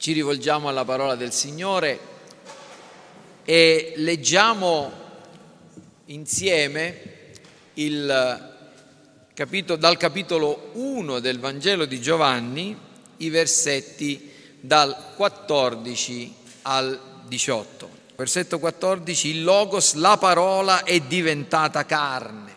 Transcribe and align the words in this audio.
ci 0.00 0.12
rivolgiamo 0.12 0.66
alla 0.70 0.86
parola 0.86 1.14
del 1.14 1.30
Signore 1.30 1.98
e 3.44 3.92
leggiamo 3.96 4.90
insieme 6.06 7.02
capitolo, 9.34 9.78
dal 9.78 9.98
capitolo 9.98 10.70
1 10.72 11.20
del 11.20 11.38
Vangelo 11.38 11.84
di 11.84 12.00
Giovanni 12.00 12.74
i 13.18 13.28
versetti 13.28 14.32
dal 14.58 15.12
14 15.16 16.34
al 16.62 16.98
18. 17.26 17.90
Versetto 18.16 18.58
14, 18.58 19.28
il 19.28 19.44
Logos, 19.44 19.92
la 19.94 20.16
parola 20.16 20.82
è 20.82 20.98
diventata 21.00 21.84
carne 21.84 22.49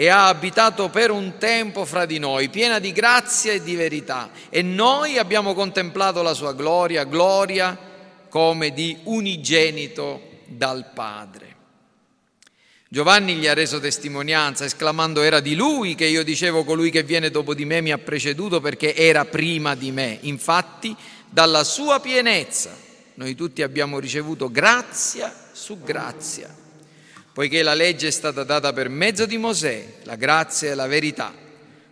e 0.00 0.08
ha 0.08 0.28
abitato 0.28 0.88
per 0.88 1.10
un 1.10 1.36
tempo 1.36 1.84
fra 1.84 2.06
di 2.06 2.18
noi, 2.18 2.48
piena 2.48 2.78
di 2.78 2.90
grazia 2.90 3.52
e 3.52 3.62
di 3.62 3.74
verità. 3.76 4.30
E 4.48 4.62
noi 4.62 5.18
abbiamo 5.18 5.52
contemplato 5.52 6.22
la 6.22 6.32
sua 6.32 6.54
gloria, 6.54 7.04
gloria 7.04 7.78
come 8.30 8.72
di 8.72 8.96
unigenito 9.04 10.22
dal 10.46 10.92
Padre. 10.94 11.54
Giovanni 12.88 13.34
gli 13.34 13.46
ha 13.46 13.52
reso 13.52 13.78
testimonianza, 13.78 14.64
esclamando 14.64 15.20
era 15.20 15.40
di 15.40 15.54
lui 15.54 15.94
che 15.94 16.06
io 16.06 16.24
dicevo 16.24 16.64
colui 16.64 16.90
che 16.90 17.02
viene 17.02 17.28
dopo 17.28 17.52
di 17.52 17.66
me 17.66 17.82
mi 17.82 17.92
ha 17.92 17.98
preceduto 17.98 18.58
perché 18.62 18.94
era 18.94 19.26
prima 19.26 19.74
di 19.74 19.92
me. 19.92 20.16
Infatti, 20.22 20.96
dalla 21.28 21.62
sua 21.62 22.00
pienezza 22.00 22.74
noi 23.16 23.34
tutti 23.34 23.60
abbiamo 23.60 23.98
ricevuto 23.98 24.50
grazia 24.50 25.30
su 25.52 25.78
grazia 25.82 26.59
poiché 27.40 27.62
la 27.62 27.72
legge 27.72 28.08
è 28.08 28.10
stata 28.10 28.44
data 28.44 28.70
per 28.74 28.90
mezzo 28.90 29.24
di 29.24 29.38
Mosè, 29.38 30.00
la 30.02 30.16
grazia 30.16 30.72
e 30.72 30.74
la 30.74 30.86
verità 30.86 31.34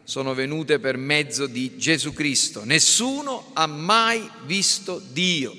sono 0.05 0.35
venute 0.35 0.79
per 0.79 0.99
mezzo 0.99 1.47
di 1.47 1.79
Gesù 1.79 2.13
Cristo. 2.13 2.65
Nessuno 2.67 3.53
ha 3.55 3.67
mai 3.67 4.29
visto 4.45 5.01
Dio. 5.11 5.57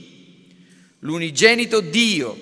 L'unigenito 1.00 1.80
Dio 1.80 2.38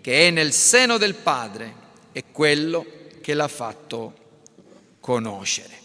che 0.00 0.26
è 0.26 0.30
nel 0.30 0.52
seno 0.52 0.98
del 0.98 1.14
Padre 1.14 1.72
è 2.10 2.24
quello 2.32 2.84
che 3.20 3.34
l'ha 3.34 3.46
fatto 3.46 4.14
conoscere. 4.98 5.78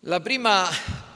La 0.00 0.20
prima 0.20 0.66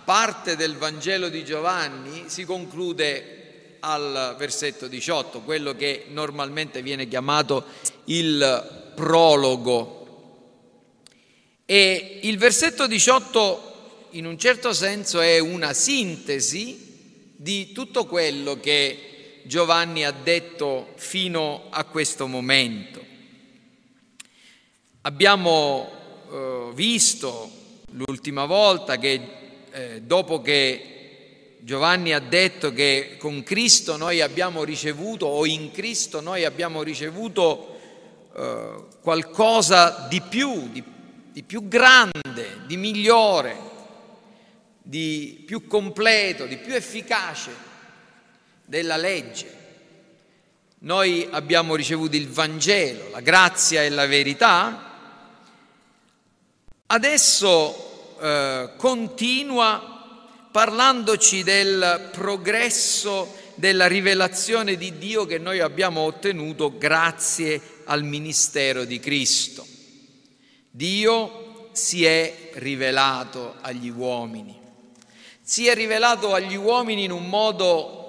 parte 0.04 0.56
del 0.56 0.76
Vangelo 0.76 1.30
di 1.30 1.42
Giovanni 1.42 2.24
si 2.26 2.44
conclude 2.44 3.41
al 3.84 4.36
versetto 4.38 4.86
18, 4.86 5.40
quello 5.40 5.74
che 5.74 6.06
normalmente 6.08 6.82
viene 6.82 7.08
chiamato 7.08 7.64
il 8.04 8.92
prologo. 8.94 10.00
E 11.64 12.20
il 12.22 12.38
versetto 12.38 12.86
18 12.86 14.08
in 14.10 14.26
un 14.26 14.38
certo 14.38 14.72
senso 14.72 15.20
è 15.20 15.38
una 15.38 15.72
sintesi 15.72 16.90
di 17.34 17.72
tutto 17.72 18.06
quello 18.06 18.60
che 18.60 19.40
Giovanni 19.44 20.04
ha 20.04 20.12
detto 20.12 20.92
fino 20.96 21.64
a 21.70 21.84
questo 21.84 22.26
momento. 22.26 23.04
Abbiamo 25.02 25.90
eh, 26.30 26.70
visto 26.74 27.50
l'ultima 27.90 28.44
volta 28.44 28.98
che 28.98 29.20
eh, 29.72 30.02
dopo 30.02 30.40
che 30.40 31.01
Giovanni 31.64 32.12
ha 32.12 32.18
detto 32.18 32.72
che 32.72 33.14
con 33.20 33.44
Cristo 33.44 33.96
noi 33.96 34.20
abbiamo 34.20 34.64
ricevuto 34.64 35.26
o 35.26 35.46
in 35.46 35.70
Cristo 35.70 36.20
noi 36.20 36.44
abbiamo 36.44 36.82
ricevuto 36.82 37.78
eh, 38.34 38.86
qualcosa 39.00 40.08
di 40.08 40.20
più, 40.22 40.70
di, 40.72 40.82
di 41.30 41.44
più 41.44 41.68
grande, 41.68 42.62
di 42.66 42.76
migliore, 42.76 43.56
di 44.82 45.44
più 45.46 45.68
completo, 45.68 46.46
di 46.46 46.56
più 46.56 46.74
efficace 46.74 47.52
della 48.64 48.96
legge. 48.96 49.58
Noi 50.80 51.28
abbiamo 51.30 51.76
ricevuto 51.76 52.16
il 52.16 52.28
Vangelo, 52.28 53.08
la 53.10 53.20
grazia 53.20 53.84
e 53.84 53.88
la 53.88 54.06
verità. 54.06 54.90
Adesso 56.86 58.16
eh, 58.20 58.70
continua 58.76 59.91
parlandoci 60.52 61.42
del 61.42 62.10
progresso 62.12 63.40
della 63.54 63.86
rivelazione 63.86 64.76
di 64.76 64.98
Dio 64.98 65.24
che 65.24 65.38
noi 65.38 65.60
abbiamo 65.60 66.02
ottenuto 66.02 66.76
grazie 66.76 67.60
al 67.84 68.04
ministero 68.04 68.84
di 68.84 69.00
Cristo. 69.00 69.66
Dio 70.70 71.70
si 71.72 72.04
è 72.04 72.50
rivelato 72.54 73.54
agli 73.62 73.88
uomini, 73.88 74.58
si 75.40 75.66
è 75.66 75.74
rivelato 75.74 76.34
agli 76.34 76.54
uomini 76.54 77.04
in 77.04 77.12
un 77.12 77.28
modo 77.28 78.02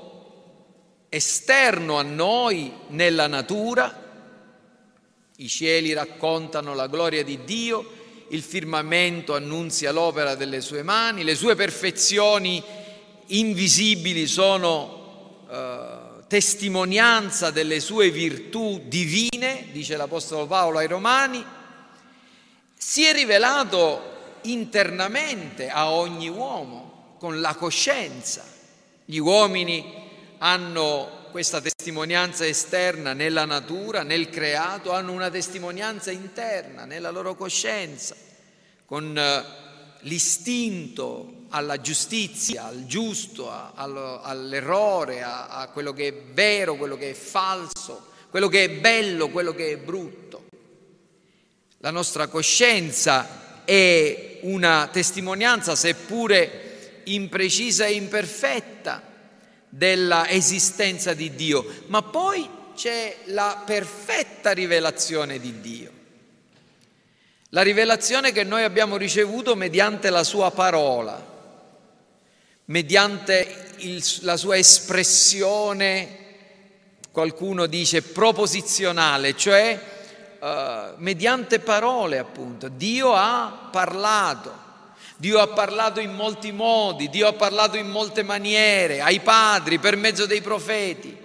esterno 1.08 1.98
a 1.98 2.04
noi 2.04 2.74
nella 2.88 3.28
natura, 3.28 4.02
i 5.38 5.48
cieli 5.48 5.94
raccontano 5.94 6.74
la 6.74 6.88
gloria 6.88 7.24
di 7.24 7.44
Dio, 7.46 8.03
il 8.34 8.42
firmamento 8.42 9.36
annunzia 9.36 9.92
l'opera 9.92 10.34
delle 10.34 10.60
sue 10.60 10.82
mani, 10.82 11.24
le 11.24 11.36
sue 11.36 11.54
perfezioni 11.56 12.62
invisibili 13.28 14.26
sono 14.26 15.46
eh, 15.50 15.88
testimonianza 16.28 17.52
delle 17.52 17.80
sue 17.80 18.10
virtù 18.10 18.82
divine, 18.86 19.68
dice 19.72 19.96
l'Apostolo 19.96 20.48
Paolo 20.48 20.80
ai 20.80 20.88
Romani, 20.88 21.46
si 22.76 23.06
è 23.06 23.14
rivelato 23.14 24.40
internamente 24.42 25.70
a 25.70 25.92
ogni 25.92 26.28
uomo 26.28 27.16
con 27.20 27.40
la 27.40 27.54
coscienza. 27.54 28.44
Gli 29.06 29.18
uomini 29.18 29.94
hanno 30.40 31.22
questa 31.34 31.62
testimonianza 31.62 32.46
esterna 32.46 33.14
nella 33.14 33.46
natura, 33.46 34.04
nel 34.04 34.30
creato, 34.30 34.92
hanno 34.92 35.14
una 35.14 35.32
testimonianza 35.32 36.12
interna 36.12 36.86
nella 36.86 37.10
loro 37.10 37.34
coscienza, 37.34 38.16
con 38.86 39.18
eh, 39.18 39.44
l'istinto 40.02 41.46
alla 41.50 41.82
giustizia, 41.82 42.66
al 42.66 42.86
giusto, 42.86 43.52
all'errore, 43.52 45.24
a 45.24 45.68
quello 45.74 45.92
che 45.92 46.10
è 46.10 46.14
vero, 46.14 46.76
quello 46.76 46.98
che 46.98 47.10
è 47.10 47.14
falso, 47.16 48.10
quello 48.30 48.48
che 48.48 48.66
è 48.66 48.70
bello, 48.70 49.30
quello 49.30 49.56
che 49.56 49.72
è 49.72 49.78
brutto. 49.78 50.46
La 51.80 51.90
nostra 51.90 52.28
coscienza 52.28 53.64
è 53.66 54.38
una 54.42 54.88
testimonianza, 54.92 55.76
seppure 55.76 57.02
imprecisa 57.06 57.88
e 57.88 57.94
imperfetta, 57.94 59.13
della 59.76 60.30
esistenza 60.30 61.16
di 61.16 61.34
Dio, 61.34 61.66
ma 61.88 62.04
poi 62.04 62.48
c'è 62.76 63.18
la 63.26 63.64
perfetta 63.66 64.52
rivelazione 64.52 65.40
di 65.40 65.62
Dio. 65.62 65.92
La 67.50 67.64
rivelazione 67.64 68.32
che 68.32 68.44
noi 68.44 68.64
abbiamo 68.64 68.98
ricevuto 68.98 69.56
mediante 69.56 70.12
la 70.12 70.24
sua 70.24 70.52
parola, 70.52 71.26
mediante 72.66 73.74
il, 73.78 74.04
la 74.22 74.38
sua 74.38 74.58
espressione, 74.58 76.18
qualcuno 77.12 77.66
dice 77.66 78.04
proposizionale, 78.04 79.36
cioè 79.36 79.80
uh, 80.40 80.94
mediante 80.98 81.60
parole 81.60 82.20
appunto. 82.20 82.68
Dio 82.68 83.16
ha 83.16 83.70
parlato. 83.72 84.62
Dio 85.18 85.40
ha 85.40 85.48
parlato 85.48 86.00
in 86.00 86.14
molti 86.14 86.52
modi, 86.52 87.10
Dio 87.10 87.28
ha 87.28 87.34
parlato 87.34 87.78
in 87.78 87.90
molte 87.90 88.24
maniere, 88.24 89.02
ai 89.02 89.20
padri, 89.20 89.80
per 89.80 89.96
mezzo 89.96 90.26
dei 90.26 90.42
profeti. 90.42 91.16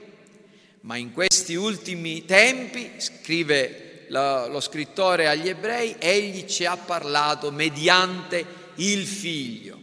Ma 0.82 0.96
in 0.96 1.12
questi 1.12 1.54
ultimi 1.54 2.24
tempi, 2.24 2.92
scrive 2.98 4.06
lo, 4.08 4.60
scrittore 4.60 5.28
agli 5.28 5.48
ebrei, 5.48 5.96
egli 5.98 6.46
ci 6.46 6.64
ha 6.64 6.76
parlato 6.76 7.50
mediante 7.50 8.44
il 8.76 9.06
figlio, 9.06 9.78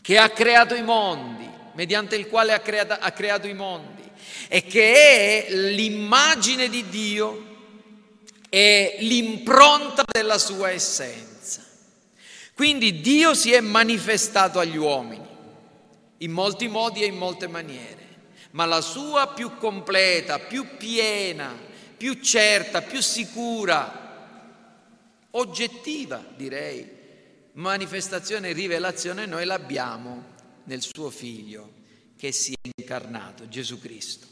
che 0.00 0.18
ha 0.18 0.30
creato 0.30 0.74
i 0.74 0.82
mondi, 0.82 1.48
mediante 1.74 2.16
il 2.16 2.28
quale 2.28 2.52
ha 2.52 2.60
creato, 2.60 2.96
ha 2.98 3.10
creato 3.10 3.46
i 3.46 3.54
mondi, 3.54 4.02
e 4.48 4.64
che 4.64 5.46
è 5.46 5.52
l'immagine 5.52 6.68
di 6.68 6.88
Dio 6.88 7.50
e 8.48 8.96
l'impronta 9.00 10.02
della 10.10 10.38
sua 10.38 10.70
essenza. 10.70 11.31
Quindi 12.62 13.00
Dio 13.00 13.34
si 13.34 13.50
è 13.50 13.58
manifestato 13.58 14.60
agli 14.60 14.76
uomini 14.76 15.26
in 16.18 16.30
molti 16.30 16.68
modi 16.68 17.02
e 17.02 17.06
in 17.06 17.16
molte 17.16 17.48
maniere, 17.48 18.06
ma 18.52 18.66
la 18.66 18.80
sua 18.80 19.32
più 19.34 19.56
completa, 19.56 20.38
più 20.38 20.76
piena, 20.76 21.52
più 21.96 22.20
certa, 22.20 22.80
più 22.80 23.00
sicura, 23.00 24.46
oggettiva 25.30 26.24
direi, 26.36 26.88
manifestazione 27.54 28.50
e 28.50 28.52
rivelazione 28.52 29.26
noi 29.26 29.44
l'abbiamo 29.44 30.26
nel 30.62 30.82
suo 30.82 31.10
figlio 31.10 31.72
che 32.16 32.30
si 32.30 32.52
è 32.52 32.68
incarnato, 32.76 33.48
Gesù 33.48 33.80
Cristo. 33.80 34.28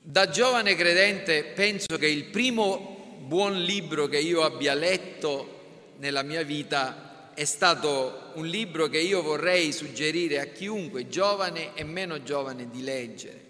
Da 0.00 0.30
giovane 0.30 0.74
credente 0.74 1.44
penso 1.44 1.98
che 1.98 2.06
il 2.06 2.24
primo 2.30 3.18
buon 3.26 3.62
libro 3.62 4.06
che 4.06 4.18
io 4.18 4.42
abbia 4.42 4.72
letto 4.72 5.58
nella 6.00 6.22
mia 6.22 6.42
vita 6.42 7.32
è 7.34 7.44
stato 7.44 8.32
un 8.34 8.46
libro 8.46 8.88
che 8.88 8.98
io 8.98 9.22
vorrei 9.22 9.70
suggerire 9.70 10.40
a 10.40 10.46
chiunque, 10.46 11.08
giovane 11.08 11.74
e 11.74 11.84
meno 11.84 12.22
giovane, 12.22 12.70
di 12.70 12.82
leggere. 12.82 13.48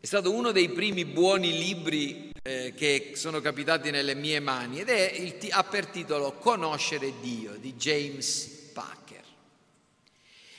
È 0.00 0.06
stato 0.06 0.32
uno 0.32 0.52
dei 0.52 0.68
primi 0.68 1.04
buoni 1.04 1.58
libri 1.58 2.30
eh, 2.42 2.72
che 2.76 3.12
sono 3.14 3.40
capitati 3.40 3.90
nelle 3.90 4.14
mie 4.14 4.38
mani 4.38 4.80
ed 4.80 4.88
è 4.88 5.12
il, 5.16 5.34
ha 5.50 5.64
per 5.64 5.86
titolo 5.86 6.34
Conoscere 6.34 7.12
Dio 7.20 7.56
di 7.56 7.74
James 7.74 8.70
Packer. 8.72 9.24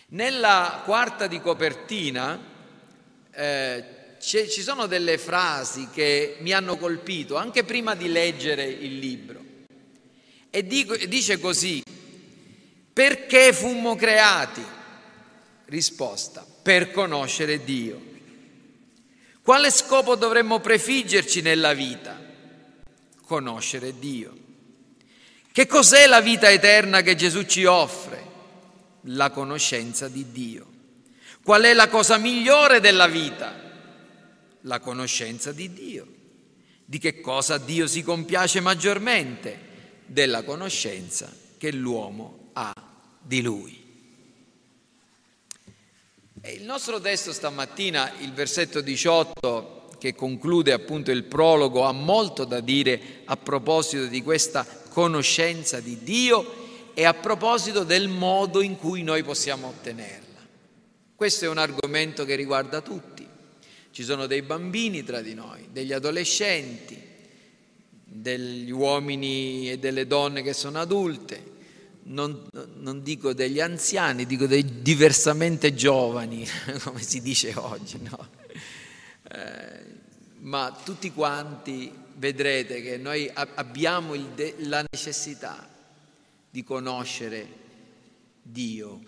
Nella 0.07 0.81
quarta 0.83 1.27
di 1.27 1.39
copertina 1.39 2.37
eh, 3.31 3.83
ci 4.19 4.61
sono 4.61 4.85
delle 4.85 5.17
frasi 5.17 5.87
che 5.93 6.35
mi 6.39 6.51
hanno 6.51 6.75
colpito 6.75 7.37
anche 7.37 7.63
prima 7.63 7.95
di 7.95 8.11
leggere 8.11 8.65
il 8.65 8.99
libro. 8.99 9.46
E 10.49 10.65
dice 10.65 11.39
così, 11.39 11.83
perché 12.93 13.53
fummo 13.53 13.95
creati? 13.95 14.63
Risposta, 15.65 16.45
per 16.61 16.91
conoscere 16.91 17.63
Dio. 17.63 18.01
Quale 19.41 19.69
scopo 19.71 20.15
dovremmo 20.15 20.59
prefiggerci 20.59 21.41
nella 21.41 21.73
vita? 21.73 22.19
Conoscere 23.23 23.99
Dio. 23.99 24.35
Che 25.51 25.65
cos'è 25.67 26.07
la 26.07 26.21
vita 26.21 26.49
eterna 26.49 27.01
che 27.01 27.15
Gesù 27.15 27.43
ci 27.43 27.65
offre? 27.65 28.25
La 29.03 29.29
conoscenza 29.31 30.07
di 30.07 30.31
Dio. 30.31 30.65
Qual 31.43 31.63
è 31.63 31.73
la 31.73 31.87
cosa 31.87 32.17
migliore 32.17 32.79
della 32.79 33.07
vita? 33.07 33.53
La 34.61 34.79
conoscenza 34.79 35.51
di 35.51 35.71
Dio. 35.71 36.07
Di 36.83 36.97
che 36.99 37.21
cosa 37.21 37.57
Dio 37.57 37.87
si 37.87 38.03
compiace 38.03 38.59
maggiormente? 38.59 39.66
Della 40.07 40.43
conoscenza 40.43 41.31
che 41.57 41.71
l'uomo 41.71 42.49
ha 42.53 42.73
di 43.21 43.41
Lui. 43.41 43.85
Il 46.45 46.63
nostro 46.63 47.01
testo 47.01 47.33
stamattina, 47.33 48.13
il 48.19 48.31
versetto 48.31 48.79
18, 48.79 49.89
che 49.99 50.15
conclude 50.15 50.71
appunto 50.71 51.11
il 51.11 51.23
prologo, 51.23 51.83
ha 51.83 51.91
molto 51.91 52.45
da 52.45 52.61
dire 52.61 53.21
a 53.25 53.35
proposito 53.35 54.05
di 54.05 54.23
questa 54.23 54.65
conoscenza 54.89 55.79
di 55.81 55.99
Dio 56.03 56.93
e 56.93 57.03
a 57.03 57.13
proposito 57.13 57.83
del 57.83 58.07
modo 58.07 58.61
in 58.61 58.77
cui 58.77 59.03
noi 59.03 59.23
possiamo 59.23 59.67
ottenerla. 59.67 60.25
Questo 61.15 61.45
è 61.45 61.49
un 61.49 61.57
argomento 61.57 62.23
che 62.25 62.35
riguarda 62.35 62.81
tutti. 62.81 63.27
Ci 63.91 64.03
sono 64.03 64.27
dei 64.27 64.43
bambini 64.43 65.03
tra 65.03 65.21
di 65.21 65.33
noi, 65.33 65.69
degli 65.71 65.91
adolescenti, 65.91 67.06
degli 68.09 68.71
uomini 68.71 69.69
e 69.69 69.79
delle 69.79 70.07
donne 70.07 70.41
che 70.41 70.53
sono 70.53 70.79
adulte, 70.79 71.55
non, 72.03 72.47
non, 72.77 73.03
dico 73.03 73.33
degli 73.33 73.59
anziani, 73.59 74.25
dico 74.25 74.47
dei 74.47 74.81
diversamente 74.81 75.73
giovani, 75.73 76.47
come 76.83 77.01
si 77.01 77.21
dice 77.21 77.53
oggi, 77.55 77.99
no? 78.01 78.29
eh, 79.29 79.95
ma 80.39 80.75
tutti 80.83 81.11
quanti 81.11 81.91
vedrete 82.15 82.81
che 82.81 82.97
noi 82.97 83.29
abbiamo 83.33 84.15
de- 84.15 84.55
la 84.59 84.83
necessità 84.89 85.67
di 86.49 86.63
conoscere 86.63 87.65
Dio 88.41 89.01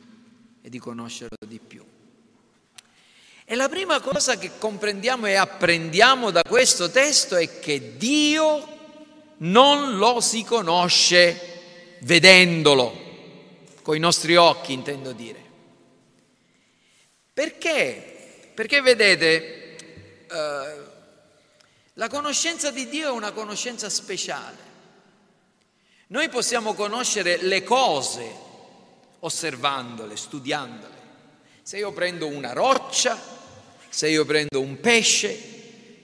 e 0.61 0.69
di 0.69 0.77
conoscerlo 0.77 1.37
di 1.47 1.59
più. 1.65 1.83
E 3.45 3.55
la 3.55 3.69
prima 3.69 3.99
cosa 4.01 4.37
che 4.37 4.51
comprendiamo 4.59 5.25
e 5.25 5.33
apprendiamo 5.35 6.29
da 6.29 6.43
questo 6.47 6.91
testo 6.91 7.35
è 7.35 7.59
che 7.59 7.97
Dio 7.97 8.77
non 9.39 9.97
lo 9.97 10.21
si 10.21 10.43
conosce 10.43 11.97
vedendolo, 11.99 13.07
con 13.81 13.95
i 13.95 13.99
nostri 13.99 14.35
occhi 14.35 14.73
intendo 14.73 15.11
dire. 15.11 15.47
Perché? 17.33 18.51
Perché 18.53 18.81
vedete, 18.81 19.75
eh, 20.29 20.77
la 21.93 22.09
conoscenza 22.09 22.71
di 22.71 22.87
Dio 22.89 23.07
è 23.07 23.11
una 23.11 23.31
conoscenza 23.31 23.89
speciale. 23.89 24.67
Noi 26.07 26.27
possiamo 26.29 26.73
conoscere 26.73 27.37
le 27.37 27.63
cose 27.63 28.47
osservandole, 29.19 30.15
studiandole. 30.15 30.97
Se 31.61 31.77
io 31.77 31.91
prendo 31.91 32.27
una 32.27 32.53
roccia, 32.53 33.17
se 33.89 34.09
io 34.09 34.25
prendo 34.25 34.59
un 34.59 34.79
pesce, 34.79 35.58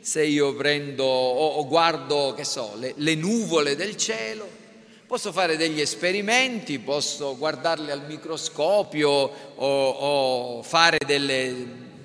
se 0.05 0.23
io 0.23 0.53
prendo 0.53 1.03
o, 1.03 1.55
o 1.55 1.67
guardo, 1.67 2.35
che 2.35 2.43
so, 2.43 2.73
le, 2.77 2.93
le 2.97 3.15
nuvole 3.15 3.75
del 3.75 3.97
cielo, 3.97 4.63
Posso 5.07 5.31
fare 5.31 5.55
degli 5.55 5.79
esperimenti, 5.79 6.79
posso 6.79 7.37
guardarli 7.37 7.91
al 7.91 8.07
microscopio 8.07 9.09
o, 9.09 9.87
o 9.89 10.63
fare 10.63 10.97
delle, 11.05 11.53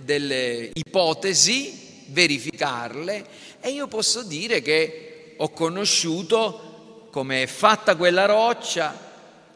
delle 0.04 0.70
ipotesi, 0.74 2.04
verificarle 2.08 3.24
e 3.58 3.70
io 3.70 3.86
posso 3.86 4.22
dire 4.22 4.60
che 4.60 5.34
ho 5.38 5.48
conosciuto 5.48 7.08
come 7.10 7.44
è 7.44 7.46
fatta 7.46 7.96
quella 7.96 8.26
roccia, 8.26 8.94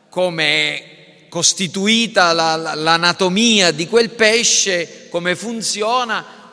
come 0.09 0.47
è 0.47 0.85
costituita 1.29 2.33
la, 2.33 2.57
la, 2.57 2.75
l'anatomia 2.75 3.73
di 3.73 3.87
quel 3.87 4.09
pesce, 4.09 5.09
come 5.11 5.37
funziona 5.37 6.53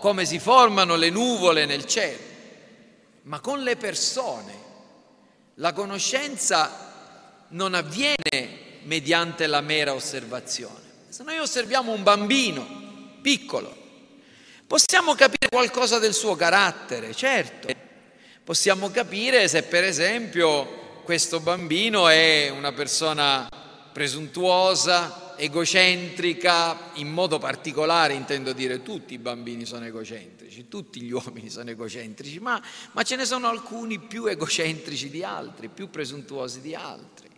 come 0.00 0.24
si 0.24 0.38
formano 0.38 0.96
le 0.96 1.10
nuvole 1.10 1.66
nel 1.66 1.84
cielo. 1.84 2.22
Ma 3.22 3.40
con 3.40 3.62
le 3.62 3.76
persone 3.76 4.64
la 5.54 5.72
conoscenza 5.72 7.46
non 7.48 7.74
avviene 7.74 8.64
mediante 8.82 9.46
la 9.46 9.60
mera 9.60 9.94
osservazione. 9.94 10.84
Se 11.08 11.22
noi 11.22 11.38
osserviamo 11.38 11.92
un 11.92 12.02
bambino 12.02 12.66
piccolo, 13.22 13.74
possiamo 14.66 15.14
capire 15.14 15.48
qualcosa 15.48 15.98
del 15.98 16.14
suo 16.14 16.36
carattere, 16.36 17.14
certo. 17.14 17.68
Possiamo 18.44 18.90
capire 18.90 19.48
se 19.48 19.64
per 19.64 19.82
esempio 19.82 21.00
questo 21.04 21.40
bambino 21.40 22.08
è 22.08 22.48
una 22.48 22.72
persona 22.72 23.48
presuntuosa, 23.92 25.25
egocentrica, 25.36 26.90
in 26.94 27.10
modo 27.10 27.38
particolare 27.38 28.14
intendo 28.14 28.52
dire 28.52 28.82
tutti 28.82 29.14
i 29.14 29.18
bambini 29.18 29.64
sono 29.64 29.84
egocentrici, 29.84 30.68
tutti 30.68 31.00
gli 31.00 31.10
uomini 31.10 31.50
sono 31.50 31.70
egocentrici, 31.70 32.38
ma, 32.40 32.60
ma 32.92 33.02
ce 33.02 33.16
ne 33.16 33.24
sono 33.24 33.48
alcuni 33.48 33.98
più 33.98 34.26
egocentrici 34.26 35.10
di 35.10 35.22
altri, 35.22 35.68
più 35.68 35.90
presuntuosi 35.90 36.60
di 36.60 36.74
altri. 36.74 37.28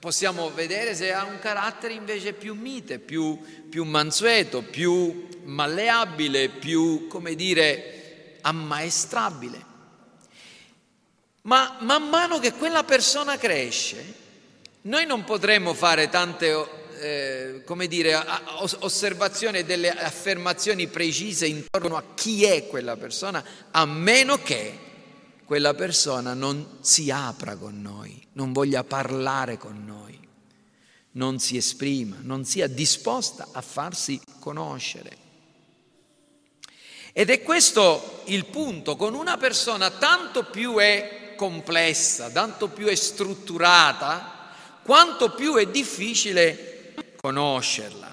Possiamo 0.00 0.50
vedere 0.50 0.94
se 0.94 1.12
ha 1.12 1.24
un 1.24 1.38
carattere 1.38 1.92
invece 1.92 2.32
più 2.32 2.54
mite, 2.54 2.98
più, 2.98 3.38
più 3.68 3.84
mansueto, 3.84 4.62
più 4.62 5.28
malleabile, 5.44 6.48
più, 6.48 7.06
come 7.06 7.34
dire, 7.34 8.38
ammaestrabile. 8.40 9.66
Ma 11.42 11.76
man 11.80 12.08
mano 12.08 12.38
che 12.38 12.52
quella 12.52 12.82
persona 12.84 13.36
cresce, 13.36 14.26
noi 14.82 15.06
non 15.06 15.24
potremmo 15.24 15.74
fare 15.74 16.08
tante, 16.08 16.66
eh, 17.00 17.62
come 17.64 17.88
dire, 17.88 18.16
osservazioni 18.80 19.58
e 19.58 19.64
delle 19.64 19.90
affermazioni 19.90 20.86
precise 20.86 21.46
intorno 21.46 21.96
a 21.96 22.04
chi 22.14 22.44
è 22.44 22.66
quella 22.66 22.96
persona, 22.96 23.44
a 23.70 23.84
meno 23.84 24.40
che 24.42 24.86
quella 25.44 25.74
persona 25.74 26.34
non 26.34 26.78
si 26.80 27.10
apra 27.10 27.56
con 27.56 27.80
noi, 27.80 28.24
non 28.34 28.52
voglia 28.52 28.84
parlare 28.84 29.56
con 29.56 29.84
noi, 29.84 30.18
non 31.12 31.38
si 31.38 31.56
esprima, 31.56 32.16
non 32.20 32.44
sia 32.44 32.68
disposta 32.68 33.48
a 33.52 33.62
farsi 33.62 34.20
conoscere. 34.38 35.26
Ed 37.12 37.30
è 37.30 37.42
questo 37.42 38.22
il 38.26 38.44
punto, 38.44 38.94
con 38.94 39.14
una 39.14 39.36
persona 39.38 39.90
tanto 39.90 40.44
più 40.44 40.76
è 40.76 41.32
complessa, 41.34 42.30
tanto 42.30 42.68
più 42.68 42.86
è 42.86 42.94
strutturata, 42.94 44.37
quanto 44.88 45.32
più 45.32 45.56
è 45.56 45.66
difficile 45.66 46.94
conoscerla. 47.20 48.10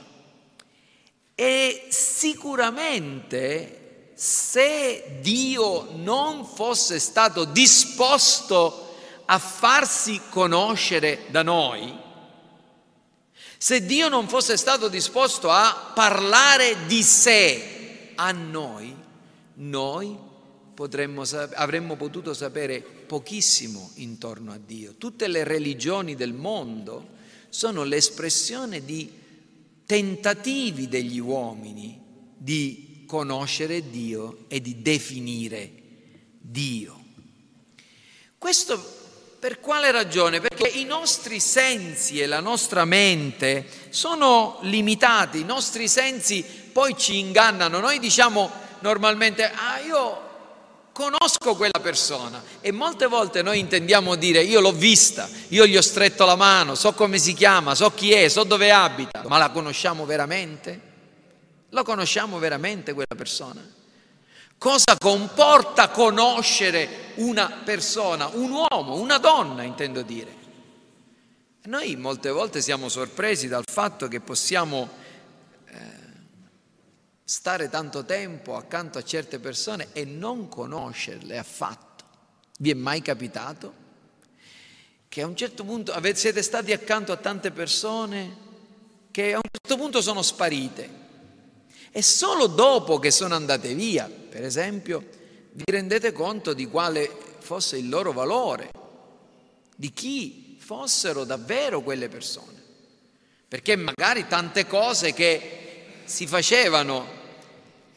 E 1.34 1.88
sicuramente 1.88 4.12
se 4.14 5.20
Dio 5.22 5.88
non 5.94 6.46
fosse 6.46 7.00
stato 7.00 7.46
disposto 7.46 8.94
a 9.24 9.40
farsi 9.40 10.20
conoscere 10.30 11.28
da 11.30 11.44
noi, 11.44 11.98
se 13.58 13.86
Dio 13.86 14.10
non 14.10 14.28
fosse 14.28 14.58
stato 14.58 14.90
disposto 14.90 15.50
a 15.50 15.92
parlare 15.94 16.86
di 16.88 17.02
sé 17.04 18.12
a 18.16 18.34
noi, 18.34 18.94
noi 19.54 20.25
potremmo, 20.76 21.24
avremmo 21.54 21.96
potuto 21.96 22.36
sapere 22.36 22.82
pochissimo 22.82 23.92
intorno 23.96 24.52
a 24.52 24.60
Dio. 24.64 24.94
Tutte 24.98 25.28
le 25.28 25.44
religioni 25.44 26.14
del 26.16 26.34
mondo 26.34 27.14
sono 27.50 27.84
l'espressione 27.84 28.86
di 28.86 29.10
tentativi 29.86 30.88
degli 30.88 31.20
uomini 31.20 32.00
di 32.38 33.04
conoscere 33.08 33.90
Dio 33.90 34.46
e 34.48 34.62
di 34.62 34.82
definire 34.82 35.72
Dio. 36.40 37.04
Questo 38.38 39.04
Per 39.46 39.60
quale 39.60 39.92
ragione? 39.92 40.42
Perché 40.42 40.68
i 40.68 40.86
nostri 40.86 41.40
sensi 41.40 42.20
e 42.20 42.26
la 42.26 42.40
nostra 42.40 42.84
mente 42.84 43.68
sono 43.90 44.58
limitati, 44.62 45.42
i 45.42 45.44
nostri 45.44 45.88
sensi 45.88 46.44
poi 46.44 46.98
ci 46.98 47.20
ingannano. 47.20 47.80
Noi 47.80 48.00
diciamo 48.00 48.50
normalmente, 48.80 49.44
ah 49.44 49.80
io 49.82 50.25
conosco 50.96 51.56
quella 51.56 51.82
persona 51.82 52.42
e 52.62 52.72
molte 52.72 53.08
volte 53.08 53.42
noi 53.42 53.60
intendiamo 53.60 54.16
dire 54.16 54.42
io 54.42 54.62
l'ho 54.62 54.72
vista, 54.72 55.28
io 55.50 55.66
gli 55.66 55.76
ho 55.76 55.82
stretto 55.82 56.24
la 56.24 56.38
mano, 56.38 56.74
so 56.74 56.94
come 56.94 57.18
si 57.18 57.34
chiama, 57.34 57.76
so 57.76 57.92
chi 57.92 58.14
è, 58.14 58.30
so 58.30 58.46
dove 58.46 58.72
abita, 58.72 59.22
ma 59.28 59.38
la 59.38 59.50
conosciamo 59.50 60.06
veramente? 60.06 60.94
Lo 61.72 61.84
conosciamo 61.84 62.40
veramente 62.40 62.94
quella 62.94 63.14
persona? 63.14 63.62
Cosa 64.58 64.96
comporta 64.98 65.90
conoscere 65.90 67.12
una 67.16 67.62
persona, 67.66 68.28
un 68.32 68.52
uomo, 68.52 68.96
una 68.96 69.18
donna, 69.18 69.64
intendo 69.64 70.02
dire? 70.02 70.34
Noi 71.64 71.98
molte 71.98 72.30
volte 72.30 72.62
siamo 72.62 72.88
sorpresi 72.88 73.50
dal 73.50 73.66
fatto 73.70 74.08
che 74.08 74.22
possiamo 74.22 74.88
eh, 75.68 76.05
stare 77.28 77.70
tanto 77.70 78.06
tempo 78.06 78.56
accanto 78.56 79.00
a 79.00 79.04
certe 79.04 79.40
persone 79.40 79.88
e 79.94 80.06
non 80.06 80.48
conoscerle 80.48 81.40
affatto. 81.40 82.04
Vi 82.60 82.70
è 82.70 82.76
mai 82.76 83.02
capitato 83.02 83.84
che 85.10 85.22
a 85.24 85.28
un 85.28 85.36
certo 85.36 85.64
punto 85.64 85.94
siete 86.14 86.44
stati 86.44 86.72
accanto 86.72 87.12
a 87.12 87.18
tante 87.18 87.50
persone 87.50 88.44
che 89.10 89.34
a 89.34 89.38
un 89.38 89.50
certo 89.52 89.82
punto 89.82 90.02
sono 90.02 90.22
sparite 90.22 91.04
e 91.92 92.02
solo 92.04 92.46
dopo 92.48 93.00
che 93.00 93.10
sono 93.10 93.34
andate 93.34 93.74
via, 93.74 94.08
per 94.08 94.44
esempio, 94.44 95.04
vi 95.54 95.64
rendete 95.66 96.12
conto 96.12 96.54
di 96.54 96.68
quale 96.68 97.10
fosse 97.40 97.78
il 97.78 97.88
loro 97.88 98.12
valore, 98.12 98.70
di 99.76 99.92
chi 99.94 100.58
fossero 100.60 101.24
davvero 101.24 101.82
quelle 101.82 102.10
persone. 102.10 102.62
Perché 103.48 103.78
magari 103.78 104.28
tante 104.28 104.68
cose 104.68 105.14
che 105.14 105.65
si 106.06 106.28
facevano 106.28 107.08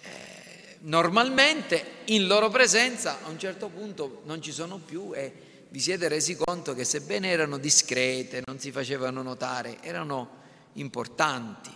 eh, 0.00 0.76
normalmente 0.80 1.96
in 2.06 2.26
loro 2.26 2.48
presenza 2.48 3.22
a 3.22 3.28
un 3.28 3.38
certo 3.38 3.68
punto 3.68 4.22
non 4.24 4.42
ci 4.42 4.50
sono 4.50 4.78
più 4.78 5.12
e 5.14 5.66
vi 5.68 5.80
siete 5.80 6.08
resi 6.08 6.34
conto 6.34 6.74
che 6.74 6.84
sebbene 6.84 7.28
erano 7.28 7.58
discrete, 7.58 8.42
non 8.46 8.58
si 8.58 8.72
facevano 8.72 9.22
notare, 9.22 9.82
erano 9.82 10.36
importanti. 10.74 11.70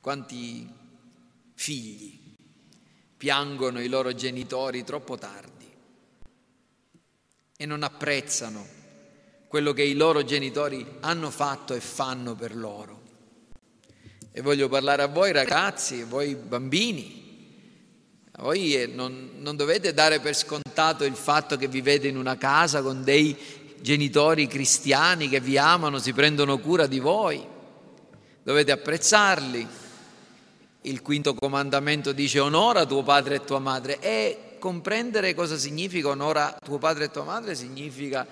Quanti 0.00 0.68
figli 1.54 2.34
piangono 3.16 3.80
i 3.80 3.88
loro 3.88 4.12
genitori 4.12 4.84
troppo 4.84 5.16
tardi 5.16 5.72
e 7.56 7.66
non 7.66 7.82
apprezzano 7.82 8.75
quello 9.48 9.72
che 9.72 9.82
i 9.82 9.94
loro 9.94 10.24
genitori 10.24 10.84
hanno 11.00 11.30
fatto 11.30 11.74
e 11.74 11.80
fanno 11.80 12.34
per 12.34 12.56
loro. 12.56 13.02
E 14.32 14.42
voglio 14.42 14.68
parlare 14.68 15.02
a 15.02 15.06
voi 15.06 15.32
ragazzi, 15.32 16.02
a 16.02 16.06
voi 16.06 16.34
bambini. 16.34 17.24
Voi 18.38 18.74
eh, 18.74 18.86
non, 18.86 19.30
non 19.38 19.56
dovete 19.56 19.94
dare 19.94 20.20
per 20.20 20.34
scontato 20.34 21.04
il 21.04 21.14
fatto 21.14 21.56
che 21.56 21.68
vivete 21.68 22.06
in 22.06 22.18
una 22.18 22.36
casa 22.36 22.82
con 22.82 23.02
dei 23.02 23.34
genitori 23.80 24.46
cristiani 24.46 25.28
che 25.28 25.40
vi 25.40 25.56
amano, 25.56 25.98
si 25.98 26.12
prendono 26.12 26.58
cura 26.58 26.86
di 26.86 26.98
voi. 26.98 27.42
Dovete 28.42 28.72
apprezzarli, 28.72 29.66
il 30.82 31.02
quinto 31.02 31.34
comandamento 31.34 32.12
dice 32.12 32.38
onora 32.38 32.84
tuo 32.84 33.02
padre 33.02 33.36
e 33.36 33.44
tua 33.44 33.58
madre 33.58 33.98
e 34.00 34.56
comprendere 34.58 35.34
cosa 35.34 35.56
significa 35.56 36.08
onora 36.08 36.56
tuo 36.62 36.78
padre 36.78 37.04
e 37.04 37.10
tua 37.10 37.24
madre 37.24 37.54
significa 37.54 38.26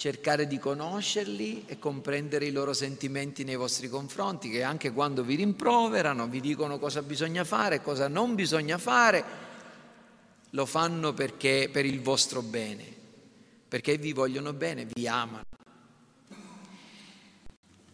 cercare 0.00 0.46
di 0.46 0.58
conoscerli 0.58 1.64
e 1.66 1.78
comprendere 1.78 2.46
i 2.46 2.52
loro 2.52 2.72
sentimenti 2.72 3.44
nei 3.44 3.56
vostri 3.56 3.86
confronti, 3.86 4.48
che 4.48 4.62
anche 4.62 4.92
quando 4.92 5.22
vi 5.22 5.34
rimproverano, 5.34 6.26
vi 6.26 6.40
dicono 6.40 6.78
cosa 6.78 7.02
bisogna 7.02 7.44
fare 7.44 7.82
cosa 7.82 8.08
non 8.08 8.34
bisogna 8.34 8.78
fare, 8.78 9.22
lo 10.48 10.64
fanno 10.64 11.12
perché 11.12 11.68
per 11.70 11.84
il 11.84 12.00
vostro 12.00 12.40
bene, 12.40 12.82
perché 13.68 13.98
vi 13.98 14.14
vogliono 14.14 14.54
bene, 14.54 14.86
vi 14.90 15.06
amano. 15.06 15.44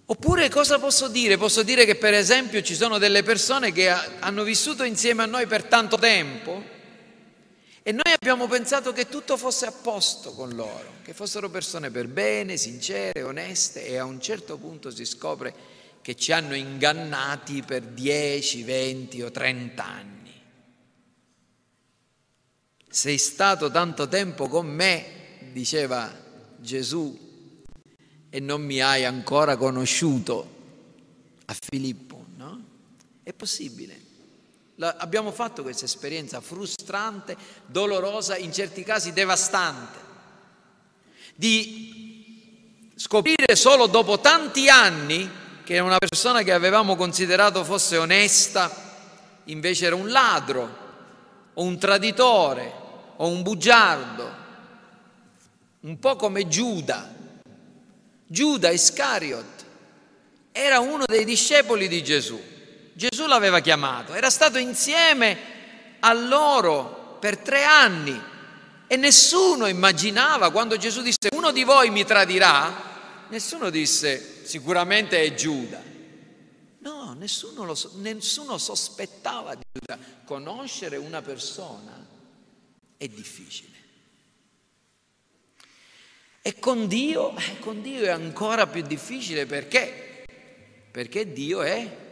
Oppure 0.05 0.49
cosa 0.49 0.79
posso 0.79 1.09
dire? 1.09 1.37
Posso 1.37 1.65
dire 1.65 1.85
che 1.85 1.97
per 1.97 2.15
esempio 2.15 2.63
ci 2.63 2.77
sono 2.77 2.99
delle 2.99 3.25
persone 3.25 3.73
che 3.73 3.91
hanno 3.91 4.45
vissuto 4.45 4.85
insieme 4.85 5.25
a 5.25 5.27
noi 5.27 5.49
per 5.49 5.65
tanto 5.65 5.99
tempo 5.99 6.75
e 7.87 7.93
noi 7.93 8.13
abbiamo 8.13 8.49
pensato 8.49 8.93
che 8.93 9.09
tutto 9.09 9.37
fosse 9.37 9.65
a 9.65 9.71
posto 9.71 10.33
con 10.33 10.57
loro, 10.57 10.95
che 11.05 11.15
fossero 11.15 11.49
persone 11.49 11.89
per 11.89 12.09
bene, 12.09 12.57
sincere, 12.57 13.23
oneste 13.23 13.87
e 13.87 13.97
a 13.97 14.05
un 14.05 14.21
certo 14.21 14.57
punto 14.57 14.91
si 14.91 15.05
scopre 15.05 15.55
che 16.03 16.17
ci 16.17 16.33
hanno 16.33 16.57
ingannati 16.57 17.63
per 17.63 17.85
10, 17.85 18.65
20 18.65 19.23
o 19.23 19.31
30 19.31 19.85
anni. 19.85 20.33
Sei 22.89 23.19
stato 23.19 23.71
tanto 23.71 24.09
tempo 24.09 24.49
con 24.49 24.67
me, 24.67 25.05
diceva 25.53 26.13
Gesù 26.57 27.63
e 28.29 28.41
non 28.41 28.63
mi 28.63 28.81
hai 28.81 29.05
ancora 29.05 29.57
conosciuto 29.57 30.55
a 31.45 31.57
Filippo, 31.57 32.27
no? 32.35 32.65
È 33.23 33.33
possibile. 33.33 34.06
Abbiamo 34.79 35.33
fatto 35.33 35.63
questa 35.63 35.87
esperienza 35.87 36.41
frustrante, 36.41 37.37
dolorosa, 37.65 38.37
in 38.37 38.53
certi 38.53 38.83
casi 38.83 39.13
devastante, 39.13 39.99
di 41.35 42.93
scoprire 42.95 43.57
solo 43.57 43.87
dopo 43.87 44.21
tanti 44.21 44.69
anni 44.69 45.31
che 45.65 45.79
una 45.79 45.99
persona 45.99 46.43
che 46.43 46.53
avevamo 46.53 46.95
considerato 46.95 47.65
fosse 47.65 47.97
onesta, 47.97 48.71
invece 49.45 49.87
era 49.87 49.95
un 49.95 50.11
ladro, 50.11 50.85
o 51.55 51.63
un 51.63 51.79
traditore, 51.79 52.73
o 53.17 53.29
un 53.29 53.43
bugiardo, 53.43 54.31
un 55.81 55.99
po' 55.99 56.17
come 56.17 56.49
Giuda, 56.49 57.15
Giuda 58.27 58.71
Iscariot 58.71 59.65
era 60.51 60.81
uno 60.81 61.05
dei 61.07 61.25
discepoli 61.25 61.87
di 61.87 62.03
Gesù. 62.03 62.41
Gesù 62.97 63.27
l'aveva 63.27 63.61
chiamato, 63.61 64.15
era 64.15 64.31
stato 64.31 64.57
insieme 64.57 65.37
a 66.01 66.15
loro 66.15 67.19
per 67.21 67.37
tre 67.37 67.63
anni 67.63 68.19
e 68.87 68.97
nessuno 68.97 69.67
immaginava 69.67 70.51
quando 70.51 70.79
Gesù 70.79 71.03
disse 71.03 71.29
uno 71.35 71.53
di 71.53 71.63
voi 71.63 71.91
mi 71.91 72.07
tradirà, 72.07 73.27
nessuno 73.29 73.69
disse 73.69 74.47
sicuramente 74.47 75.23
è 75.23 75.35
Giuda. 75.35 75.83
No, 76.79 77.13
nessuno, 77.19 77.65
lo, 77.65 77.79
nessuno 77.97 78.57
sospettava 78.57 79.55
di 79.55 79.65
Giuda. 79.73 79.99
Conoscere 80.25 80.97
una 80.97 81.21
persona 81.21 82.03
è 82.97 83.09
difficile. 83.09 83.77
E 86.41 86.59
con 86.59 86.89
Dio, 86.89 87.37
eh, 87.37 87.59
con 87.59 87.83
Dio 87.83 88.05
è 88.05 88.09
ancora 88.09 88.67
più 88.67 88.81
difficile 88.81 89.45
perché? 89.45 90.25
Perché 90.91 91.31
Dio 91.31 91.61
è 91.61 92.05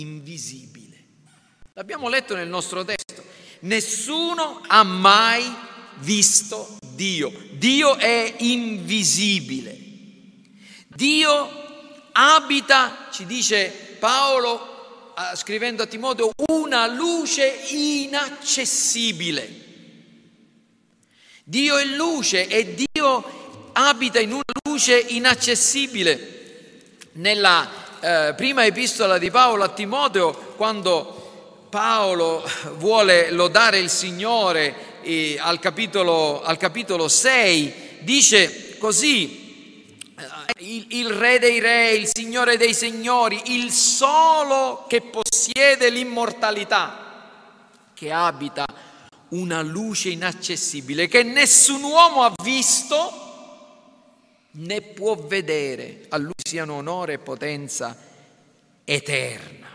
invisibile. 0.00 1.04
L'abbiamo 1.74 2.08
letto 2.08 2.34
nel 2.34 2.48
nostro 2.48 2.84
testo. 2.84 3.22
Nessuno 3.60 4.62
ha 4.66 4.82
mai 4.82 5.44
visto 5.98 6.78
Dio. 6.94 7.32
Dio 7.52 7.96
è 7.96 8.34
invisibile. 8.38 9.78
Dio 10.88 11.48
abita, 12.12 13.08
ci 13.10 13.26
dice 13.26 13.96
Paolo 13.98 14.74
scrivendo 15.34 15.82
a 15.82 15.86
Timoteo, 15.86 16.30
una 16.48 16.86
luce 16.86 17.46
inaccessibile. 17.70 19.64
Dio 21.44 21.76
è 21.76 21.84
luce 21.84 22.48
e 22.48 22.74
Dio 22.74 23.70
abita 23.72 24.18
in 24.20 24.32
una 24.32 24.42
luce 24.64 24.98
inaccessibile. 24.98 26.34
Nella 27.12 27.85
eh, 28.00 28.34
prima 28.36 28.64
epistola 28.64 29.18
di 29.18 29.30
Paolo 29.30 29.64
a 29.64 29.68
Timoteo, 29.68 30.32
quando 30.56 31.66
Paolo 31.68 32.48
vuole 32.76 33.30
lodare 33.30 33.78
il 33.78 33.90
Signore 33.90 35.00
eh, 35.02 35.36
al, 35.40 35.58
capitolo, 35.58 36.42
al 36.42 36.56
capitolo 36.56 37.08
6, 37.08 37.98
dice 38.00 38.78
così, 38.78 39.96
eh, 40.16 40.24
il, 40.58 40.86
il, 40.90 41.10
Re 41.10 41.38
dei 41.38 41.58
Re, 41.58 41.92
il 41.92 42.08
Signore 42.12 42.56
dei 42.56 42.74
Signori, 42.74 43.40
il 43.46 43.70
solo 43.70 44.84
che 44.88 45.00
possiede 45.00 45.90
l'immortalità, 45.90 47.04
che 47.94 48.12
abita 48.12 48.64
una 49.28 49.60
luce 49.62 50.10
inaccessibile 50.10 51.08
che 51.08 51.24
nessun 51.24 51.82
uomo 51.82 52.22
ha 52.22 52.32
visto 52.42 53.25
né 54.56 54.80
può 54.80 55.14
vedere, 55.16 56.06
a 56.08 56.16
lui 56.16 56.32
siano 56.36 56.74
onore 56.74 57.14
e 57.14 57.18
potenza 57.18 57.96
eterna. 58.84 59.68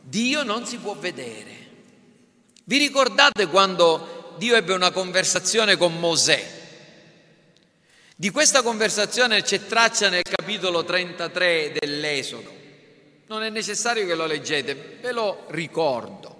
Dio 0.00 0.42
non 0.42 0.66
si 0.66 0.78
può 0.78 0.94
vedere, 0.94 1.64
Vi 2.68 2.78
ricordate 2.78 3.46
quando 3.46 4.34
Dio 4.38 4.56
ebbe 4.56 4.74
una 4.74 4.90
conversazione 4.90 5.76
con 5.76 6.00
Mosè? 6.00 6.54
Di 8.16 8.30
questa 8.30 8.62
conversazione 8.62 9.42
c'è 9.42 9.66
traccia 9.66 10.08
nel 10.08 10.22
capitolo 10.22 10.84
33 10.84 11.74
dell'Esodo. 11.78 12.52
Non 13.28 13.44
è 13.44 13.50
necessario 13.50 14.04
che 14.04 14.16
lo 14.16 14.26
leggete, 14.26 14.98
ve 15.00 15.12
lo 15.12 15.44
ricordo. 15.50 16.35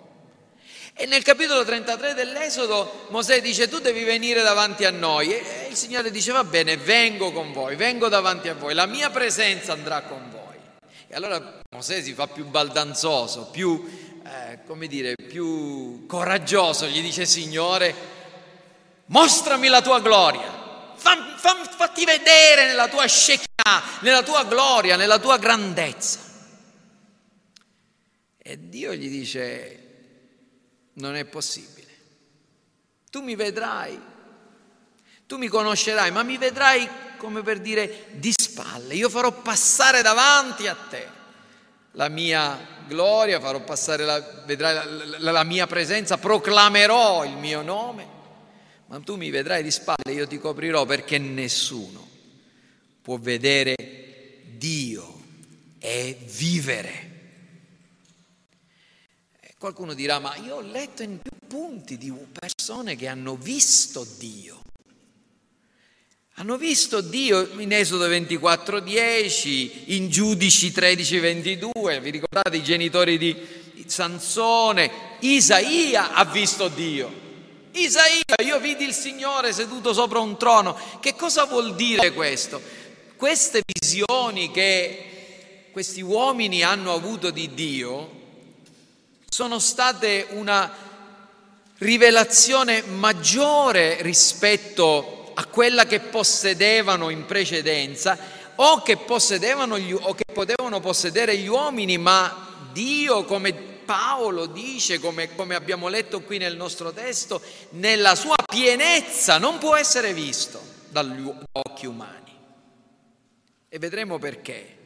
E 0.99 1.05
nel 1.05 1.23
capitolo 1.23 1.63
33 1.63 2.15
dell'Esodo 2.15 3.07
Mosè 3.11 3.43
dice 3.43 3.69
tu 3.69 3.81
devi 3.81 4.03
venire 4.03 4.43
davanti 4.43 4.85
a 4.87 4.91
noi 4.91 5.31
e 5.31 5.67
il 5.69 5.77
Signore 5.77 6.11
dice 6.11 6.33
va 6.33 6.43
bene, 6.43 6.79
vengo 6.79 7.33
con 7.33 7.53
voi, 7.53 7.77
vengo 7.77 8.09
davanti 8.09 8.49
a 8.49 8.55
voi, 8.55 8.73
la 8.73 8.87
mia 8.87 9.11
presenza 9.11 9.73
andrà 9.73 10.03
con 10.03 10.31
voi. 10.31 10.57
E 11.07 11.15
allora 11.15 11.61
Mosè 11.71 12.03
si 12.03 12.15
fa 12.15 12.27
più 12.27 12.47
baldanzoso, 12.47 13.51
più, 13.51 13.87
eh, 14.25 14.61
come 14.67 14.87
dire, 14.87 15.15
più 15.15 16.07
coraggioso, 16.07 16.87
gli 16.87 17.03
dice 17.03 17.27
Signore, 17.27 17.95
mostrami 19.07 19.69
la 19.69 19.83
tua 19.83 20.01
gloria 20.01 20.57
fatti 21.97 22.05
vedere 22.05 22.67
nella 22.67 22.89
tua 22.89 23.07
Shekinah, 23.07 23.83
nella 24.01 24.23
tua 24.23 24.45
gloria, 24.45 24.97
nella 24.97 25.19
tua 25.19 25.39
grandezza. 25.39 26.19
E 28.39 28.69
Dio 28.69 28.95
gli 28.95 29.09
dice, 29.09 29.86
non 30.97 31.17
è 31.17 31.25
possibile. 31.25 31.85
Tu 33.11 33.23
mi 33.23 33.35
vedrai, 33.35 33.99
tu 35.27 35.39
mi 35.39 35.49
conoscerai, 35.49 36.11
ma 36.11 36.23
mi 36.23 36.37
vedrai 36.37 36.89
come 37.17 37.43
per 37.43 37.61
dire 37.61 38.09
di 38.13 38.33
spalle. 38.39 38.95
Io 38.95 39.09
farò 39.09 39.33
passare 39.33 40.03
davanti 40.03 40.67
a 40.67 40.75
te 40.75 41.09
la 41.93 42.09
mia 42.09 42.59
gloria, 42.87 43.41
farò 43.41 43.61
passare 43.63 44.05
la, 44.05 44.21
vedrai 44.45 44.75
la, 44.75 45.19
la, 45.19 45.31
la 45.33 45.45
mia 45.45 45.67
presenza, 45.67 46.19
proclamerò 46.19 47.25
il 47.25 47.37
mio 47.37 47.63
nome 47.63 48.15
ma 48.87 49.01
tu 49.01 49.17
mi 49.17 49.31
vedrai 49.31 49.63
di 49.63 49.71
spalle, 49.71 50.13
io 50.13 50.27
ti 50.29 50.39
coprirò 50.39 50.85
perché 50.85 51.19
nessuno 51.19 52.07
può 53.03 53.19
vedere 53.19 53.75
Dio 54.57 55.23
e 55.79 56.17
vivere. 56.25 57.16
Qualcuno 59.67 59.95
dirà, 59.95 60.21
ma 60.21 60.33
io 60.37 60.59
ho 60.59 60.61
letto 60.61 61.03
in 61.03 61.19
più 61.21 61.33
punti 61.45 61.99
di 61.99 62.15
persone 62.33 62.95
che 62.95 63.09
hanno 63.09 63.35
visto 63.35 64.07
Dio. 64.17 64.63
Hanno 66.35 66.57
visto 66.57 67.01
Dio 67.01 67.49
in 67.59 67.73
Esodo 67.73 68.07
24:10, 68.07 69.87
in 69.87 70.09
Giudici 70.09 70.71
13:22, 70.71 71.99
vi 72.01 72.11
ricordate 72.11 72.59
i 72.59 72.63
genitori 72.63 73.19
di 73.19 73.37
Sansone? 73.87 74.89
Isaia 75.23 76.13
ha 76.13 76.25
visto 76.27 76.69
Dio. 76.69 77.11
Isaia, 77.73 78.37
io 78.45 78.61
vidi 78.61 78.85
il 78.85 78.95
Signore 78.95 79.53
seduto 79.53 79.93
sopra 79.93 80.21
un 80.21 80.39
trono. 80.39 80.79
Che 81.01 81.17
cosa 81.17 81.45
vuol 81.47 81.75
dire 81.75 82.13
questo? 82.13 82.63
Queste 83.17 83.63
visioni 83.67 84.53
che 84.53 85.71
questi 85.73 86.03
uomini 86.03 86.63
hanno 86.63 86.93
avuto 86.93 87.33
di 87.33 87.53
Dio 87.53 88.26
sono 89.37 89.59
state 89.59 90.29
una 90.31 90.73
rivelazione 91.77 92.81
maggiore 92.81 94.01
rispetto 94.01 95.33
a 95.35 95.45
quella 95.45 95.85
che 95.85 96.01
possedevano 96.01 97.11
in 97.11 97.27
precedenza 97.27 98.17
o 98.55 98.81
che, 98.81 98.97
possedevano 98.97 99.79
gli, 99.79 99.93
o 99.93 100.15
che 100.15 100.25
potevano 100.33 100.81
possedere 100.81 101.37
gli 101.37 101.49
uomini, 101.49 101.99
ma 101.99 102.71
Dio 102.73 103.27
come 103.27 103.53
Paolo 103.53 104.47
dice, 104.47 105.01
come, 105.01 105.35
come 105.35 105.55
abbiamo 105.55 105.89
letto 105.89 106.23
qui 106.23 106.39
nel 106.39 106.57
nostro 106.57 106.95
testo, 106.95 107.43
nella 107.73 108.15
sua 108.15 108.37
pienezza 108.47 109.37
non 109.37 109.59
può 109.59 109.77
essere 109.77 110.15
visto 110.15 110.59
dagli 110.89 111.31
occhi 111.53 111.85
umani. 111.85 112.35
E 113.69 113.79
vedremo 113.79 114.19
perché. 114.19 114.77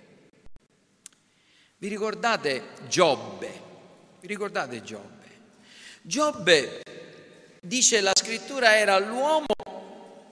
Vi 1.77 1.87
ricordate 1.87 2.71
Giobbe? 2.89 3.69
Ricordate 4.21 4.83
Giobbe? 4.83 5.29
Giobbe, 6.03 6.83
dice 7.61 8.01
la 8.01 8.13
scrittura, 8.15 8.77
era 8.77 8.99
l'uomo 8.99 9.47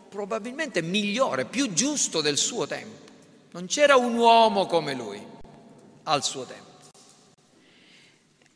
probabilmente 0.09 0.83
migliore, 0.83 1.45
più 1.45 1.73
giusto 1.73 2.21
del 2.21 2.37
suo 2.37 2.67
tempo. 2.67 3.07
Non 3.53 3.67
c'era 3.67 3.97
un 3.97 4.15
uomo 4.17 4.67
come 4.67 4.95
lui 4.95 5.25
al 6.05 6.25
suo 6.25 6.45
tempo. 6.45 6.67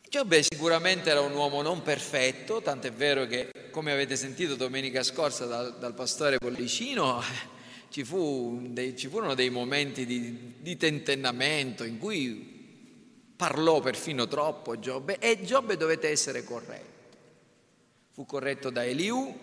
Giobbe 0.09 0.43
sicuramente 0.43 1.09
era 1.09 1.21
un 1.21 1.33
uomo 1.33 1.63
non 1.63 1.83
perfetto, 1.83 2.61
tant'è 2.61 2.93
vero 2.93 3.27
che, 3.27 3.51
come 3.71 3.93
avete 3.93 4.17
sentito 4.17 4.57
domenica 4.57 5.03
scorsa 5.03 5.47
dal, 5.47 5.79
dal 5.79 5.95
pastore 5.95 6.37
Pollicino, 6.37 7.23
ci, 7.89 8.05
fu 8.05 8.61
dei, 8.69 8.95
ci, 8.95 9.09
furono 9.09 9.33
dei 9.35 9.49
momenti 9.49 10.05
di, 10.05 10.55
di 10.59 10.77
tentennamento 10.77 11.85
in 11.85 11.99
cui 11.99 12.52
parlò 13.43 13.81
perfino 13.81 14.29
troppo 14.29 14.79
Giobbe 14.79 15.19
e 15.19 15.43
Giobbe 15.43 15.77
dovette 15.77 16.09
essere 16.09 16.45
corretto. 16.45 17.17
Fu 18.13 18.25
corretto 18.25 18.71
da 18.71 18.85
Eliù, 18.85 19.37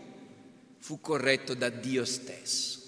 fu 0.79 1.01
corretto 1.01 1.53
da 1.53 1.67
Dio 1.67 2.05
stesso. 2.05 2.79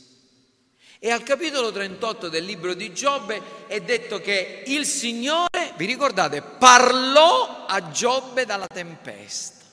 E 1.00 1.12
al 1.12 1.24
capitolo 1.24 1.70
38 1.70 2.30
del 2.30 2.46
libro 2.46 2.74
di 2.74 2.94
Giobbe 2.94 3.68
è 3.68 3.82
detto 3.82 4.22
che 4.22 4.64
il 4.68 4.86
Signore, 4.86 5.74
vi 5.76 5.84
ricordate, 5.86 6.42
parlò 6.42 7.66
a 7.66 7.92
Giobbe 7.92 8.46
dalla 8.46 8.68
tempesta. 8.68 9.66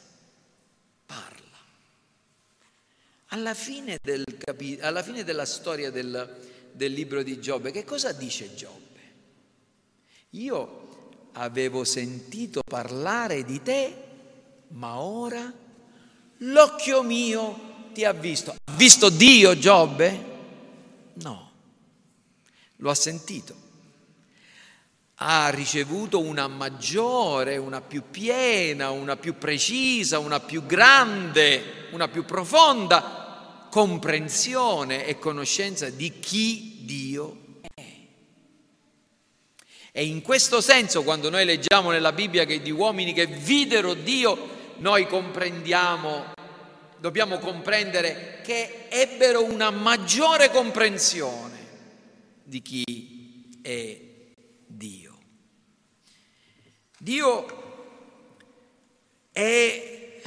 Parla. 1.07 1.59
Alla 3.29 3.55
fine, 3.55 4.01
del 4.03 4.24
capi- 4.38 4.81
alla 4.81 5.05
fine 5.05 5.22
della 5.22 5.46
storia 5.46 5.92
del, 5.92 6.37
del 6.72 6.92
libro 6.92 7.22
di 7.22 7.38
Giobbe, 7.38 7.70
che 7.70 7.85
cosa 7.85 8.11
dice 8.11 8.57
Giobbe? 8.57 8.87
Io 10.31 10.87
avevo 11.38 11.85
sentito 11.85 12.62
parlare 12.62 13.44
di 13.44 13.62
te, 13.62 13.96
ma 14.68 14.98
ora 14.98 15.53
l'occhio 16.38 17.03
mio 17.03 17.90
ti 17.92 18.05
ha 18.05 18.12
visto. 18.12 18.51
Ha 18.51 18.72
visto 18.72 19.09
Dio 19.09 19.57
Giobbe? 19.57 20.24
No, 21.14 21.51
lo 22.77 22.90
ha 22.90 22.94
sentito. 22.94 23.66
Ha 25.20 25.48
ricevuto 25.48 26.20
una 26.20 26.46
maggiore, 26.46 27.57
una 27.57 27.81
più 27.81 28.05
piena, 28.11 28.90
una 28.90 29.16
più 29.16 29.37
precisa, 29.37 30.18
una 30.18 30.38
più 30.38 30.64
grande, 30.64 31.88
una 31.90 32.09
più 32.09 32.24
profonda 32.24 33.66
comprensione 33.70 35.07
e 35.07 35.18
conoscenza 35.18 35.90
di 35.90 36.18
chi 36.20 36.85
Dio 36.85 37.42
è. 37.42 37.47
E 39.98 40.04
in 40.04 40.22
questo 40.22 40.61
senso, 40.61 41.02
quando 41.02 41.28
noi 41.28 41.44
leggiamo 41.44 41.90
nella 41.90 42.12
Bibbia 42.12 42.44
che 42.44 42.62
di 42.62 42.70
uomini 42.70 43.12
che 43.12 43.26
videro 43.26 43.94
Dio, 43.94 44.76
noi 44.76 45.08
comprendiamo 45.08 46.34
dobbiamo 47.00 47.38
comprendere 47.38 48.38
che 48.44 48.87
ebbero 48.90 49.42
una 49.42 49.70
maggiore 49.70 50.50
comprensione 50.50 51.58
di 52.44 52.62
chi 52.62 53.58
è 53.61 53.98
Dio. 54.66 55.18
Dio 56.96 57.46
è 59.32 60.20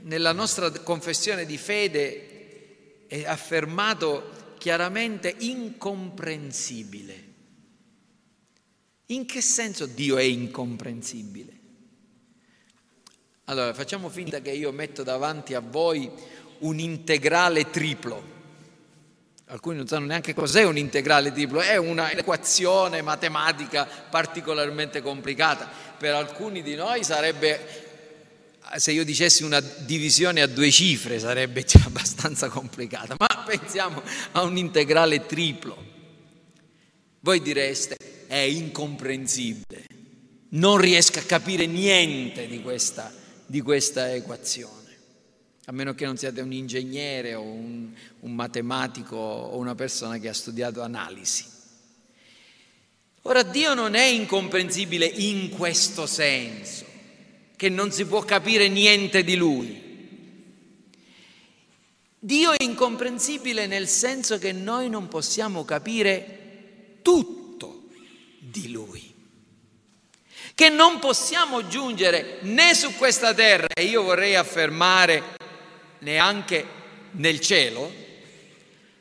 nella 0.00 0.32
nostra 0.32 0.72
confessione 0.80 1.46
di 1.46 1.56
fede 1.56 3.06
affermato 3.26 4.56
chiaramente 4.58 5.32
incomprensibile. 5.38 7.23
In 9.14 9.26
che 9.26 9.40
senso 9.40 9.86
Dio 9.86 10.16
è 10.16 10.22
incomprensibile? 10.22 11.52
Allora, 13.44 13.72
facciamo 13.72 14.08
finta 14.08 14.40
che 14.40 14.50
io 14.50 14.72
metto 14.72 15.04
davanti 15.04 15.54
a 15.54 15.60
voi 15.60 16.10
un 16.58 16.78
integrale 16.80 17.70
triplo. 17.70 18.32
Alcuni 19.46 19.76
non 19.76 19.86
sanno 19.86 20.06
neanche 20.06 20.34
cos'è 20.34 20.64
un 20.64 20.76
integrale 20.76 21.30
triplo, 21.30 21.60
è 21.60 21.76
un'equazione 21.76 23.02
matematica 23.02 23.86
particolarmente 23.86 25.00
complicata. 25.00 25.70
Per 25.96 26.12
alcuni 26.12 26.62
di 26.62 26.74
noi 26.74 27.04
sarebbe, 27.04 27.84
se 28.76 28.90
io 28.90 29.04
dicessi 29.04 29.44
una 29.44 29.60
divisione 29.60 30.42
a 30.42 30.48
due 30.48 30.72
cifre, 30.72 31.20
sarebbe 31.20 31.62
già 31.62 31.82
abbastanza 31.86 32.48
complicata, 32.48 33.14
ma 33.16 33.44
pensiamo 33.46 34.02
a 34.32 34.42
un 34.42 34.56
integrale 34.56 35.24
triplo. 35.24 35.93
Voi 37.24 37.40
direste, 37.40 37.96
è 38.26 38.36
incomprensibile, 38.36 39.86
non 40.50 40.76
riesco 40.76 41.20
a 41.20 41.22
capire 41.22 41.64
niente 41.64 42.46
di 42.46 42.60
questa 42.60 43.10
di 43.46 43.62
questa 43.62 44.12
equazione, 44.12 44.98
a 45.64 45.72
meno 45.72 45.94
che 45.94 46.04
non 46.04 46.18
siate 46.18 46.42
un 46.42 46.52
ingegnere 46.52 47.34
o 47.34 47.40
un, 47.40 47.92
un 48.20 48.34
matematico 48.34 49.16
o 49.16 49.56
una 49.56 49.74
persona 49.74 50.18
che 50.18 50.28
ha 50.28 50.34
studiato 50.34 50.82
analisi. 50.82 51.46
Ora 53.22 53.42
Dio 53.42 53.72
non 53.72 53.94
è 53.94 54.04
incomprensibile 54.04 55.06
in 55.06 55.48
questo 55.48 56.04
senso, 56.04 56.84
che 57.56 57.70
non 57.70 57.90
si 57.90 58.04
può 58.04 58.20
capire 58.20 58.68
niente 58.68 59.24
di 59.24 59.34
lui. 59.34 59.82
Dio 62.18 62.52
è 62.52 62.62
incomprensibile 62.62 63.66
nel 63.66 63.88
senso 63.88 64.36
che 64.36 64.52
noi 64.52 64.90
non 64.90 65.08
possiamo 65.08 65.64
capire 65.64 66.43
tutto 67.04 67.88
di 68.38 68.70
lui. 68.70 69.12
Che 70.54 70.68
non 70.70 71.00
possiamo 71.00 71.66
giungere 71.66 72.38
né 72.42 72.74
su 72.74 72.94
questa 72.94 73.34
terra, 73.34 73.66
e 73.74 73.84
io 73.84 74.02
vorrei 74.02 74.36
affermare 74.36 75.36
neanche 75.98 76.66
nel 77.12 77.40
cielo, 77.40 77.92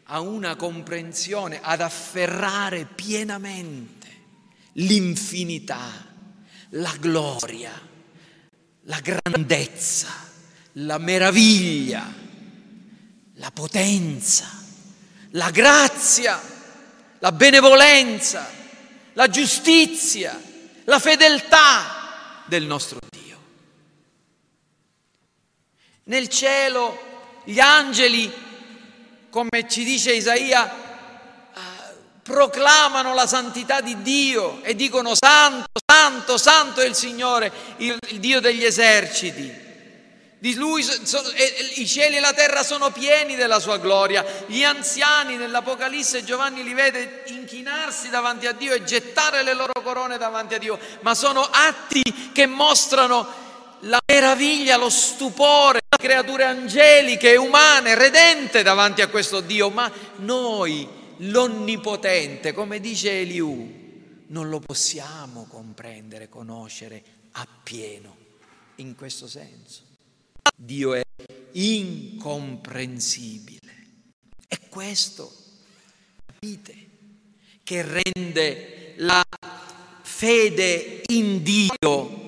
a 0.06 0.20
una 0.20 0.56
comprensione, 0.56 1.60
ad 1.62 1.80
afferrare 1.80 2.86
pienamente 2.86 4.08
l'infinità, 4.74 5.90
la 6.70 6.94
gloria, 7.00 7.72
la 8.82 9.00
grandezza, 9.00 10.10
la 10.74 10.98
meraviglia, 10.98 12.12
la 13.36 13.52
potenza, 13.52 14.50
la 15.32 15.52
grazia, 15.52 16.53
la 17.24 17.32
benevolenza, 17.32 18.52
la 19.14 19.30
giustizia, 19.30 20.38
la 20.84 21.00
fedeltà 21.00 22.44
del 22.48 22.64
nostro 22.64 23.00
Dio. 23.10 23.38
Nel 26.04 26.28
cielo 26.28 27.42
gli 27.46 27.62
angeli, 27.62 28.30
come 29.30 29.70
ci 29.70 29.86
dice 29.86 30.14
Isaia, 30.14 30.70
eh, 30.70 31.60
proclamano 32.22 33.14
la 33.14 33.26
santità 33.26 33.80
di 33.80 34.02
Dio 34.02 34.62
e 34.62 34.76
dicono 34.76 35.16
santo, 35.16 35.80
santo, 35.86 36.38
santo 36.38 36.82
è 36.82 36.86
il 36.86 36.96
Signore, 36.96 37.50
il, 37.78 37.98
il 38.10 38.20
Dio 38.20 38.42
degli 38.42 38.66
eserciti. 38.66 39.63
Di 40.44 40.56
lui 40.56 40.84
so, 40.84 41.32
e, 41.32 41.72
i 41.76 41.88
cieli 41.88 42.18
e 42.18 42.20
la 42.20 42.34
terra 42.34 42.64
sono 42.64 42.92
pieni 42.92 43.36
della 43.36 43.62
sua 43.62 43.78
gloria. 43.78 44.26
Gli 44.46 44.62
anziani 44.62 45.38
nell'Apocalisse 45.38 46.26
Giovanni 46.26 46.66
li 46.66 46.74
vede 46.74 47.24
inchinarsi 47.28 48.10
davanti 48.10 48.46
a 48.46 48.52
Dio 48.52 48.74
e 48.74 48.84
gettare 48.84 49.42
le 49.42 49.54
loro 49.54 49.72
corone 49.82 50.18
davanti 50.18 50.56
a 50.56 50.58
Dio, 50.58 50.78
ma 51.00 51.16
sono 51.16 51.44
atti 51.44 52.02
che 52.34 52.46
mostrano 52.46 53.26
la 53.84 54.02
meraviglia, 54.06 54.76
lo 54.76 54.90
stupore, 54.90 55.80
le 55.88 56.06
creature 56.06 56.44
angeliche 56.44 57.38
umane, 57.38 57.96
redente 57.96 58.64
davanti 58.64 59.02
a 59.02 59.08
questo 59.08 59.40
Dio, 59.40 59.70
ma 59.70 59.90
noi, 60.18 60.86
l'Onnipotente, 61.20 62.52
come 62.52 62.82
dice 62.82 63.22
Eliù, 63.22 64.26
non 64.28 64.50
lo 64.50 64.60
possiamo 64.60 65.48
comprendere, 65.50 66.28
conoscere 66.28 67.02
appieno 67.32 68.18
in 68.76 68.94
questo 68.98 69.26
senso. 69.26 69.92
Dio 70.56 70.94
è 70.94 71.02
incomprensibile. 71.54 73.60
È 74.48 74.60
questo, 74.70 75.34
capite, 76.26 76.76
che 77.64 77.82
rende 77.82 78.94
la 78.98 79.24
fede 80.02 81.02
in 81.08 81.42
Dio 81.44 82.22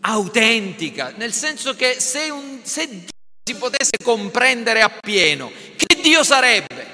autentica, 0.00 1.12
nel 1.16 1.32
senso 1.32 1.74
che 1.74 2.00
se, 2.00 2.28
un, 2.30 2.60
se 2.62 2.88
Dio 2.88 3.08
si 3.42 3.54
potesse 3.56 3.96
comprendere 4.02 4.82
appieno, 4.82 5.50
che 5.76 6.00
Dio 6.00 6.22
sarebbe? 6.22 6.92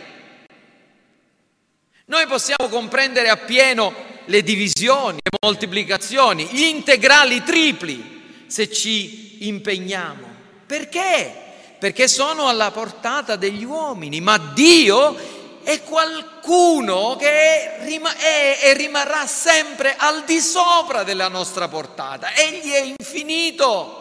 Noi 2.07 2.27
possiamo 2.27 2.69
comprendere 2.69 3.29
appieno 3.29 4.09
le 4.27 4.43
divisioni, 4.43 5.19
le 5.23 5.39
moltiplicazioni, 5.41 6.47
gli 6.47 6.63
integrali 6.63 7.43
tripli, 7.43 8.45
se 8.47 8.71
ci 8.71 9.47
impegniamo. 9.47 10.30
Perché? 10.71 11.35
Perché 11.81 12.07
sono 12.07 12.47
alla 12.47 12.71
portata 12.71 13.35
degli 13.35 13.65
uomini, 13.65 14.21
ma 14.21 14.39
Dio 14.39 15.17
è 15.65 15.83
qualcuno 15.83 17.17
che 17.17 17.81
è, 17.81 18.57
e 18.63 18.73
rimarrà 18.75 19.27
sempre 19.27 19.97
al 19.99 20.23
di 20.23 20.39
sopra 20.39 21.03
della 21.03 21.27
nostra 21.27 21.67
portata. 21.67 22.33
Egli 22.35 22.71
è 22.71 22.83
infinito. 22.83 23.97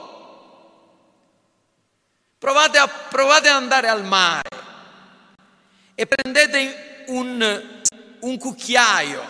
Provate, 2.37 2.77
a, 2.77 2.87
provate 2.87 3.49
ad 3.49 3.55
andare 3.55 3.87
al 3.87 4.05
mare 4.05 4.49
e 5.95 6.05
prendete 6.05 7.03
un, 7.07 7.81
un 8.19 8.37
cucchiaio 8.37 9.23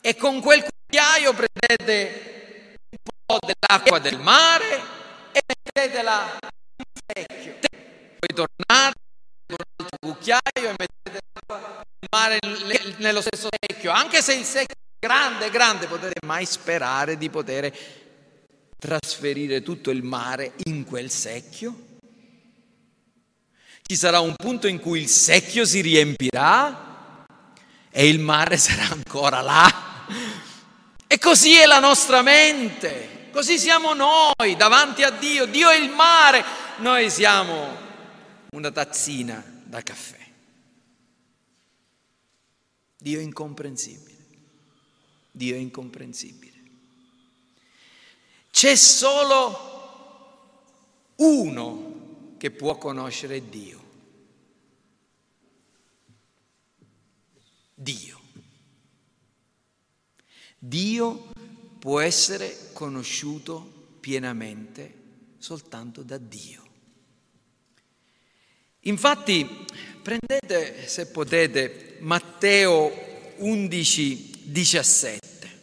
e 0.00 0.14
con 0.14 0.40
quel 0.40 0.62
cucchiaio 0.62 1.34
prendete 1.34 2.76
un 2.88 2.98
po' 3.26 3.38
dell'acqua 3.44 3.98
del 3.98 4.20
mare 4.20 4.98
mettetela 5.80 6.38
in 6.76 6.84
secchio. 7.06 7.58
Poi 8.18 8.34
tornate 8.34 8.94
con 9.46 9.56
un 9.56 9.74
altro 9.76 9.98
cucchiaio 10.00 10.40
e 10.54 10.74
mettete 10.76 11.18
il 11.40 12.08
mare 12.10 12.38
nello 12.98 13.20
stesso 13.22 13.48
secchio. 13.66 13.90
Anche 13.90 14.20
se 14.20 14.34
il 14.34 14.44
secchio 14.44 14.74
è 14.98 15.06
grande, 15.06 15.50
grande, 15.50 15.86
potete 15.86 16.20
mai 16.26 16.44
sperare 16.44 17.16
di 17.16 17.30
poter 17.30 17.74
trasferire 18.78 19.62
tutto 19.62 19.90
il 19.90 20.02
mare 20.02 20.52
in 20.64 20.84
quel 20.84 21.10
secchio? 21.10 21.88
Ci 23.82 23.96
sarà 23.96 24.20
un 24.20 24.36
punto 24.36 24.66
in 24.66 24.78
cui 24.78 25.00
il 25.00 25.08
secchio 25.08 25.64
si 25.64 25.80
riempirà 25.80 27.24
e 27.90 28.08
il 28.08 28.20
mare 28.20 28.56
sarà 28.58 28.88
ancora 28.90 29.40
là. 29.40 29.88
E 31.06 31.18
così 31.18 31.56
è 31.56 31.66
la 31.66 31.80
nostra 31.80 32.22
mente. 32.22 33.19
Così 33.30 33.58
siamo 33.58 33.94
noi 33.94 34.56
davanti 34.56 35.02
a 35.02 35.10
Dio. 35.10 35.46
Dio 35.46 35.70
è 35.70 35.76
il 35.76 35.90
mare, 35.90 36.44
noi 36.78 37.10
siamo 37.10 37.76
una 38.50 38.70
tazzina 38.70 39.42
da 39.64 39.82
caffè. 39.82 40.18
Dio 42.98 43.20
è 43.20 43.22
incomprensibile. 43.22 44.18
Dio 45.30 45.54
è 45.54 45.58
incomprensibile. 45.58 46.58
C'è 48.50 48.74
solo 48.74 49.68
uno 51.16 52.34
che 52.36 52.50
può 52.50 52.76
conoscere 52.76 53.48
Dio. 53.48 53.78
Dio. 57.74 58.20
Dio 60.58 61.28
può 61.78 62.00
essere 62.00 62.69
conosciuto 62.80 63.98
pienamente 64.00 64.94
soltanto 65.36 66.02
da 66.02 66.16
Dio. 66.16 66.62
Infatti, 68.84 69.66
prendete, 70.02 70.88
se 70.88 71.08
potete, 71.08 71.98
Matteo 72.00 72.90
11, 73.36 74.44
17, 74.44 75.58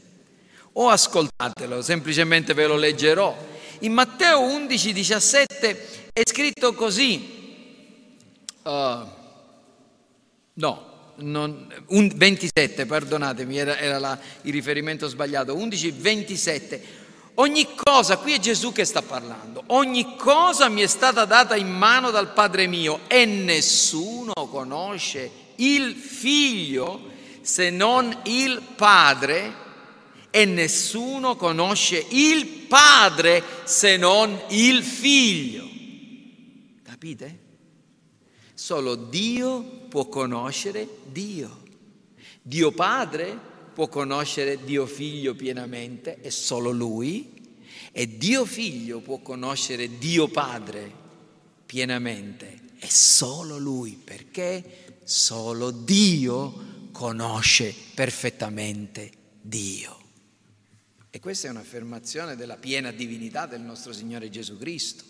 o 0.74 0.90
ascoltatelo, 0.90 1.82
semplicemente 1.82 2.54
ve 2.54 2.68
lo 2.68 2.76
leggerò. 2.76 3.36
In 3.80 3.94
Matteo 3.94 4.42
11, 4.42 4.94
17 4.94 6.12
è 6.14 6.22
scritto 6.24 6.76
così, 6.76 8.16
uh, 8.62 8.70
no, 10.54 11.14
non, 11.16 11.84
un, 11.88 12.12
27, 12.16 12.86
perdonatemi, 12.86 13.58
era, 13.58 13.76
era 13.80 13.98
la, 13.98 14.20
il 14.44 14.54
riferimento 14.54 15.08
sbagliato, 15.08 15.56
11, 15.56 15.92
27. 15.92 17.06
Ogni 17.40 17.68
cosa, 17.76 18.18
qui 18.18 18.34
è 18.34 18.40
Gesù 18.40 18.72
che 18.72 18.84
sta 18.84 19.04
parlando, 19.04 19.64
ogni 19.68 20.16
cosa 20.16 20.70
mi 20.70 20.82
è 20.82 20.88
stata 20.88 21.26
data 21.26 21.56
in 21.56 21.70
mano 21.70 22.10
dal 22.10 22.34
Padre 22.34 22.66
mio 22.66 23.02
e 23.08 23.26
nessuno 23.26 24.34
conosce 24.50 25.30
il 25.58 25.94
figlio 25.94 27.12
se 27.42 27.70
non 27.70 28.22
il 28.24 28.60
Padre 28.76 29.54
e 30.32 30.46
nessuno 30.46 31.36
conosce 31.36 32.04
il 32.10 32.48
Padre 32.48 33.44
se 33.66 33.98
non 33.98 34.42
il 34.50 34.84
figlio. 34.84 35.70
Capite? 36.84 37.40
Solo 38.56 38.96
Dio 38.96 39.62
può 39.88 40.08
conoscere 40.08 40.88
Dio. 41.06 41.66
Dio 42.42 42.72
Padre 42.72 43.40
può 43.78 43.88
conoscere 43.90 44.64
Dio 44.64 44.88
Figlio 44.88 45.36
pienamente, 45.36 46.20
è 46.22 46.30
solo 46.30 46.72
Lui. 46.72 47.32
E 47.92 48.18
Dio 48.18 48.44
Figlio 48.44 49.02
può 49.02 49.20
conoscere 49.20 50.00
Dio 50.00 50.28
Padre 50.30 50.92
pienamente, 51.64 52.60
è 52.80 52.88
solo 52.88 53.60
Lui, 53.60 53.92
perché 54.04 55.00
solo 55.04 55.70
Dio 55.70 56.90
conosce 56.92 57.72
perfettamente 57.94 59.12
Dio. 59.40 59.96
E 61.12 61.20
questa 61.20 61.48
è 61.48 61.52
un'affermazione 61.52 62.36
della 62.36 62.58
piena 62.58 62.90
divinità 62.92 63.46
del 63.46 63.62
nostro 63.62 63.94
Signore 63.94 64.32
Gesù 64.32 64.58
Cristo. 64.58 65.04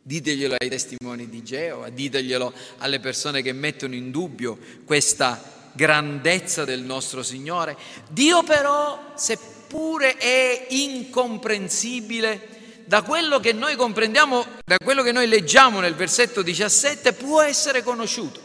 Diteglielo 0.00 0.54
ai 0.56 0.68
testimoni 0.68 1.28
di 1.28 1.42
Geova, 1.42 1.88
diteglielo 1.88 2.54
alle 2.76 3.00
persone 3.00 3.42
che 3.42 3.52
mettono 3.52 3.96
in 3.96 4.12
dubbio 4.12 4.56
questa 4.84 5.57
grandezza 5.72 6.64
del 6.64 6.80
nostro 6.80 7.22
Signore. 7.22 7.76
Dio 8.08 8.42
però, 8.42 9.12
se 9.14 9.36
seppure 9.68 10.16
è 10.16 10.66
incomprensibile, 10.70 12.56
da 12.86 13.02
quello 13.02 13.38
che 13.38 13.52
noi 13.52 13.76
comprendiamo, 13.76 14.46
da 14.64 14.76
quello 14.82 15.02
che 15.02 15.12
noi 15.12 15.28
leggiamo 15.28 15.80
nel 15.80 15.94
versetto 15.94 16.40
17, 16.40 17.12
può 17.12 17.42
essere 17.42 17.82
conosciuto. 17.82 18.40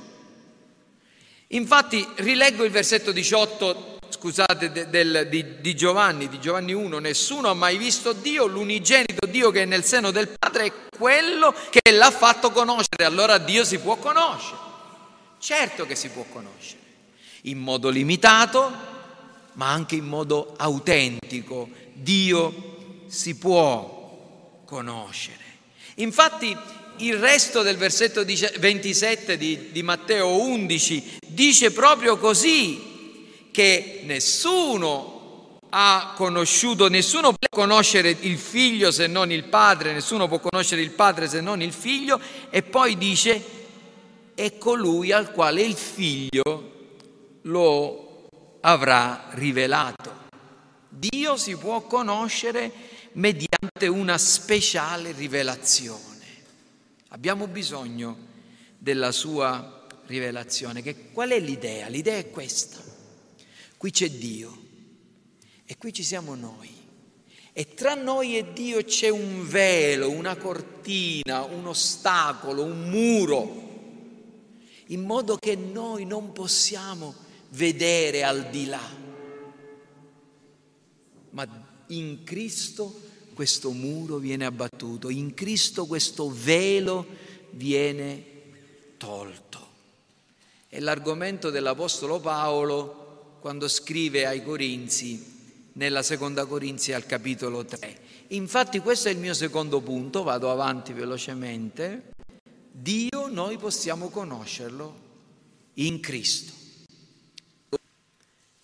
Infatti, 1.48 2.06
rileggo 2.16 2.66
il 2.66 2.72
versetto 2.72 3.14
18, 3.14 4.00
scusate, 4.10 4.70
de, 4.74 4.90
del, 4.90 5.28
di, 5.30 5.62
di 5.62 5.76
Giovanni, 5.76 6.28
di 6.28 6.42
Giovanni 6.42 6.74
1, 6.74 7.00
nessuno 7.00 7.50
ha 7.50 7.54
mai 7.54 7.78
visto 7.78 8.12
Dio, 8.12 8.46
l'unigenito 8.46 9.26
Dio 9.26 9.50
che 9.50 9.62
è 9.62 9.66
nel 9.66 9.86
seno 9.86 10.12
del 10.12 10.28
Padre 10.38 10.66
è 10.66 10.74
quello 10.98 11.56
che 11.70 11.92
l'ha 11.92 12.12
fatto 12.12 12.52
conoscere, 12.52 13.06
allora 13.06 13.38
Dio 13.38 13.64
si 13.64 13.80
può 13.80 13.96
conoscere. 13.96 14.72
Certo 15.40 15.86
che 15.86 15.96
si 15.96 16.10
può 16.10 16.26
conoscere, 16.30 16.82
in 17.44 17.58
modo 17.58 17.90
limitato, 17.90 18.72
ma 19.54 19.72
anche 19.72 19.96
in 19.96 20.06
modo 20.06 20.54
autentico. 20.58 21.70
Dio 21.94 23.06
si 23.08 23.36
può 23.36 24.62
conoscere. 24.66 25.42
Infatti 25.96 26.56
il 26.98 27.18
resto 27.18 27.62
del 27.62 27.78
versetto 27.78 28.24
27 28.24 29.38
di, 29.38 29.72
di 29.72 29.84
Matteo 29.84 30.42
11 30.42 31.20
dice 31.28 31.72
proprio 31.72 32.18
così, 32.18 32.92
che 33.52 34.02
nessuno 34.04 35.60
ha 35.70 36.14
conosciuto, 36.16 36.88
nessuno 36.88 37.34
può 37.34 37.64
conoscere 37.64 38.16
il 38.22 38.38
figlio 38.38 38.92
se 38.92 39.08
non 39.08 39.32
il 39.32 39.44
padre, 39.46 39.94
nessuno 39.94 40.28
può 40.28 40.40
conoscere 40.40 40.82
il 40.82 40.92
padre 40.92 41.28
se 41.28 41.42
non 41.42 41.62
il 41.62 41.74
figlio, 41.74 42.20
e 42.50 42.62
poi 42.64 42.98
dice, 42.98 43.44
è 44.36 44.58
colui 44.58 45.12
al 45.12 45.32
quale 45.32 45.62
il 45.62 45.76
figlio 45.76 46.73
lo 47.44 48.28
avrà 48.62 49.30
rivelato. 49.32 50.22
Dio 50.90 51.38
si 51.38 51.56
può 51.56 51.82
conoscere 51.84 52.72
mediante 53.14 53.88
una 53.88 54.18
speciale 54.18 55.12
rivelazione. 55.12 56.02
Abbiamo 57.10 57.48
bisogno 57.48 58.32
della 58.78 59.12
sua 59.12 59.88
rivelazione. 60.06 60.82
Che, 60.82 61.12
qual 61.12 61.30
è 61.30 61.40
l'idea? 61.40 61.88
L'idea 61.88 62.18
è 62.18 62.30
questa. 62.30 62.82
Qui 63.78 63.92
c'è 63.92 64.10
Dio 64.10 64.62
e 65.66 65.78
qui 65.78 65.92
ci 65.92 66.04
siamo 66.04 66.36
noi. 66.36 66.82
E 67.56 67.74
tra 67.76 67.94
noi 67.94 68.38
e 68.38 68.52
Dio 68.54 68.84
c'è 68.84 69.10
un 69.10 69.48
velo, 69.48 70.10
una 70.10 70.36
cortina, 70.36 71.44
un 71.44 71.68
ostacolo, 71.68 72.64
un 72.64 72.90
muro, 72.90 73.62
in 74.88 75.04
modo 75.04 75.38
che 75.38 75.56
noi 75.56 76.06
non 76.06 76.32
possiamo 76.34 77.14
vedere 77.54 78.24
al 78.24 78.50
di 78.50 78.66
là. 78.66 79.02
Ma 81.32 81.48
in 81.88 82.24
Cristo 82.24 83.02
questo 83.34 83.72
muro 83.72 84.18
viene 84.18 84.46
abbattuto, 84.46 85.10
in 85.10 85.34
Cristo 85.34 85.86
questo 85.86 86.32
velo 86.32 87.06
viene 87.52 88.26
tolto. 88.98 89.62
È 90.68 90.80
l'argomento 90.80 91.50
dell'Apostolo 91.50 92.20
Paolo 92.20 93.38
quando 93.40 93.68
scrive 93.68 94.26
ai 94.26 94.44
Corinzi 94.44 95.32
nella 95.74 96.04
seconda 96.04 96.46
Corinzi 96.46 96.94
al 96.94 97.06
capitolo 97.06 97.66
3. 97.66 98.02
Infatti 98.30 98.80
questo 98.80 99.10
è 99.10 99.12
il 99.12 99.18
mio 99.18 99.34
secondo 99.34 99.82
punto, 99.82 100.24
vado 100.24 100.52
avanti 100.52 100.94
velocemente. 100.94 102.12
Dio 102.72 103.28
noi 103.30 103.58
possiamo 103.58 104.10
conoscerlo 104.10 105.02
in 105.76 106.00
Cristo. 106.00 106.63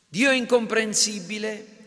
Dio 0.10 0.32
è 0.32 0.36
incomprensibile, 0.36 1.78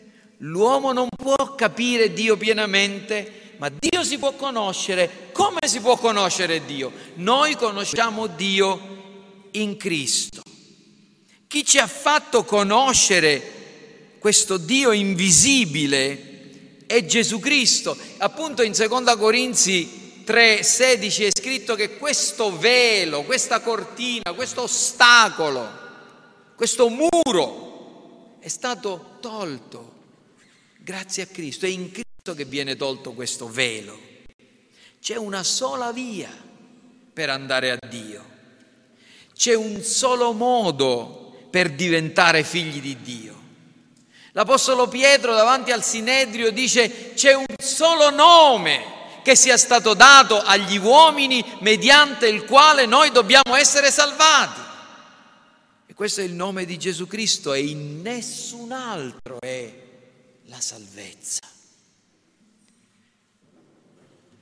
L'uomo 0.43 0.91
non 0.91 1.07
può 1.15 1.55
capire 1.55 2.11
Dio 2.11 2.35
pienamente, 2.35 3.53
ma 3.57 3.69
Dio 3.69 4.03
si 4.03 4.17
può 4.17 4.33
conoscere. 4.33 5.29
Come 5.31 5.59
si 5.65 5.79
può 5.79 5.95
conoscere 5.97 6.65
Dio? 6.65 6.91
Noi 7.15 7.55
conosciamo 7.55 8.27
Dio 8.27 9.47
in 9.51 9.77
Cristo. 9.77 10.41
Chi 11.47 11.63
ci 11.63 11.77
ha 11.77 11.87
fatto 11.87 12.43
conoscere 12.43 13.51
questo 14.19 14.57
Dio 14.57 14.91
invisibile 14.91 16.81
è 16.87 17.05
Gesù 17.05 17.39
Cristo. 17.39 17.95
Appunto 18.17 18.63
in 18.63 18.73
2 18.73 19.17
Corinzi 19.17 20.23
3:16 20.25 21.23
è 21.23 21.29
scritto 21.31 21.75
che 21.75 21.97
questo 21.97 22.57
velo, 22.57 23.23
questa 23.23 23.61
cortina, 23.61 24.33
questo 24.33 24.63
ostacolo, 24.63 25.69
questo 26.55 26.89
muro 26.89 27.72
è 28.43 28.49
stato 28.49 29.17
tolto 29.21 30.01
Grazie 30.83 31.23
a 31.23 31.27
Cristo, 31.27 31.65
è 31.65 31.69
in 31.69 31.93
Cristo 31.93 32.33
che 32.35 32.43
viene 32.43 32.75
tolto 32.75 33.13
questo 33.13 33.47
velo. 33.47 33.97
C'è 35.01 35.15
una 35.15 35.41
sola 35.41 35.93
via 35.93 36.29
per 37.13 37.29
andare 37.29 37.71
a 37.71 37.77
Dio. 37.87 38.21
C'è 39.33 39.53
un 39.53 39.81
solo 39.81 40.33
modo 40.33 41.47
per 41.49 41.71
diventare 41.71 42.43
figli 42.43 42.81
di 42.81 43.01
Dio. 43.01 43.41
L'Apostolo 44.33 44.89
Pietro 44.89 45.33
davanti 45.33 45.71
al 45.71 45.85
Sinedrio 45.85 46.51
dice 46.51 47.13
c'è 47.13 47.33
un 47.33 47.45
solo 47.57 48.09
nome 48.09 48.83
che 49.23 49.37
sia 49.37 49.55
stato 49.55 49.93
dato 49.93 50.41
agli 50.41 50.77
uomini 50.79 51.41
mediante 51.59 52.27
il 52.27 52.43
quale 52.43 52.85
noi 52.85 53.09
dobbiamo 53.11 53.55
essere 53.55 53.89
salvati. 53.89 54.72
E 55.93 55.95
questo 55.95 56.21
è 56.21 56.23
il 56.23 56.33
nome 56.33 56.65
di 56.65 56.79
Gesù 56.79 57.05
Cristo 57.05 57.53
e 57.53 57.59
in 57.67 58.01
nessun 58.01 58.71
altro 58.71 59.37
è 59.39 59.71
la 60.45 60.59
salvezza. 60.59 61.41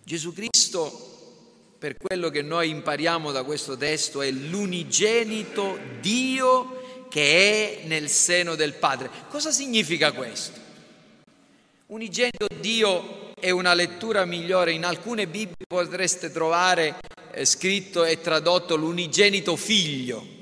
Gesù 0.01 0.31
Cristo, 0.31 1.75
per 1.77 1.97
quello 1.97 2.29
che 2.29 2.41
noi 2.41 2.69
impariamo 2.69 3.33
da 3.33 3.43
questo 3.43 3.75
testo, 3.75 4.21
è 4.21 4.31
l'unigenito 4.31 5.77
Dio 5.99 7.07
che 7.09 7.81
è 7.81 7.85
nel 7.85 8.07
seno 8.07 8.55
del 8.55 8.75
Padre. 8.75 9.09
Cosa 9.27 9.51
significa 9.51 10.13
questo? 10.13 10.57
Unigenito 11.87 12.47
Dio 12.61 13.35
è 13.35 13.49
una 13.49 13.73
lettura 13.73 14.23
migliore, 14.23 14.71
in 14.71 14.85
alcune 14.85 15.27
Bibbie 15.27 15.65
potreste 15.67 16.31
trovare 16.31 16.97
eh, 17.33 17.43
scritto 17.43 18.05
e 18.05 18.21
tradotto 18.21 18.77
l'unigenito 18.77 19.57
figlio 19.57 20.39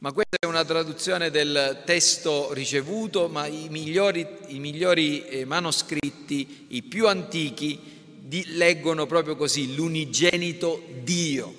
ma 0.00 0.12
questa 0.12 0.38
è 0.40 0.46
una 0.46 0.64
traduzione 0.64 1.30
del 1.30 1.82
testo 1.84 2.54
ricevuto, 2.54 3.28
ma 3.28 3.46
i 3.46 3.66
migliori, 3.68 4.26
i 4.46 4.58
migliori 4.58 5.26
eh, 5.26 5.44
manoscritti, 5.44 6.68
i 6.68 6.82
più 6.82 7.06
antichi, 7.06 7.78
di, 8.18 8.42
leggono 8.56 9.04
proprio 9.04 9.36
così, 9.36 9.74
l'unigenito 9.74 10.82
Dio. 11.02 11.54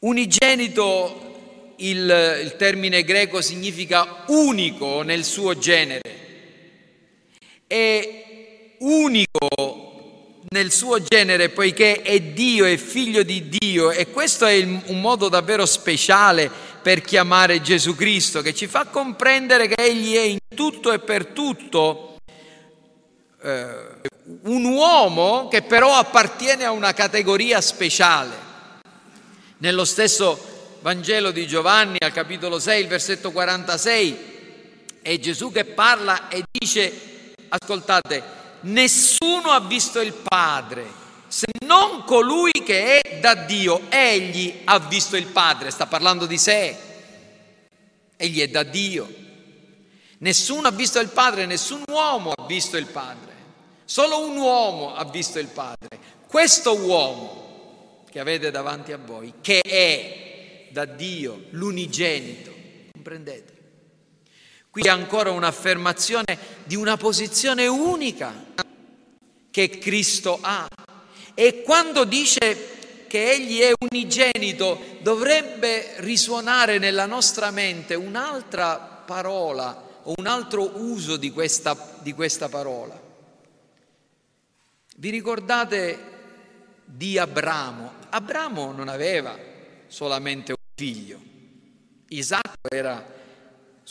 Unigenito, 0.00 1.74
il, 1.76 2.40
il 2.44 2.56
termine 2.58 3.04
greco 3.04 3.40
significa 3.40 4.24
unico 4.26 5.00
nel 5.00 5.24
suo 5.24 5.56
genere, 5.56 6.02
è 7.66 8.74
unico 8.80 9.91
nel 10.52 10.70
suo 10.70 11.02
genere 11.02 11.48
poiché 11.48 12.02
è 12.02 12.20
Dio, 12.20 12.66
è 12.66 12.76
figlio 12.76 13.22
di 13.22 13.48
Dio 13.48 13.90
e 13.90 14.10
questo 14.10 14.46
è 14.46 14.62
un 14.62 15.00
modo 15.00 15.28
davvero 15.28 15.66
speciale 15.66 16.50
per 16.82 17.00
chiamare 17.00 17.62
Gesù 17.62 17.96
Cristo 17.96 18.42
che 18.42 18.54
ci 18.54 18.66
fa 18.66 18.84
comprendere 18.84 19.66
che 19.66 19.82
Egli 19.82 20.14
è 20.14 20.20
in 20.20 20.38
tutto 20.54 20.92
e 20.92 20.98
per 20.98 21.26
tutto 21.26 22.18
eh, 23.42 23.74
un 24.42 24.64
uomo 24.64 25.48
che 25.48 25.62
però 25.62 25.94
appartiene 25.94 26.64
a 26.64 26.70
una 26.70 26.92
categoria 26.92 27.60
speciale. 27.60 28.50
Nello 29.58 29.84
stesso 29.84 30.50
Vangelo 30.80 31.30
di 31.30 31.46
Giovanni 31.46 31.96
al 32.00 32.12
capitolo 32.12 32.58
6, 32.58 32.82
il 32.82 32.88
versetto 32.88 33.30
46, 33.30 34.18
è 35.00 35.18
Gesù 35.18 35.50
che 35.50 35.64
parla 35.64 36.28
e 36.28 36.42
dice, 36.50 37.32
ascoltate, 37.48 38.40
nessuno 38.62 39.50
ha 39.50 39.60
visto 39.60 40.00
il 40.00 40.12
Padre 40.12 41.00
se 41.28 41.46
non 41.64 42.04
colui 42.04 42.50
che 42.64 43.00
è 43.00 43.18
da 43.18 43.34
Dio. 43.34 43.90
Egli 43.90 44.60
ha 44.64 44.78
visto 44.80 45.16
il 45.16 45.26
Padre, 45.26 45.70
sta 45.70 45.86
parlando 45.86 46.26
di 46.26 46.36
sé. 46.36 46.76
Egli 48.16 48.40
è 48.40 48.48
da 48.48 48.62
Dio. 48.62 49.20
Nessuno 50.18 50.68
ha 50.68 50.72
visto 50.72 51.00
il 51.00 51.08
Padre, 51.08 51.46
nessun 51.46 51.82
uomo 51.88 52.32
ha 52.32 52.46
visto 52.46 52.76
il 52.76 52.86
Padre. 52.86 53.32
Solo 53.84 54.26
un 54.26 54.36
uomo 54.36 54.94
ha 54.94 55.04
visto 55.04 55.38
il 55.38 55.48
Padre. 55.48 55.98
Questo 56.26 56.76
uomo 56.76 58.04
che 58.10 58.20
avete 58.20 58.50
davanti 58.50 58.92
a 58.92 58.98
voi, 58.98 59.34
che 59.40 59.60
è 59.60 60.68
da 60.70 60.84
Dio, 60.84 61.46
l'unigenito, 61.50 62.52
comprendete? 62.92 63.51
Qui 64.72 64.80
è 64.84 64.88
ancora 64.88 65.30
un'affermazione 65.32 66.38
di 66.64 66.76
una 66.76 66.96
posizione 66.96 67.66
unica 67.66 68.32
che 69.50 69.68
Cristo 69.68 70.38
ha. 70.40 70.66
E 71.34 71.60
quando 71.60 72.04
dice 72.04 73.04
che 73.06 73.32
Egli 73.32 73.60
è 73.60 73.72
unigenito, 73.78 74.80
dovrebbe 75.02 75.96
risuonare 75.98 76.78
nella 76.78 77.04
nostra 77.04 77.50
mente 77.50 77.94
un'altra 77.94 78.78
parola 78.78 80.00
o 80.04 80.14
un 80.16 80.26
altro 80.26 80.78
uso 80.80 81.18
di 81.18 81.30
questa, 81.30 81.98
di 82.00 82.14
questa 82.14 82.48
parola. 82.48 82.98
Vi 84.96 85.10
ricordate 85.10 85.98
di 86.86 87.18
Abramo? 87.18 87.92
Abramo 88.08 88.72
non 88.72 88.88
aveva 88.88 89.38
solamente 89.86 90.52
un 90.52 90.64
figlio, 90.74 91.20
Isacco 92.08 92.70
era 92.70 93.20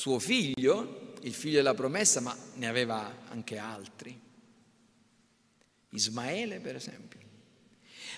suo 0.01 0.17
figlio, 0.17 1.13
il 1.21 1.33
figlio 1.35 1.57
della 1.57 1.75
promessa, 1.75 2.21
ma 2.21 2.35
ne 2.55 2.67
aveva 2.67 3.19
anche 3.29 3.59
altri. 3.59 4.19
Ismaele, 5.89 6.59
per 6.59 6.75
esempio. 6.75 7.19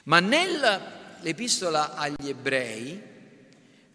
Ma 0.06 0.22
nell'epistola 0.22 1.96
agli 1.96 2.30
ebrei, 2.30 3.02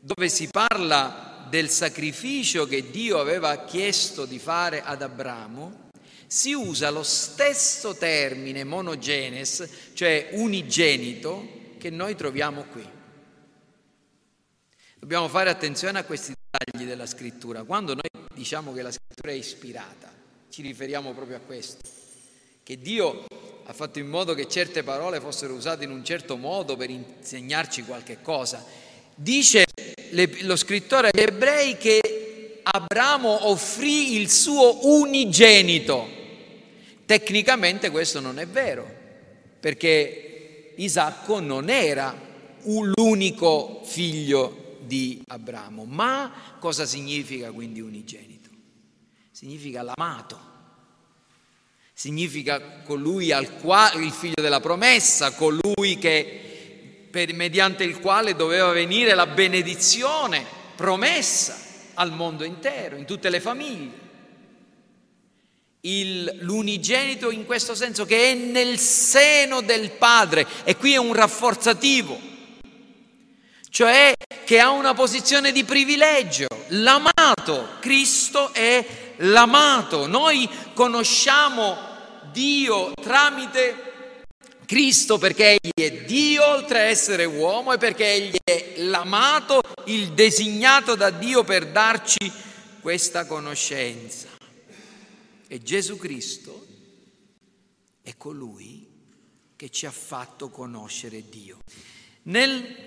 dove 0.00 0.28
si 0.28 0.48
parla 0.48 1.46
del 1.48 1.70
sacrificio 1.70 2.66
che 2.66 2.90
Dio 2.90 3.20
aveva 3.20 3.64
chiesto 3.64 4.26
di 4.26 4.38
fare 4.38 4.82
ad 4.82 5.00
Abramo, 5.00 5.88
si 6.26 6.52
usa 6.52 6.90
lo 6.90 7.02
stesso 7.02 7.94
termine 7.94 8.64
monogenes, 8.64 9.66
cioè 9.94 10.28
unigenito, 10.32 11.76
che 11.78 11.88
noi 11.88 12.14
troviamo 12.16 12.64
qui. 12.64 12.86
Dobbiamo 14.98 15.28
fare 15.28 15.48
attenzione 15.48 16.00
a 16.00 16.04
questi 16.04 16.36
dettagli 16.58 16.86
della 16.86 17.06
scrittura. 17.06 17.62
Quando 17.62 17.94
noi 17.94 18.26
diciamo 18.34 18.72
che 18.72 18.82
la 18.82 18.90
scrittura 18.90 19.32
è 19.32 19.36
ispirata, 19.36 20.12
ci 20.50 20.62
riferiamo 20.62 21.12
proprio 21.12 21.36
a 21.36 21.40
questo, 21.40 21.78
che 22.62 22.78
Dio 22.78 23.24
ha 23.64 23.72
fatto 23.72 23.98
in 23.98 24.08
modo 24.08 24.34
che 24.34 24.48
certe 24.48 24.82
parole 24.82 25.20
fossero 25.20 25.54
usate 25.54 25.84
in 25.84 25.90
un 25.90 26.04
certo 26.04 26.36
modo 26.36 26.76
per 26.76 26.90
insegnarci 26.90 27.82
qualche 27.82 28.18
cosa. 28.22 28.64
Dice 29.14 29.64
lo 30.42 30.56
scrittore 30.56 31.10
agli 31.12 31.22
ebrei 31.22 31.76
che 31.76 32.60
Abramo 32.62 33.48
offrì 33.48 34.16
il 34.16 34.30
suo 34.30 34.86
unigenito. 34.88 36.16
Tecnicamente 37.04 37.90
questo 37.90 38.20
non 38.20 38.38
è 38.38 38.46
vero, 38.46 38.86
perché 39.58 40.72
Isacco 40.76 41.40
non 41.40 41.70
era 41.70 42.14
l'unico 42.62 43.80
figlio 43.84 44.67
di 44.88 45.22
Abramo. 45.28 45.84
Ma 45.84 46.56
cosa 46.58 46.84
significa 46.84 47.52
quindi 47.52 47.80
unigenito? 47.80 48.50
Significa 49.30 49.82
l'amato 49.82 50.48
significa 51.98 52.60
colui 52.84 53.32
al 53.32 53.56
quale, 53.56 54.04
il 54.04 54.12
figlio 54.12 54.40
della 54.40 54.60
promessa, 54.60 55.32
colui 55.32 55.98
che, 55.98 57.08
per, 57.10 57.34
mediante 57.34 57.82
il 57.82 57.98
quale 57.98 58.36
doveva 58.36 58.70
venire 58.70 59.16
la 59.16 59.26
benedizione 59.26 60.46
promessa 60.76 61.58
al 61.94 62.12
mondo 62.12 62.44
intero, 62.44 62.94
in 62.94 63.04
tutte 63.04 63.28
le 63.30 63.40
famiglie. 63.40 64.06
Il, 65.80 66.38
l'unigenito 66.42 67.32
in 67.32 67.44
questo 67.44 67.74
senso 67.74 68.04
che 68.04 68.30
è 68.30 68.34
nel 68.34 68.78
seno 68.78 69.60
del 69.60 69.90
Padre 69.90 70.46
e 70.62 70.76
qui 70.76 70.92
è 70.92 70.98
un 70.98 71.12
rafforzativo, 71.12 72.16
cioè 73.70 74.14
che 74.44 74.60
ha 74.60 74.70
una 74.70 74.94
posizione 74.94 75.52
di 75.52 75.64
privilegio. 75.64 76.46
L'amato, 76.68 77.76
Cristo 77.80 78.52
è 78.52 79.14
l'amato. 79.18 80.06
Noi 80.06 80.48
conosciamo 80.74 81.76
Dio 82.32 82.92
tramite 82.94 83.86
Cristo 84.68 85.16
perché 85.16 85.58
Egli 85.60 85.82
è 85.82 86.04
Dio 86.04 86.46
oltre 86.46 86.80
a 86.80 86.82
essere 86.82 87.24
uomo 87.24 87.72
e 87.72 87.78
perché 87.78 88.12
Egli 88.12 88.36
è 88.44 88.74
l'amato, 88.78 89.60
il 89.86 90.12
designato 90.12 90.94
da 90.94 91.10
Dio 91.10 91.42
per 91.42 91.68
darci 91.68 92.30
questa 92.80 93.24
conoscenza. 93.24 94.28
E 95.46 95.62
Gesù 95.62 95.96
Cristo 95.96 96.66
è 98.02 98.14
colui 98.18 98.86
che 99.56 99.70
ci 99.70 99.86
ha 99.86 99.90
fatto 99.90 100.50
conoscere 100.50 101.28
Dio. 101.28 101.58
Nel 102.22 102.86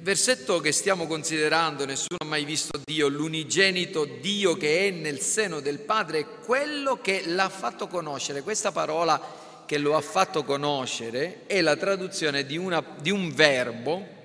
versetto 0.00 0.60
che 0.60 0.72
stiamo 0.72 1.06
considerando, 1.06 1.84
nessuno 1.84 2.16
ha 2.18 2.24
mai 2.24 2.44
visto 2.44 2.80
Dio, 2.82 3.08
l'unigenito 3.08 4.04
Dio 4.04 4.56
che 4.56 4.88
è 4.88 4.90
nel 4.90 5.20
seno 5.20 5.60
del 5.60 5.78
Padre, 5.80 6.26
quello 6.44 7.00
che 7.00 7.22
l'ha 7.26 7.48
fatto 7.48 7.86
conoscere. 7.86 8.42
Questa 8.42 8.72
parola 8.72 9.20
che 9.66 9.76
lo 9.76 9.96
ha 9.96 10.00
fatto 10.00 10.44
conoscere 10.44 11.42
è 11.46 11.60
la 11.60 11.76
traduzione 11.76 12.46
di, 12.46 12.56
una, 12.56 12.82
di 13.00 13.10
un 13.10 13.34
verbo 13.34 14.16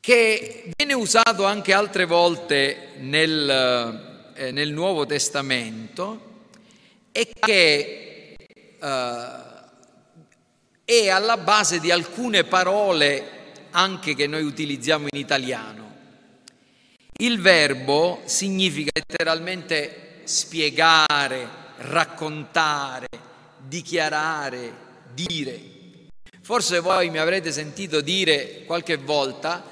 che 0.00 0.72
viene 0.76 0.94
usato 0.94 1.44
anche 1.44 1.72
altre 1.72 2.06
volte 2.06 2.94
nel, 2.98 4.32
eh, 4.34 4.50
nel 4.50 4.72
Nuovo 4.72 5.06
Testamento 5.06 6.28
e 7.12 7.28
che 7.38 8.36
eh, 8.80 9.39
è 10.98 11.08
alla 11.08 11.36
base 11.36 11.78
di 11.78 11.92
alcune 11.92 12.42
parole 12.42 13.38
anche 13.70 14.16
che 14.16 14.26
noi 14.26 14.42
utilizziamo 14.42 15.06
in 15.08 15.20
italiano. 15.20 15.78
Il 17.18 17.40
verbo 17.40 18.22
significa 18.24 18.90
letteralmente 18.92 20.22
spiegare, 20.24 21.48
raccontare, 21.76 23.06
dichiarare, 23.68 24.74
dire. 25.14 25.60
Forse 26.42 26.80
voi 26.80 27.08
mi 27.10 27.18
avrete 27.18 27.52
sentito 27.52 28.00
dire 28.00 28.64
qualche 28.66 28.96
volta, 28.96 29.62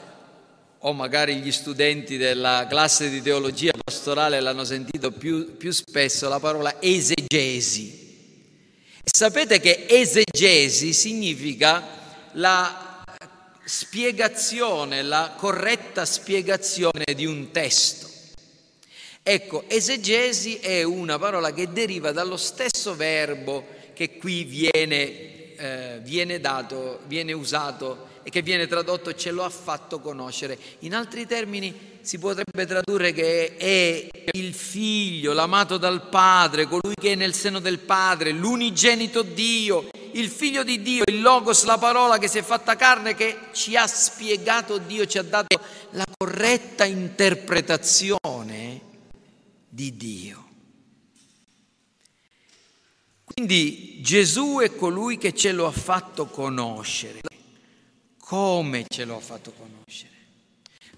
o 0.79 0.93
magari 0.93 1.41
gli 1.41 1.51
studenti 1.51 2.17
della 2.17 2.67
classe 2.69 3.11
di 3.11 3.21
teologia 3.21 3.73
pastorale 3.85 4.39
l'hanno 4.39 4.63
sentito 4.63 5.11
più, 5.11 5.57
più 5.57 5.73
spesso, 5.73 6.29
la 6.29 6.39
parola 6.39 6.81
esegesi. 6.81 8.08
Sapete 9.11 9.59
che 9.59 9.87
esegesi 9.89 10.93
significa 10.93 11.83
la 12.33 13.03
spiegazione, 13.65 15.03
la 15.03 15.35
corretta 15.37 16.05
spiegazione 16.05 17.05
di 17.15 17.25
un 17.25 17.51
testo. 17.51 18.07
Ecco, 19.23 19.65
esegesi 19.67 20.59
è 20.59 20.83
una 20.83 21.19
parola 21.19 21.53
che 21.53 21.73
deriva 21.73 22.13
dallo 22.13 22.37
stesso 22.37 22.95
verbo 22.95 23.67
che 23.95 24.19
qui 24.19 24.45
viene, 24.45 25.57
eh, 25.57 26.01
viene 26.03 26.39
dato, 26.39 27.01
viene 27.07 27.33
usato 27.33 28.09
e 28.23 28.31
che 28.31 28.43
viene 28.43 28.67
tradotto 28.67 29.15
ce 29.15 29.31
lo 29.31 29.43
ha 29.43 29.51
fatto 29.51 30.01
conoscere. 30.01 30.59
In 30.81 30.95
altri 30.95 31.27
termini 31.27 31.98
si 32.09 32.17
potrebbe 32.17 32.65
tradurre 32.65 33.13
che 33.13 33.55
è 33.59 34.09
il 34.33 34.55
figlio, 34.55 35.35
l'amato 35.35 35.77
dal 35.77 36.09
padre, 36.09 36.65
colui 36.65 36.95
che 36.99 37.13
è 37.13 37.15
nel 37.15 37.35
seno 37.35 37.59
del 37.59 37.81
padre, 37.81 38.31
l'unigenito 38.31 39.21
Dio, 39.21 39.91
il 40.13 40.31
figlio 40.31 40.65
di 40.65 40.81
Dio, 40.81 41.03
il 41.05 41.21
logos, 41.21 41.65
la 41.65 41.77
parola 41.77 42.17
che 42.17 42.27
si 42.27 42.39
è 42.39 42.43
fatta 42.43 42.77
carne, 42.77 43.15
che 43.15 43.37
ci 43.53 43.77
ha 43.77 43.87
spiegato 43.87 44.79
Dio, 44.79 45.05
ci 45.05 45.19
ha 45.19 45.23
dato 45.23 45.61
la 45.91 46.07
corretta 46.17 46.87
interpretazione 46.87 48.81
di 49.69 49.95
Dio. 49.95 50.47
Quindi 53.23 53.99
Gesù 54.01 54.61
è 54.63 54.75
colui 54.75 55.19
che 55.19 55.35
ce 55.35 55.53
lo 55.53 55.67
ha 55.67 55.73
fatto 55.73 56.25
conoscere. 56.25 57.21
Come 58.19 58.87
ce 58.89 59.05
lo 59.05 59.17
ha 59.17 59.21
fatto 59.21 59.53
conoscere? 59.53 60.17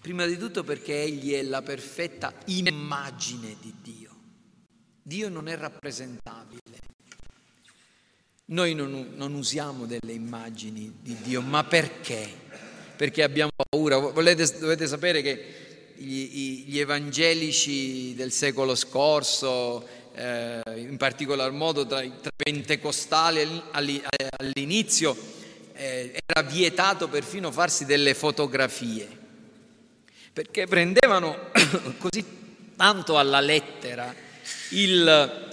Prima 0.00 0.24
di 0.24 0.38
tutto 0.38 0.64
perché 0.64 1.02
Egli 1.02 1.34
è 1.34 1.42
la 1.42 1.60
perfetta 1.60 2.32
immagine 2.46 3.56
di 3.60 3.74
Dio. 3.82 4.10
Dio 5.02 5.28
non 5.28 5.46
è 5.46 5.56
rappresentabile. 5.56 6.60
Noi 8.46 8.74
non, 8.74 9.12
non, 9.14 9.34
usiamo 9.34 9.84
delle 9.84 10.12
immagini 10.12 10.92
di 11.02 11.16
Dio, 11.22 11.42
ma 11.42 11.64
perché? 11.64 12.28
Perché 12.96 13.22
abbiamo 13.22 13.50
paura. 13.54 13.98
Volete, 13.98 14.58
dovete 14.58 14.86
sapere 14.86 15.20
che 15.20 15.92
gli, 15.96 16.64
gli 16.66 16.78
evangelici 16.78 18.14
del 18.14 18.32
secolo 18.32 18.74
scorso, 18.74 19.86
eh, 20.14 20.62
in 20.76 20.96
particolar 20.96 21.52
modo 21.52 21.86
tra 21.86 22.02
i 22.02 22.12
pentecostali 22.34 23.62
all'inizio, 23.72 25.14
eh, 25.74 26.18
era 26.24 26.42
vietato 26.42 27.08
perfino 27.08 27.52
farsi 27.52 27.84
delle 27.84 28.14
fotografie, 28.14 29.19
perché 30.32 30.66
prendevano 30.66 31.50
così 31.98 32.24
tanto 32.76 33.18
alla 33.18 33.40
lettera 33.40 34.14
il 34.70 35.48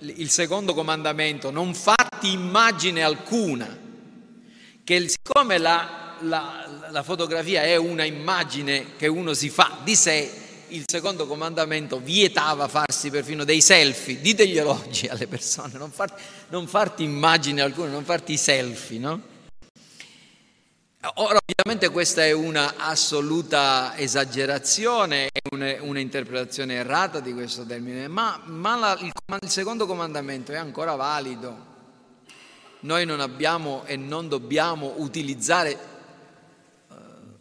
il 0.00 0.30
secondo 0.30 0.74
comandamento, 0.74 1.50
non 1.50 1.74
farti 1.74 2.32
immagine 2.32 3.02
alcuna, 3.02 3.84
che 4.84 5.08
siccome 5.08 5.58
la, 5.58 6.16
la, 6.20 6.86
la 6.90 7.02
fotografia 7.02 7.62
è 7.62 7.76
una 7.76 8.04
immagine 8.04 8.96
che 8.96 9.06
uno 9.06 9.34
si 9.34 9.48
fa 9.48 9.78
di 9.82 9.96
sé, 9.96 10.30
il 10.68 10.84
secondo 10.86 11.26
comandamento 11.26 11.98
vietava 12.00 12.68
farsi 12.68 13.10
perfino 13.10 13.44
dei 13.44 13.60
selfie. 13.60 14.20
Diteglielo 14.20 14.70
oggi 14.70 15.06
alle 15.06 15.26
persone, 15.26 15.78
non 15.78 15.90
farti, 15.90 16.22
non 16.48 16.66
farti 16.66 17.04
immagine 17.04 17.62
alcuna, 17.62 17.90
non 17.90 18.04
farti 18.04 18.36
selfie, 18.36 18.98
no? 18.98 19.34
Ora, 21.14 21.38
ovviamente 21.38 21.90
questa 21.90 22.24
è 22.24 22.32
una 22.32 22.74
assoluta 22.78 23.96
esagerazione, 23.96 25.28
è 25.28 25.78
un'interpretazione 25.80 26.74
errata 26.74 27.20
di 27.20 27.32
questo 27.32 27.64
termine, 27.64 28.08
ma, 28.08 28.42
ma 28.46 28.76
la, 28.76 28.98
il, 29.00 29.12
il 29.40 29.48
secondo 29.48 29.86
comandamento 29.86 30.52
è 30.52 30.56
ancora 30.56 30.94
valido. 30.96 31.74
Noi 32.80 33.04
non 33.04 33.20
abbiamo 33.20 33.84
e 33.84 33.96
non 33.96 34.28
dobbiamo 34.28 34.94
utilizzare 34.96 35.78
uh, 36.88 36.94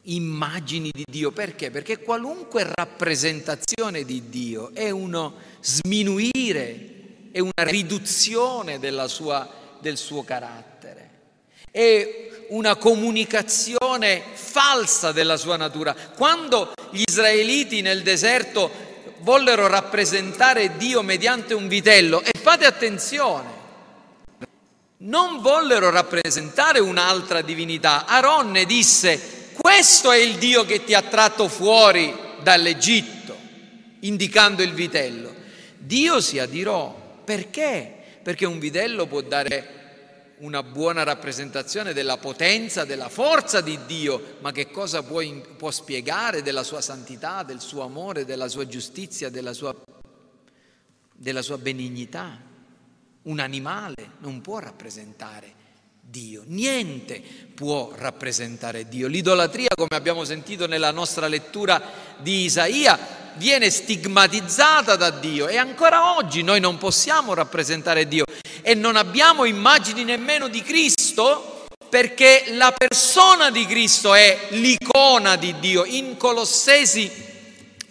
immagini 0.04 0.92
di 0.94 1.06
Dio, 1.10 1.32
perché? 1.32 1.72
Perché 1.72 2.00
qualunque 2.00 2.70
rappresentazione 2.72 4.04
di 4.04 4.30
Dio 4.30 4.74
è 4.74 4.90
uno 4.92 5.34
sminuire, 5.62 7.30
è 7.32 7.40
una 7.40 7.64
riduzione 7.64 8.80
sua, 9.08 9.50
del 9.80 9.98
suo 9.98 10.24
carattere, 10.24 11.10
è 11.72 12.26
una 12.50 12.76
comunicazione 12.76 14.22
falsa 14.34 15.12
della 15.12 15.38
sua 15.38 15.58
natura. 15.58 15.96
Quando 16.16 16.74
gli 16.92 17.04
israeliti 17.06 17.82
nel 17.82 18.02
deserto 18.02 18.72
vollero 19.20 19.68
rappresentare 19.68 20.78
Dio 20.78 21.02
mediante 21.02 21.54
un 21.54 21.68
vitello, 21.68 22.22
e 22.22 22.32
fate 22.40 22.66
attenzione, 22.66 23.50
non 24.98 25.42
vollero 25.42 25.90
rappresentare 25.90 26.80
un'altra 26.80 27.42
divinità. 27.42 28.06
Aronne 28.06 28.66
disse, 28.66 29.54
questo 29.60 30.12
è 30.12 30.18
il 30.18 30.36
Dio 30.36 30.66
che 30.66 30.84
ti 30.84 30.94
ha 30.94 31.02
tratto 31.02 31.48
fuori 31.48 32.14
dall'Egitto, 32.42 33.36
indicando 34.02 34.62
il 34.62 34.74
vitello. 34.74 35.34
Dio 35.78 36.22
si 36.22 36.40
adirò. 36.40 37.04
Perché? 37.24 37.92
Perché 38.22 38.46
un 38.46 38.60
vitello 38.60 39.08
può 39.08 39.22
dare 39.22 39.85
una 40.40 40.64
buona 40.64 41.04
rappresentazione 41.04 41.94
della 41.94 42.18
potenza, 42.18 42.84
della 42.84 43.10
forza 43.10 43.62
di 43.62 43.80
Dio, 43.86 44.38
ma 44.42 44.52
che 44.52 44.70
cosa 44.70 45.04
può, 45.04 45.22
può 45.58 45.72
spiegare 45.72 46.42
della 46.42 46.64
sua 46.64 46.82
santità, 46.82 47.44
del 47.44 47.62
suo 47.62 47.84
amore, 47.84 48.26
della 48.26 48.48
sua 48.48 48.68
giustizia, 48.68 49.30
della 49.30 49.54
sua, 49.54 49.74
della 51.14 51.42
sua 51.42 51.58
benignità? 51.58 52.38
Un 53.24 53.40
animale 53.40 54.12
non 54.20 54.42
può 54.42 54.60
rappresentare 54.60 55.64
Dio, 56.02 56.44
niente 56.46 57.24
può 57.56 57.92
rappresentare 57.96 58.88
Dio. 58.88 59.08
L'idolatria, 59.08 59.70
come 59.76 59.96
abbiamo 59.96 60.24
sentito 60.24 60.68
nella 60.68 60.92
nostra 60.92 61.28
lettura 61.28 61.82
di 62.20 62.44
Isaia, 62.44 62.98
viene 63.38 63.70
stigmatizzata 63.70 64.96
da 64.96 65.10
Dio 65.10 65.48
e 65.48 65.58
ancora 65.58 66.16
oggi 66.16 66.42
noi 66.44 66.60
non 66.60 66.78
possiamo 66.78 67.34
rappresentare 67.34 68.08
Dio 68.08 68.24
e 68.68 68.74
non 68.74 68.96
abbiamo 68.96 69.46
immagini 69.46 70.04
nemmeno 70.04 70.48
di 70.48 70.64
Cristo 70.64 71.68
perché 71.88 72.46
la 72.54 72.74
persona 72.76 73.52
di 73.52 73.64
Cristo 73.68 74.16
è 74.16 74.48
l'icona 74.54 75.36
di 75.36 75.54
Dio. 75.60 75.86
In 75.86 76.18
Colossesi 76.18 77.08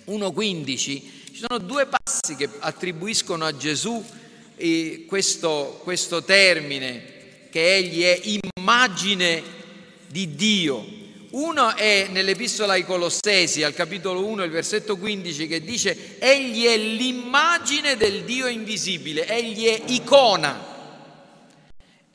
1.15 0.09 0.75
ci 0.75 1.45
sono 1.47 1.61
due 1.61 1.87
passi 1.87 2.35
che 2.35 2.49
attribuiscono 2.59 3.45
a 3.45 3.57
Gesù 3.57 4.05
eh, 4.57 5.05
questo, 5.07 5.79
questo 5.85 6.25
termine 6.25 7.47
che 7.51 7.77
egli 7.77 8.03
è 8.03 8.21
immagine 8.57 9.45
di 10.09 10.35
Dio. 10.35 10.85
Uno 11.35 11.75
è 11.75 12.07
nell'Epistola 12.13 12.75
ai 12.75 12.85
Colossesi, 12.85 13.65
al 13.65 13.75
capitolo 13.75 14.25
1, 14.25 14.45
il 14.45 14.53
versetto 14.53 14.97
15, 14.97 15.49
che 15.49 15.65
dice, 15.65 16.17
Egli 16.21 16.65
è 16.65 16.77
l'immagine 16.77 17.97
del 17.97 18.23
Dio 18.23 18.47
invisibile, 18.47 19.27
Egli 19.27 19.67
è 19.67 19.83
icona. 19.87 20.57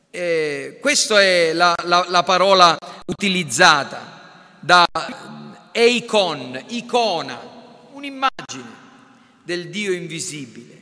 Eh, 0.10 0.78
questa 0.80 1.22
è 1.22 1.52
la, 1.52 1.76
la, 1.84 2.06
la, 2.08 2.24
parola 2.24 2.78
utilizzata 3.08 4.56
da 4.62 4.86
eikon, 5.74 6.64
icona, 6.70 7.42
un'immagine 7.92 8.74
del 9.44 9.68
Dio 9.68 9.92
invisibile. 9.92 10.78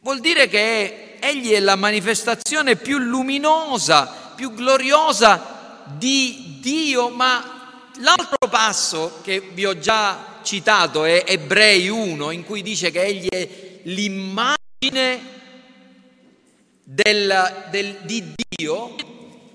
Vuol 0.00 0.20
dire 0.20 0.46
che 0.48 1.16
Egli 1.18 1.52
è 1.52 1.60
la 1.60 1.76
manifestazione 1.76 2.76
più 2.76 2.98
luminosa, 2.98 4.32
più 4.36 4.52
gloriosa 4.52 5.84
di 5.96 6.45
Dio, 6.66 7.10
ma 7.10 7.90
l'altro 7.98 8.48
passo 8.50 9.20
che 9.22 9.38
vi 9.38 9.64
ho 9.64 9.78
già 9.78 10.40
citato 10.42 11.04
è 11.04 11.22
Ebrei 11.24 11.88
1, 11.88 12.32
in 12.32 12.44
cui 12.44 12.60
dice 12.60 12.90
che 12.90 13.04
egli 13.04 13.28
è 13.28 13.48
l'immagine 13.84 15.20
del, 16.82 17.68
del, 17.70 17.98
di 18.02 18.34
Dio, 18.34 18.96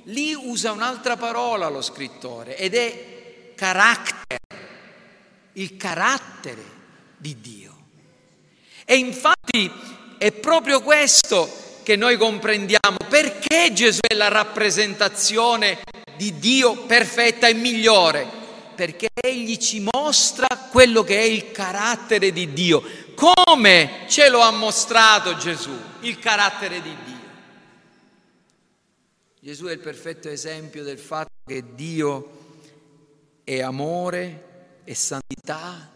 lì 0.05 0.33
usa 0.33 0.71
un'altra 0.71 1.17
parola 1.17 1.67
lo 1.67 1.81
scrittore 1.81 2.55
ed 2.55 2.75
è 2.75 3.51
carattere, 3.55 4.39
il 5.53 5.75
carattere 5.75 6.63
di 7.17 7.41
Dio. 7.41 7.77
E 8.85 8.95
infatti 8.95 9.69
è 10.17 10.31
proprio 10.31 10.81
questo 10.81 11.79
che 11.83 11.97
noi 11.97 12.15
comprendiamo 12.15 12.95
perché 13.09 13.73
Gesù 13.73 13.99
è 13.99 14.13
la 14.13 14.29
rappresentazione 14.29 15.81
di 16.21 16.37
Dio 16.37 16.85
perfetta 16.85 17.47
e 17.47 17.55
migliore, 17.55 18.29
perché 18.75 19.07
Egli 19.11 19.57
ci 19.57 19.83
mostra 19.91 20.45
quello 20.69 21.03
che 21.03 21.17
è 21.17 21.23
il 21.23 21.51
carattere 21.51 22.31
di 22.31 22.53
Dio, 22.53 22.83
come 23.15 24.05
ce 24.07 24.29
lo 24.29 24.41
ha 24.41 24.51
mostrato 24.51 25.35
Gesù, 25.37 25.75
il 26.01 26.19
carattere 26.19 26.79
di 26.79 26.95
Dio. 27.03 27.19
Gesù 29.39 29.65
è 29.65 29.71
il 29.71 29.79
perfetto 29.79 30.29
esempio 30.29 30.83
del 30.83 30.99
fatto 30.99 31.31
che 31.43 31.73
Dio 31.73 32.59
è 33.43 33.59
amore, 33.61 34.81
è 34.83 34.93
santità, 34.93 35.91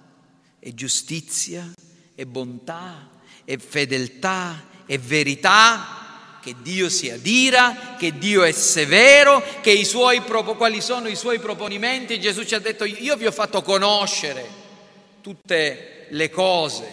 è 0.57 0.73
giustizia, 0.73 1.71
è 2.15 2.26
bontà, 2.26 3.11
è 3.43 3.57
fedeltà, 3.57 4.69
è 4.88 4.97
verità, 4.97 6.05
che 6.46 6.54
Dio 6.62 6.89
si 6.89 7.10
adira, 7.10 7.96
che 7.98 8.20
Dio 8.20 8.43
è 8.43 8.52
severo, 8.52 9.43
che 9.62 9.72
i 9.72 9.84
suoi, 9.84 10.22
quali 10.22 10.80
sono 10.80 11.08
i 11.08 11.16
suoi 11.16 11.39
proponimenti. 11.39 12.20
Gesù 12.20 12.43
ci 12.43 12.54
ha 12.54 12.60
detto 12.60 12.86
io 12.86 13.16
vi 13.16 13.26
ho 13.26 13.32
fatto 13.32 13.64
conoscere 13.64 14.48
tutte 15.22 16.06
le 16.08 16.30
cose, 16.30 16.86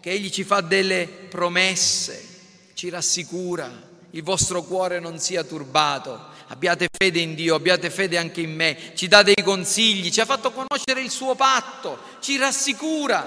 che 0.00 0.12
Egli 0.12 0.30
ci 0.30 0.42
fa 0.42 0.62
delle 0.62 1.06
promesse, 1.06 2.26
ci 2.72 2.88
rassicura, 2.88 3.70
il 4.12 4.22
vostro 4.22 4.62
cuore 4.62 5.00
non 5.00 5.18
sia 5.18 5.44
turbato, 5.44 6.18
abbiate 6.46 6.88
fede 6.90 7.18
in 7.18 7.34
Dio, 7.34 7.56
abbiate 7.56 7.90
fede 7.90 8.16
anche 8.16 8.40
in 8.40 8.54
me, 8.54 8.92
ci 8.94 9.06
dà 9.06 9.22
dei 9.22 9.42
consigli, 9.44 10.10
ci 10.10 10.22
ha 10.22 10.24
fatto 10.24 10.50
conoscere 10.50 11.02
il 11.02 11.10
suo 11.10 11.34
patto, 11.34 11.98
ci 12.20 12.38
rassicura. 12.38 13.26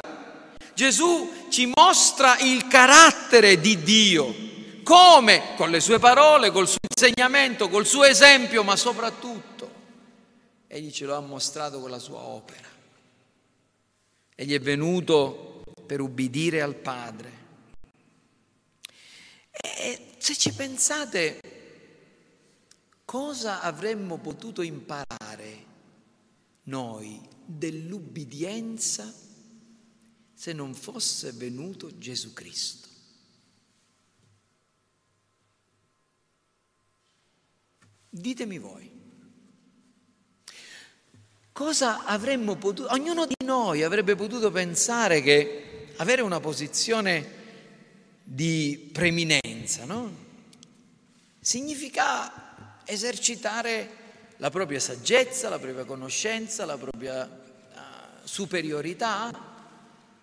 Gesù 0.74 1.32
ci 1.51 1.72
mostra 1.72 2.39
il 2.39 2.66
carattere 2.66 3.59
di 3.59 3.84
Dio 3.84 4.49
come? 4.84 5.55
Con 5.55 5.69
le 5.69 5.79
sue 5.79 5.99
parole, 5.99 6.51
col 6.51 6.67
suo 6.67 6.79
insegnamento, 6.88 7.69
col 7.69 7.86
suo 7.86 8.03
esempio, 8.03 8.63
ma 8.63 8.75
soprattutto 8.75 9.79
egli 10.73 10.89
ce 10.89 11.05
lo 11.05 11.15
ha 11.15 11.19
mostrato 11.19 11.82
con 11.82 11.89
la 11.89 11.99
sua 11.99 12.19
opera. 12.19 12.69
Egli 14.34 14.53
è 14.53 14.59
venuto 14.59 15.63
per 15.86 15.99
ubbidire 15.99 16.61
al 16.61 16.75
Padre. 16.75 17.39
E 19.51 20.13
se 20.17 20.36
ci 20.36 20.53
pensate, 20.53 21.41
cosa 23.03 23.59
avremmo 23.59 24.17
potuto 24.17 24.61
imparare 24.61 25.65
noi 26.63 27.21
dell'ubbidienza 27.45 29.13
se 30.34 30.53
non 30.53 30.73
fosse 30.73 31.34
venuto 31.34 31.97
Gesù 31.97 32.32
Cristo? 32.32 32.80
Ditemi 38.14 38.57
voi. 38.57 38.91
Cosa 41.53 42.03
avremmo 42.03 42.57
potuto, 42.57 42.91
ognuno 42.91 43.26
di 43.26 43.45
noi 43.45 43.84
avrebbe 43.84 44.16
potuto 44.16 44.51
pensare 44.51 45.22
che 45.22 45.93
avere 45.95 46.22
una 46.22 46.41
posizione 46.41 47.39
di 48.22 48.89
preminenza, 48.91 49.86
no? 49.86 50.14
Significa 51.39 52.84
esercitare 52.86 53.99
la 54.38 54.49
propria 54.49 54.82
saggezza, 54.82 55.47
la 55.47 55.59
propria 55.59 55.86
conoscenza, 55.86 56.66
la 56.66 56.78
propria 56.78 57.24
uh, 57.24 57.80
superiorità, 58.26 59.32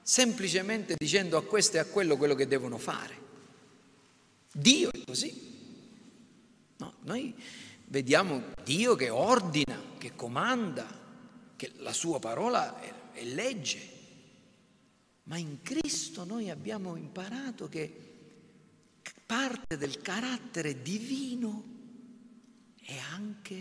semplicemente 0.03 0.95
dicendo 0.95 1.39
a 1.39 1.45
questo 1.45 1.77
e 1.77 1.81
a 1.81 1.87
quello 1.87 2.19
quello 2.19 2.35
che 2.35 2.47
devono 2.47 2.77
fare. 2.77 3.17
Dio 4.53 4.91
è 4.93 5.05
così. 5.07 5.57
No, 6.77 6.95
noi 7.05 7.35
vediamo 7.89 8.53
Dio 8.65 8.95
che 8.95 9.11
ordina, 9.11 9.81
che 9.99 10.15
comanda, 10.15 10.87
che 11.57 11.73
la 11.79 11.93
sua 11.93 12.19
parola 12.19 12.81
è, 12.81 12.93
è 13.13 13.25
legge. 13.25 13.97
Ma 15.25 15.37
in 15.37 15.61
Cristo 15.63 16.25
noi 16.25 16.49
abbiamo 16.49 16.97
imparato 16.97 17.69
che 17.69 18.07
parte 19.27 19.77
del 19.77 20.01
carattere 20.01 20.81
divino 20.81 21.77
è 22.81 22.97
anche 23.13 23.61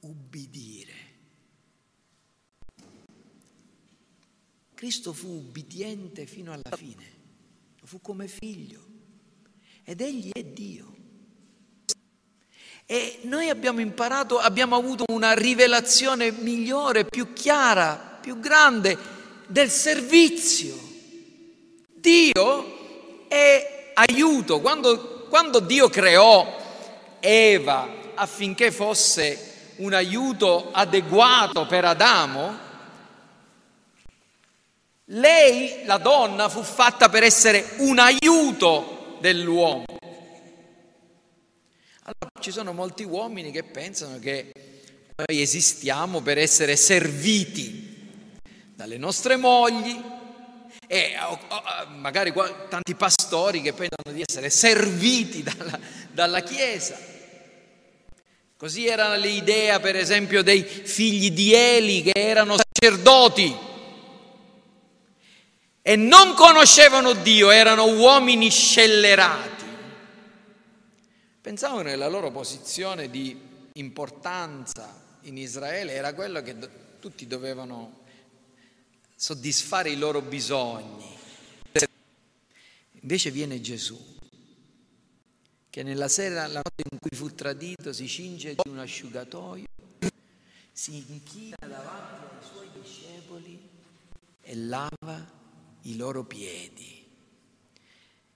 ubbidire. 0.00 0.94
Cristo 4.72 5.12
fu 5.12 5.28
ubbidiente 5.28 6.26
fino 6.26 6.52
alla 6.52 6.74
fine, 6.74 7.04
fu 7.82 8.00
come 8.00 8.28
figlio 8.28 8.82
ed 9.82 10.00
egli 10.00 10.30
è 10.32 10.42
Dio. 10.42 10.95
E 12.88 13.18
noi 13.22 13.48
abbiamo 13.48 13.80
imparato, 13.80 14.38
abbiamo 14.38 14.76
avuto 14.76 15.04
una 15.08 15.32
rivelazione 15.32 16.30
migliore, 16.30 17.04
più 17.04 17.32
chiara, 17.32 18.18
più 18.20 18.38
grande 18.38 18.96
del 19.48 19.70
servizio. 19.70 20.78
Dio 21.92 23.26
è 23.26 23.90
aiuto. 23.94 24.60
Quando, 24.60 25.26
quando 25.28 25.58
Dio 25.58 25.88
creò 25.88 26.46
Eva 27.18 27.88
affinché 28.14 28.70
fosse 28.70 29.72
un 29.78 29.92
aiuto 29.92 30.68
adeguato 30.70 31.66
per 31.66 31.84
Adamo, 31.84 32.58
lei, 35.06 35.84
la 35.86 35.98
donna, 35.98 36.48
fu 36.48 36.62
fatta 36.62 37.08
per 37.08 37.24
essere 37.24 37.74
un 37.78 37.98
aiuto 37.98 39.16
dell'uomo. 39.18 39.85
Allora, 42.08 42.40
ci 42.40 42.52
sono 42.52 42.72
molti 42.72 43.02
uomini 43.02 43.50
che 43.50 43.64
pensano 43.64 44.20
che 44.20 44.52
noi 45.16 45.42
esistiamo 45.42 46.20
per 46.20 46.38
essere 46.38 46.76
serviti 46.76 48.40
dalle 48.76 48.96
nostre 48.96 49.34
mogli 49.34 50.00
e 50.86 51.14
magari 51.96 52.32
tanti 52.68 52.94
pastori 52.94 53.60
che 53.60 53.72
pensano 53.72 54.12
di 54.12 54.22
essere 54.24 54.50
serviti 54.50 55.42
dalla, 55.42 55.80
dalla 56.12 56.42
Chiesa. 56.42 56.96
Così 58.56 58.86
era 58.86 59.16
l'idea, 59.16 59.80
per 59.80 59.96
esempio, 59.96 60.44
dei 60.44 60.62
figli 60.62 61.32
di 61.32 61.54
Eli 61.54 62.02
che 62.02 62.12
erano 62.14 62.54
sacerdoti 62.56 63.56
e 65.82 65.96
non 65.96 66.34
conoscevano 66.34 67.14
Dio, 67.14 67.50
erano 67.50 67.86
uomini 67.86 68.48
scellerati. 68.48 69.55
Pensavo 71.46 71.80
che 71.82 71.94
la 71.94 72.08
loro 72.08 72.32
posizione 72.32 73.08
di 73.08 73.40
importanza 73.74 75.00
in 75.20 75.38
Israele 75.38 75.92
era 75.92 76.12
quella 76.12 76.42
che 76.42 76.56
tutti 76.98 77.28
dovevano 77.28 78.00
soddisfare 79.14 79.90
i 79.90 79.96
loro 79.96 80.22
bisogni. 80.22 81.06
Invece 82.94 83.30
viene 83.30 83.60
Gesù, 83.60 83.96
che 85.70 85.84
nella 85.84 86.08
sera, 86.08 86.48
la 86.48 86.62
notte 86.64 86.82
in 86.90 86.98
cui 86.98 87.16
fu 87.16 87.32
tradito, 87.32 87.92
si 87.92 88.08
cinge 88.08 88.56
di 88.56 88.68
un 88.68 88.80
asciugatoio, 88.80 89.66
si 90.72 90.96
inchina 90.96 91.58
davanti 91.60 92.24
ai 92.24 92.44
suoi 92.44 92.68
discepoli 92.72 93.68
e 94.42 94.56
lava 94.56 95.32
i 95.82 95.96
loro 95.96 96.24
piedi 96.24 97.06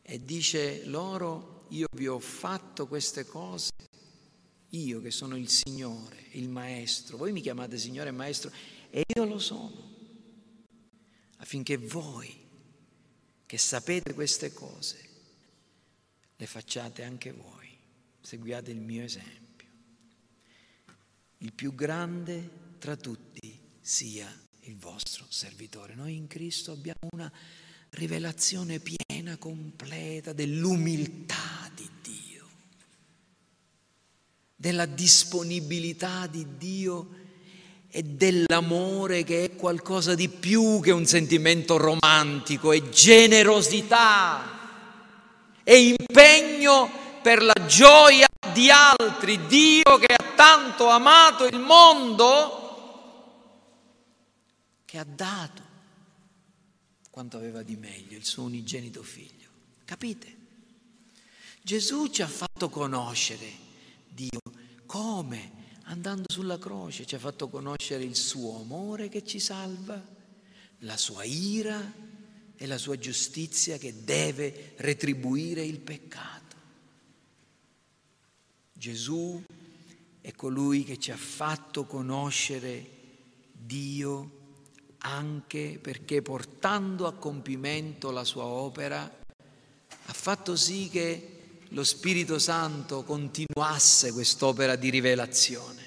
e 0.01 0.25
dice 0.25 0.85
loro 0.87 1.59
io 1.71 1.87
vi 1.93 2.07
ho 2.07 2.19
fatto 2.19 2.87
queste 2.87 3.25
cose, 3.27 3.73
io 4.71 5.01
che 5.01 5.11
sono 5.11 5.37
il 5.37 5.49
Signore, 5.49 6.27
il 6.33 6.49
Maestro, 6.49 7.17
voi 7.17 7.33
mi 7.33 7.41
chiamate 7.41 7.79
Signore 7.79 8.09
e 8.09 8.13
Maestro 8.13 8.51
e 8.91 9.03
io 9.15 9.25
lo 9.25 9.39
sono, 9.39 9.97
affinché 11.39 11.77
voi 11.77 12.39
che 13.47 13.59
sapete 13.59 14.15
queste 14.15 14.53
cose 14.53 15.09
le 16.37 16.47
facciate 16.47 17.03
anche 17.03 17.33
voi, 17.33 17.69
seguiate 18.21 18.71
il 18.71 18.81
mio 18.81 19.03
esempio. 19.03 19.69
Il 21.39 21.53
più 21.53 21.75
grande 21.75 22.77
tra 22.79 22.97
tutti 22.97 23.59
sia 23.81 24.31
il 24.61 24.77
vostro 24.77 25.27
servitore. 25.29 25.95
Noi 25.95 26.15
in 26.17 26.27
Cristo 26.27 26.73
abbiamo 26.73 27.09
una 27.13 27.33
rivelazione 27.91 28.81
piena, 28.81 29.37
completa 29.37 30.33
dell'umiltà 30.33 31.50
della 34.61 34.85
disponibilità 34.85 36.27
di 36.27 36.59
Dio 36.59 37.09
e 37.89 38.03
dell'amore 38.03 39.25
che 39.25 39.45
è 39.45 39.57
qualcosa 39.57 40.15
di 40.15 40.29
più 40.29 40.81
che 40.83 40.91
un 40.91 41.07
sentimento 41.07 41.79
romantico, 41.79 42.71
è 42.71 42.91
generosità, 42.91 44.59
è 45.65 45.73
impegno 45.73 46.91
per 47.23 47.43
la 47.43 47.55
gioia 47.67 48.29
di 48.53 48.69
altri. 48.71 49.47
Dio 49.47 49.97
che 49.97 50.13
ha 50.13 50.35
tanto 50.37 50.89
amato 50.89 51.47
il 51.47 51.59
mondo, 51.59 52.59
che 54.85 54.99
ha 54.99 55.07
dato 55.07 55.63
quanto 57.09 57.39
aveva 57.39 57.63
di 57.63 57.77
meglio 57.77 58.19
il 58.19 58.27
suo 58.27 58.43
unigenito 58.43 59.03
figlio. 59.03 59.49
Capite? 59.87 60.37
Gesù 61.63 62.09
ci 62.09 62.21
ha 62.21 62.29
fatto 62.29 62.69
conoscere 62.69 63.69
come? 64.91 65.59
Andando 65.85 66.25
sulla 66.27 66.59
croce 66.59 67.07
ci 67.07 67.15
ha 67.15 67.21
fatto 67.21 67.49
conoscere 67.49 68.03
il 68.03 68.17
suo 68.17 68.61
amore 68.61 69.09
che 69.09 69.25
ci 69.25 69.39
salva, 69.39 70.03
la 70.79 70.97
sua 70.97 71.23
ira 71.23 71.81
e 72.57 72.67
la 72.67 72.77
sua 72.77 72.99
giustizia 72.99 73.79
che 73.79 74.03
deve 74.03 74.73
retribuire 74.79 75.65
il 75.65 75.79
peccato. 75.79 76.57
Gesù 78.73 79.41
è 80.21 80.33
colui 80.33 80.83
che 80.83 80.99
ci 80.99 81.13
ha 81.13 81.17
fatto 81.17 81.85
conoscere 81.85 82.99
Dio 83.53 84.39
anche 84.99 85.79
perché 85.81 86.21
portando 86.21 87.07
a 87.07 87.15
compimento 87.15 88.11
la 88.11 88.25
sua 88.25 88.45
opera 88.45 89.03
ha 89.03 90.13
fatto 90.13 90.57
sì 90.57 90.89
che 90.89 91.40
lo 91.73 91.85
Spirito 91.85 92.39
Santo 92.39 93.05
continuasse 93.05 94.13
quest'opera 94.13 94.75
di 94.77 94.91
rivelazione. 94.91 95.79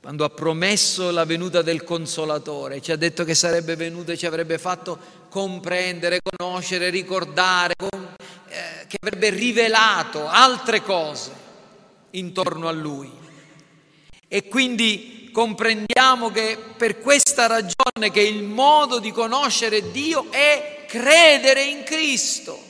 Quando 0.00 0.24
ha 0.24 0.30
promesso 0.30 1.10
la 1.10 1.26
venuta 1.26 1.60
del 1.60 1.84
Consolatore, 1.84 2.80
ci 2.80 2.90
ha 2.90 2.96
detto 2.96 3.24
che 3.24 3.34
sarebbe 3.34 3.76
venuto 3.76 4.12
e 4.12 4.16
ci 4.16 4.24
avrebbe 4.24 4.56
fatto 4.56 4.98
comprendere, 5.28 6.20
conoscere, 6.22 6.88
ricordare, 6.88 7.74
eh, 8.48 8.86
che 8.86 8.96
avrebbe 9.02 9.28
rivelato 9.28 10.26
altre 10.26 10.82
cose 10.82 11.30
intorno 12.12 12.68
a 12.68 12.72
Lui. 12.72 13.12
E 14.26 14.48
quindi 14.48 15.28
comprendiamo 15.30 16.30
che 16.30 16.56
per 16.78 17.00
questa 17.00 17.46
ragione 17.46 18.10
che 18.10 18.22
il 18.22 18.42
modo 18.42 18.98
di 18.98 19.12
conoscere 19.12 19.90
Dio 19.90 20.30
è 20.30 20.86
credere 20.88 21.64
in 21.64 21.82
Cristo. 21.82 22.68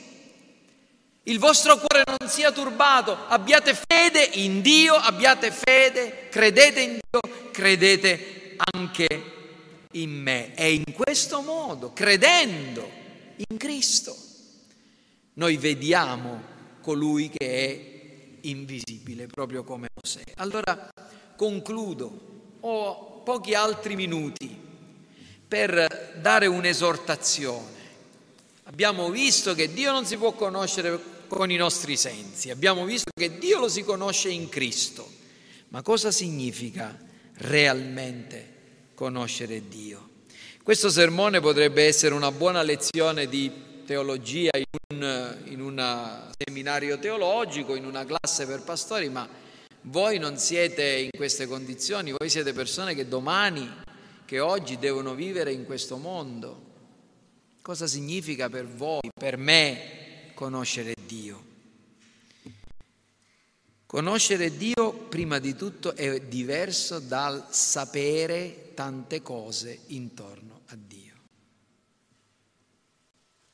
Il 1.25 1.37
vostro 1.37 1.77
cuore 1.77 2.01
non 2.19 2.27
sia 2.27 2.51
turbato, 2.51 3.15
abbiate 3.27 3.75
fede 3.75 4.23
in 4.23 4.61
Dio, 4.61 4.95
abbiate 4.95 5.51
fede, 5.51 6.29
credete 6.29 6.81
in 6.81 6.99
Dio, 6.99 7.51
credete 7.51 8.55
anche 8.73 9.31
in 9.91 10.09
me. 10.09 10.55
E 10.55 10.73
in 10.73 10.93
questo 10.93 11.41
modo, 11.41 11.93
credendo 11.93 12.89
in 13.35 13.57
Cristo, 13.57 14.17
noi 15.33 15.57
vediamo 15.57 16.41
colui 16.81 17.29
che 17.29 17.47
è 17.47 18.47
invisibile, 18.47 19.27
proprio 19.27 19.63
come 19.63 19.89
Mosè. 19.93 20.23
Allora 20.37 20.89
concludo 21.35 22.55
ho 22.61 23.21
pochi 23.23 23.53
altri 23.53 23.95
minuti 23.95 24.57
per 25.47 26.17
dare 26.19 26.47
un'esortazione. 26.47 27.80
Abbiamo 28.71 29.09
visto 29.09 29.53
che 29.53 29.73
Dio 29.73 29.91
non 29.91 30.05
si 30.05 30.15
può 30.15 30.31
conoscere 30.31 30.97
con 31.27 31.51
i 31.51 31.57
nostri 31.57 31.97
sensi, 31.97 32.49
abbiamo 32.49 32.85
visto 32.85 33.11
che 33.13 33.37
Dio 33.37 33.59
lo 33.59 33.67
si 33.67 33.83
conosce 33.83 34.29
in 34.29 34.47
Cristo. 34.47 35.05
Ma 35.69 35.81
cosa 35.81 36.09
significa 36.09 36.97
realmente 37.33 38.53
conoscere 38.95 39.67
Dio? 39.67 40.09
Questo 40.63 40.89
sermone 40.89 41.41
potrebbe 41.41 41.85
essere 41.85 42.15
una 42.15 42.31
buona 42.31 42.61
lezione 42.61 43.27
di 43.27 43.51
teologia 43.85 44.51
in 44.55 44.63
un, 44.95 45.37
in 45.47 45.59
un 45.59 46.31
seminario 46.37 46.97
teologico, 46.97 47.75
in 47.75 47.85
una 47.85 48.05
classe 48.05 48.45
per 48.45 48.63
pastori, 48.63 49.09
ma 49.09 49.27
voi 49.81 50.17
non 50.17 50.37
siete 50.37 50.83
in 50.83 51.09
queste 51.17 51.45
condizioni, 51.45 52.13
voi 52.17 52.29
siete 52.29 52.53
persone 52.53 52.95
che 52.95 53.09
domani, 53.09 53.69
che 54.23 54.39
oggi 54.39 54.77
devono 54.79 55.13
vivere 55.13 55.51
in 55.51 55.65
questo 55.65 55.97
mondo. 55.97 56.69
Cosa 57.61 57.85
significa 57.85 58.49
per 58.49 58.65
voi, 58.65 59.11
per 59.13 59.37
me, 59.37 60.31
conoscere 60.33 60.95
Dio? 61.05 61.49
Conoscere 63.85 64.57
Dio, 64.57 64.93
prima 64.93 65.37
di 65.37 65.53
tutto, 65.53 65.95
è 65.95 66.21
diverso 66.21 66.99
dal 66.99 67.47
sapere 67.51 68.71
tante 68.73 69.21
cose 69.21 69.81
intorno 69.87 70.61
a 70.67 70.75
Dio. 70.75 71.15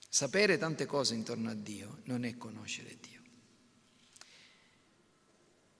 Sapere 0.07 0.57
tante 0.57 0.85
cose 0.85 1.13
intorno 1.13 1.49
a 1.49 1.53
Dio 1.53 1.99
non 2.03 2.23
è 2.23 2.37
conoscere 2.37 2.95
Dio. 3.01 3.21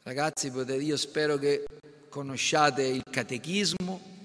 Ragazzi, 0.04 0.48
io 0.48 0.98
spero 0.98 1.38
che 1.38 1.64
conosciate 2.10 2.84
il 2.84 3.04
catechismo, 3.10 4.17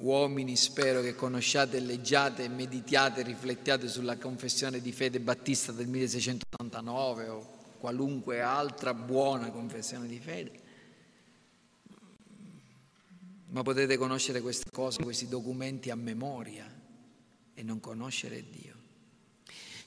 uomini 0.00 0.56
spero 0.56 1.00
che 1.00 1.14
conosciate, 1.14 1.80
leggiate, 1.80 2.48
meditiate, 2.48 3.22
riflettiate 3.22 3.88
sulla 3.88 4.16
confessione 4.16 4.80
di 4.80 4.92
fede 4.92 5.20
battista 5.20 5.72
del 5.72 5.88
1689 5.88 7.28
o 7.28 7.58
qualunque 7.78 8.40
altra 8.40 8.94
buona 8.94 9.50
confessione 9.50 10.06
di 10.06 10.18
fede. 10.18 10.68
Ma 13.48 13.62
potete 13.62 13.96
conoscere 13.96 14.40
queste 14.40 14.70
cose, 14.70 15.02
questi 15.02 15.26
documenti 15.26 15.90
a 15.90 15.96
memoria 15.96 16.66
e 17.52 17.62
non 17.62 17.80
conoscere 17.80 18.44
Dio. 18.48 18.78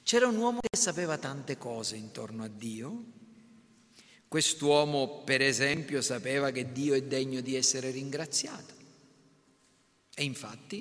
C'era 0.02 0.26
un 0.26 0.36
uomo 0.36 0.60
che 0.60 0.76
sapeva 0.76 1.16
tante 1.16 1.56
cose 1.56 1.96
intorno 1.96 2.44
a 2.44 2.48
Dio. 2.48 3.04
Quest'uomo, 4.28 5.22
per 5.24 5.40
esempio, 5.40 6.02
sapeva 6.02 6.50
che 6.50 6.72
Dio 6.72 6.94
è 6.94 7.02
degno 7.02 7.40
di 7.40 7.56
essere 7.56 7.90
ringraziato. 7.90 8.73
E 10.16 10.22
infatti 10.22 10.80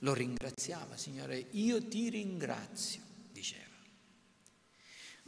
lo 0.00 0.14
ringraziava, 0.14 0.96
Signore, 0.96 1.46
io 1.52 1.82
ti 1.86 2.08
ringrazio, 2.08 3.00
diceva. 3.32 3.66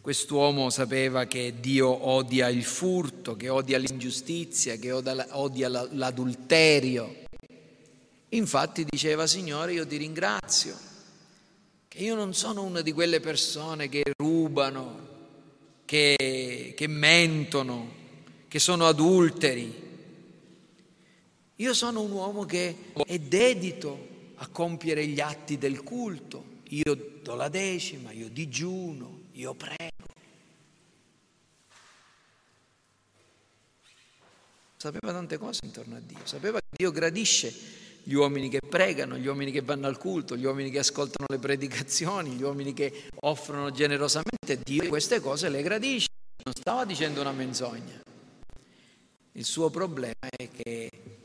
Quest'uomo 0.01 0.71
sapeva 0.71 1.27
che 1.27 1.55
Dio 1.61 2.09
odia 2.09 2.49
il 2.49 2.65
furto, 2.65 3.37
che 3.37 3.49
odia 3.49 3.79
l'ingiustizia, 3.79 4.77
che 4.77 4.93
odia 4.93 5.69
l'adulterio. 5.69 7.25
Infatti 8.31 8.87
diceva, 8.89 9.27
Signore, 9.27 9.75
io 9.75 9.87
ti 9.87 9.97
ringrazio, 9.97 10.77
che 11.87 11.99
io 11.99 12.15
non 12.15 12.33
sono 12.33 12.63
una 12.63 12.81
di 12.81 12.93
quelle 12.93 13.21
persone 13.21 13.89
che 13.89 14.03
rubano, 14.17 15.09
che, 15.85 16.75
che 16.77 16.87
mentono, 16.87 17.93
che 18.49 18.59
sono 18.59 18.87
adulteri. 18.87 19.90
Io 21.61 21.75
sono 21.75 22.01
un 22.01 22.11
uomo 22.11 22.47
che 22.47 22.75
è 23.05 23.19
dedito 23.19 24.09
a 24.37 24.49
compiere 24.49 25.07
gli 25.07 25.21
atti 25.21 25.59
del 25.59 25.83
culto. 25.83 26.59
Io 26.69 27.21
do 27.23 27.35
la 27.35 27.51
decima, 27.51 28.13
io 28.13 28.31
digiuno, 28.31 29.25
io 29.33 29.53
prego. 29.53 30.09
Sapeva 34.75 35.13
tante 35.13 35.37
cose 35.37 35.61
intorno 35.67 35.97
a 35.97 36.01
Dio, 36.01 36.21
sapeva 36.25 36.59
che 36.61 36.77
Dio 36.79 36.91
gradisce 36.91 37.55
gli 38.05 38.15
uomini 38.15 38.49
che 38.49 38.61
pregano, 38.67 39.19
gli 39.19 39.27
uomini 39.27 39.53
che 39.53 39.61
vanno 39.61 39.87
al 39.87 39.99
culto, 39.99 40.39
gli 40.39 40.47
uomini 40.47 40.71
che 40.71 40.79
ascoltano 40.79 41.27
le 41.29 41.39
predicazioni, 41.39 42.31
gli 42.31 42.43
uomini 42.43 42.73
che 42.73 43.11
offrono 43.17 43.71
generosamente. 43.71 44.59
Dio 44.65 44.89
queste 44.89 45.21
cose 45.21 45.51
le 45.51 45.61
gradisce, 45.61 46.09
non 46.43 46.55
stava 46.55 46.87
dicendo 46.87 47.21
una 47.21 47.33
menzogna. 47.33 48.01
Il 49.33 49.45
suo 49.45 49.69
problema 49.69 50.27
è 50.31 50.49
che 50.49 51.20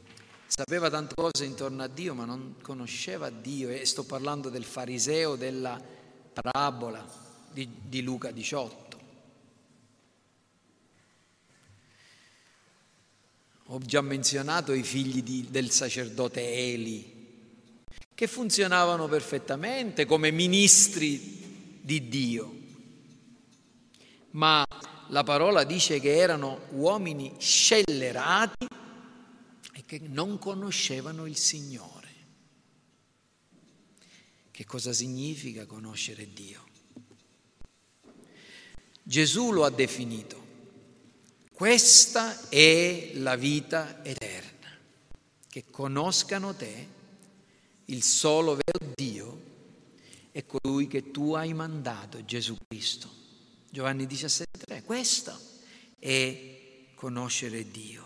sapeva 0.57 0.89
tante 0.89 1.15
cose 1.15 1.43
intorno 1.43 1.83
a 1.83 1.87
Dio, 1.87 2.13
ma 2.13 2.23
non 2.23 2.55
conosceva 2.61 3.29
Dio. 3.29 3.67
E 3.67 3.85
sto 3.85 4.05
parlando 4.05 4.49
del 4.49 4.63
fariseo 4.63 5.35
della 5.35 5.77
parabola 6.31 7.05
di, 7.51 7.67
di 7.89 8.01
Luca 8.01 8.31
18. 8.31 8.99
Ho 13.65 13.79
già 13.79 13.99
menzionato 13.99 14.71
i 14.71 14.83
figli 14.83 15.21
di, 15.23 15.47
del 15.49 15.71
sacerdote 15.71 16.39
Eli, 16.41 17.35
che 18.13 18.27
funzionavano 18.27 19.09
perfettamente 19.09 20.05
come 20.05 20.31
ministri 20.31 21.81
di 21.81 22.07
Dio, 22.07 22.55
ma 24.31 24.63
la 25.09 25.23
parola 25.23 25.65
dice 25.65 25.99
che 25.99 26.15
erano 26.15 26.61
uomini 26.69 27.33
scellerati 27.39 28.67
che 29.85 29.99
non 29.99 30.39
conoscevano 30.39 31.25
il 31.25 31.37
Signore. 31.37 32.13
Che 34.51 34.65
cosa 34.65 34.93
significa 34.93 35.65
conoscere 35.65 36.31
Dio? 36.33 36.63
Gesù 39.03 39.51
lo 39.51 39.65
ha 39.65 39.69
definito 39.69 40.45
questa 41.55 42.49
è 42.49 43.11
la 43.13 43.37
vita 43.37 44.03
eterna, 44.03 44.77
che 45.47 45.63
conoscano 45.71 46.53
te, 46.53 46.87
il 47.85 48.03
solo 48.03 48.57
vero 48.57 48.91
Dio, 48.93 49.41
e 50.33 50.45
colui 50.45 50.87
che 50.87 51.11
tu 51.11 51.31
hai 51.31 51.53
mandato, 51.53 52.25
Gesù 52.25 52.57
Cristo. 52.67 53.09
Giovanni 53.69 54.05
17,3. 54.05 54.83
Questo 54.83 55.39
è 55.97 56.87
conoscere 56.93 57.71
Dio. 57.71 58.04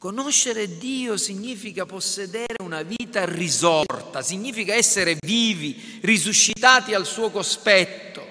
Conoscere 0.00 0.78
Dio 0.78 1.18
significa 1.18 1.84
possedere 1.84 2.54
una 2.62 2.80
vita 2.80 3.26
risorta, 3.26 4.22
significa 4.22 4.72
essere 4.72 5.18
vivi, 5.20 5.98
risuscitati 6.00 6.94
al 6.94 7.04
suo 7.04 7.28
cospetto. 7.28 8.26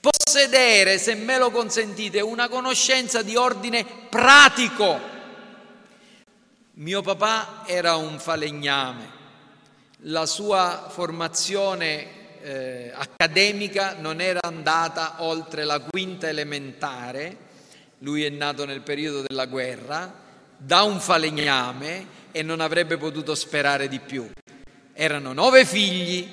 Possedere, 0.00 0.96
se 0.96 1.16
me 1.16 1.36
lo 1.36 1.50
consentite, 1.50 2.22
una 2.22 2.48
conoscenza 2.48 3.20
di 3.20 3.36
ordine 3.36 3.84
pratico. 4.08 4.98
Mio 6.76 7.02
papà 7.02 7.64
era 7.66 7.96
un 7.96 8.18
falegname, 8.18 9.10
la 10.04 10.24
sua 10.24 10.86
formazione 10.88 12.40
eh, 12.40 12.90
accademica 12.94 13.96
non 13.98 14.18
era 14.22 14.40
andata 14.42 15.16
oltre 15.18 15.64
la 15.64 15.80
quinta 15.80 16.26
elementare, 16.26 17.36
lui 17.98 18.24
è 18.24 18.30
nato 18.30 18.64
nel 18.64 18.80
periodo 18.80 19.24
della 19.26 19.44
guerra, 19.44 20.22
da 20.64 20.82
un 20.82 20.98
falegname 20.98 22.06
e 22.32 22.42
non 22.42 22.60
avrebbe 22.60 22.96
potuto 22.96 23.34
sperare 23.34 23.86
di 23.86 23.98
più. 24.00 24.30
Erano 24.94 25.34
nove 25.34 25.66
figli 25.66 26.26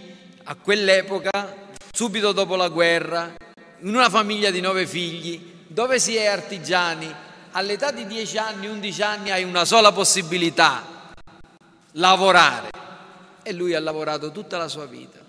a 0.43 0.55
quell'epoca, 0.55 1.67
subito 1.91 2.31
dopo 2.31 2.55
la 2.55 2.69
guerra, 2.69 3.35
in 3.79 3.93
una 3.93 4.09
famiglia 4.09 4.49
di 4.49 4.61
nove 4.61 4.87
figli, 4.87 5.65
dove 5.67 5.99
si 5.99 6.15
è 6.15 6.27
artigiani, 6.27 7.13
all'età 7.51 7.91
di 7.91 8.07
10 8.07 8.37
anni, 8.37 8.67
11 8.67 9.01
anni 9.01 9.31
hai 9.31 9.43
una 9.43 9.65
sola 9.65 9.91
possibilità, 9.91 11.11
lavorare. 11.93 12.69
E 13.43 13.51
lui 13.51 13.73
ha 13.73 13.79
lavorato 13.81 14.31
tutta 14.31 14.57
la 14.57 14.69
sua 14.69 14.85
vita. 14.85 15.19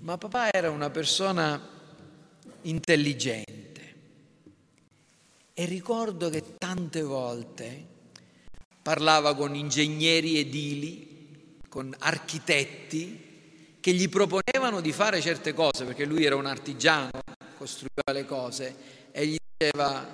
Ma 0.00 0.18
papà 0.18 0.50
era 0.50 0.70
una 0.70 0.90
persona 0.90 1.60
intelligente 2.62 3.68
e 5.58 5.64
ricordo 5.64 6.30
che 6.30 6.54
tante 6.56 7.02
volte 7.02 7.84
parlava 8.80 9.34
con 9.34 9.56
ingegneri 9.56 10.38
edili, 10.38 11.58
con 11.68 11.92
architetti, 11.98 13.76
che 13.80 13.92
gli 13.92 14.08
proponevano 14.08 14.80
di 14.80 14.92
fare 14.92 15.20
certe 15.20 15.54
cose, 15.54 15.84
perché 15.84 16.04
lui 16.04 16.24
era 16.24 16.36
un 16.36 16.46
artigiano, 16.46 17.10
costruiva 17.56 18.12
le 18.12 18.24
cose, 18.24 18.76
e 19.10 19.26
gli 19.26 19.36
diceva, 19.58 20.06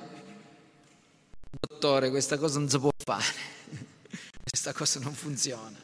dottore, 1.60 2.08
questa 2.08 2.38
cosa 2.38 2.58
non 2.58 2.70
si 2.70 2.78
può 2.78 2.90
fare, 3.04 3.34
questa 4.48 4.72
cosa 4.72 4.98
non 5.00 5.12
funziona. 5.12 5.78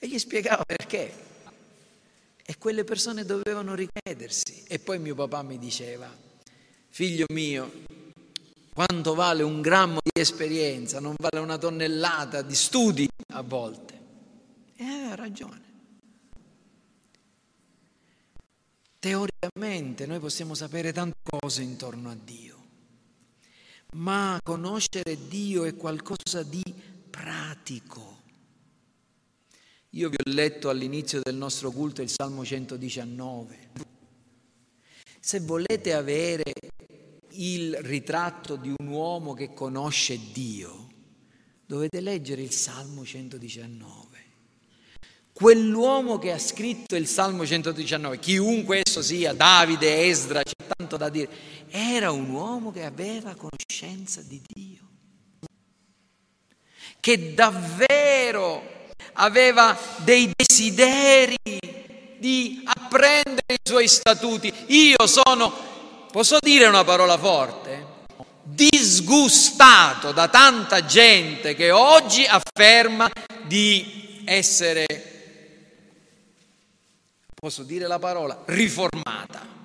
E 0.00 0.08
gli 0.08 0.18
spiegava 0.18 0.64
perché. 0.64 1.14
E 2.44 2.58
quelle 2.58 2.82
persone 2.82 3.24
dovevano 3.24 3.76
richiedersi. 3.76 4.64
E 4.66 4.80
poi 4.80 4.98
mio 4.98 5.14
papà 5.14 5.42
mi 5.42 5.60
diceva, 5.60 6.12
figlio 6.88 7.26
mio, 7.28 7.70
quanto 8.80 9.12
vale 9.14 9.42
un 9.42 9.60
grammo 9.60 9.98
di 10.02 10.18
esperienza, 10.18 11.00
non 11.00 11.14
vale 11.18 11.38
una 11.38 11.58
tonnellata 11.58 12.40
di 12.40 12.54
studi 12.54 13.06
a 13.34 13.42
volte. 13.42 14.00
E 14.74 14.84
aveva 14.84 15.14
ragione. 15.16 15.62
Teoricamente 18.98 20.06
noi 20.06 20.18
possiamo 20.18 20.54
sapere 20.54 20.94
tante 20.94 21.18
cose 21.22 21.60
intorno 21.60 22.08
a 22.08 22.16
Dio, 22.24 22.64
ma 23.96 24.40
conoscere 24.42 25.28
Dio 25.28 25.64
è 25.64 25.76
qualcosa 25.76 26.42
di 26.42 26.62
pratico. 27.10 28.22
Io 29.90 30.08
vi 30.08 30.16
ho 30.16 30.30
letto 30.30 30.70
all'inizio 30.70 31.20
del 31.22 31.34
nostro 31.34 31.70
culto 31.70 32.00
il 32.00 32.08
Salmo 32.08 32.46
119. 32.46 33.58
Se 35.20 35.40
volete 35.40 35.92
avere 35.92 36.54
il 37.32 37.76
ritratto 37.82 38.56
di 38.56 38.72
un 38.76 38.86
uomo 38.88 39.34
che 39.34 39.52
conosce 39.54 40.18
Dio, 40.32 40.88
dovete 41.66 42.00
leggere 42.00 42.42
il 42.42 42.52
Salmo 42.52 43.04
119 43.04 44.10
quell'uomo 45.40 46.18
che 46.18 46.32
ha 46.32 46.38
scritto 46.38 46.96
il 46.96 47.06
Salmo 47.06 47.46
119, 47.46 48.18
chiunque 48.18 48.82
esso 48.84 49.00
sia, 49.00 49.32
Davide, 49.32 50.06
Esdra, 50.06 50.42
c'è 50.42 50.52
tanto 50.76 50.98
da 50.98 51.08
dire, 51.08 51.30
era 51.70 52.10
un 52.10 52.28
uomo 52.28 52.70
che 52.70 52.84
aveva 52.84 53.34
conoscenza 53.34 54.20
di 54.20 54.38
Dio, 54.46 54.80
che 57.00 57.32
davvero 57.32 58.62
aveva 59.14 59.74
dei 60.04 60.30
desideri 60.36 61.36
di 62.18 62.60
apprendere 62.62 63.54
i 63.54 63.66
suoi 63.66 63.88
statuti. 63.88 64.52
Io 64.66 65.06
sono, 65.06 65.50
posso 66.10 66.38
dire 66.40 66.66
una 66.66 66.84
parola 66.84 67.16
forte? 67.18 67.98
disgustato 68.42 70.12
da 70.12 70.28
tanta 70.28 70.84
gente 70.84 71.54
che 71.54 71.70
oggi 71.70 72.24
afferma 72.26 73.08
di 73.42 74.22
essere, 74.24 74.86
posso 77.34 77.62
dire 77.62 77.86
la 77.86 77.98
parola, 77.98 78.42
riformata. 78.46 79.59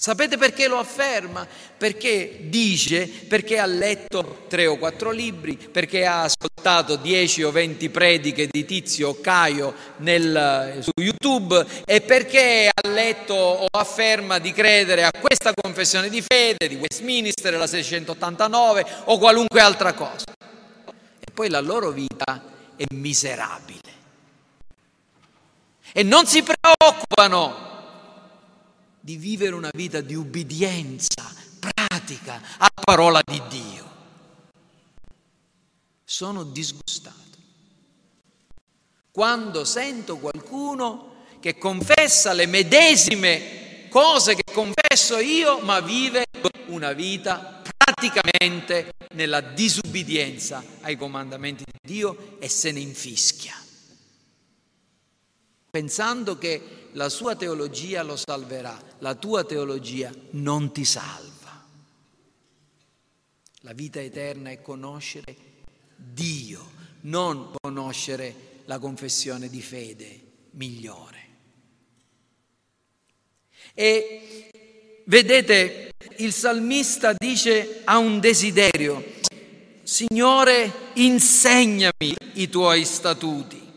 Sapete 0.00 0.36
perché 0.36 0.68
lo 0.68 0.78
afferma? 0.78 1.44
Perché 1.76 2.42
dice, 2.42 3.08
perché 3.08 3.58
ha 3.58 3.66
letto 3.66 4.44
tre 4.46 4.68
o 4.68 4.78
quattro 4.78 5.10
libri, 5.10 5.56
perché 5.56 6.06
ha 6.06 6.22
ascoltato 6.22 6.94
dieci 6.94 7.42
o 7.42 7.50
venti 7.50 7.90
prediche 7.90 8.46
di 8.48 8.64
Tizio 8.64 9.08
o 9.08 9.20
Caio 9.20 9.74
nel, 9.96 10.78
su 10.82 10.92
YouTube 11.02 11.66
e 11.84 12.00
perché 12.00 12.70
ha 12.72 12.88
letto 12.88 13.34
o 13.34 13.66
afferma 13.68 14.38
di 14.38 14.52
credere 14.52 15.02
a 15.02 15.10
questa 15.10 15.52
confessione 15.52 16.08
di 16.08 16.22
fede 16.22 16.68
di 16.68 16.76
Westminster, 16.76 17.54
la 17.54 17.66
689 17.66 18.86
o 19.06 19.18
qualunque 19.18 19.60
altra 19.60 19.94
cosa. 19.94 20.26
E 21.18 21.32
poi 21.34 21.48
la 21.48 21.60
loro 21.60 21.90
vita 21.90 22.44
è 22.76 22.84
miserabile. 22.90 23.80
E 25.92 26.04
non 26.04 26.24
si 26.24 26.44
preoccupano 26.44 27.66
di 29.00 29.16
vivere 29.16 29.54
una 29.54 29.70
vita 29.72 30.00
di 30.00 30.14
ubbidienza 30.14 31.34
pratica 31.58 32.40
alla 32.56 32.82
parola 32.84 33.20
di 33.24 33.40
Dio. 33.48 33.96
Sono 36.04 36.44
disgustato. 36.44 37.16
Quando 39.10 39.64
sento 39.64 40.18
qualcuno 40.18 41.24
che 41.40 41.58
confessa 41.58 42.32
le 42.32 42.46
medesime 42.46 43.88
cose 43.88 44.34
che 44.34 44.52
confesso 44.52 45.18
io, 45.18 45.60
ma 45.60 45.80
vive 45.80 46.24
una 46.66 46.92
vita 46.92 47.62
praticamente 47.76 48.92
nella 49.14 49.40
disubbidienza 49.40 50.62
ai 50.82 50.96
comandamenti 50.96 51.64
di 51.64 51.94
Dio 51.94 52.36
e 52.38 52.48
se 52.48 52.70
ne 52.70 52.80
infischia, 52.80 53.54
pensando 55.70 56.38
che 56.38 56.87
la 56.98 57.08
sua 57.08 57.36
teologia 57.36 58.02
lo 58.02 58.16
salverà, 58.16 58.76
la 58.98 59.14
tua 59.14 59.44
teologia 59.44 60.12
non 60.30 60.72
ti 60.72 60.84
salva. 60.84 61.64
La 63.60 63.72
vita 63.72 64.00
eterna 64.00 64.50
è 64.50 64.60
conoscere 64.60 65.36
Dio, 65.94 66.70
non 67.02 67.52
conoscere 67.60 68.62
la 68.64 68.80
confessione 68.80 69.48
di 69.48 69.62
fede 69.62 70.20
migliore. 70.52 71.26
E 73.74 74.50
vedete, 75.04 75.92
il 76.16 76.32
salmista 76.32 77.14
dice 77.16 77.82
ha 77.84 77.98
un 77.98 78.18
desiderio, 78.18 79.16
Signore, 79.84 80.90
insegnami 80.94 82.14
i 82.34 82.48
tuoi 82.48 82.84
statuti. 82.84 83.67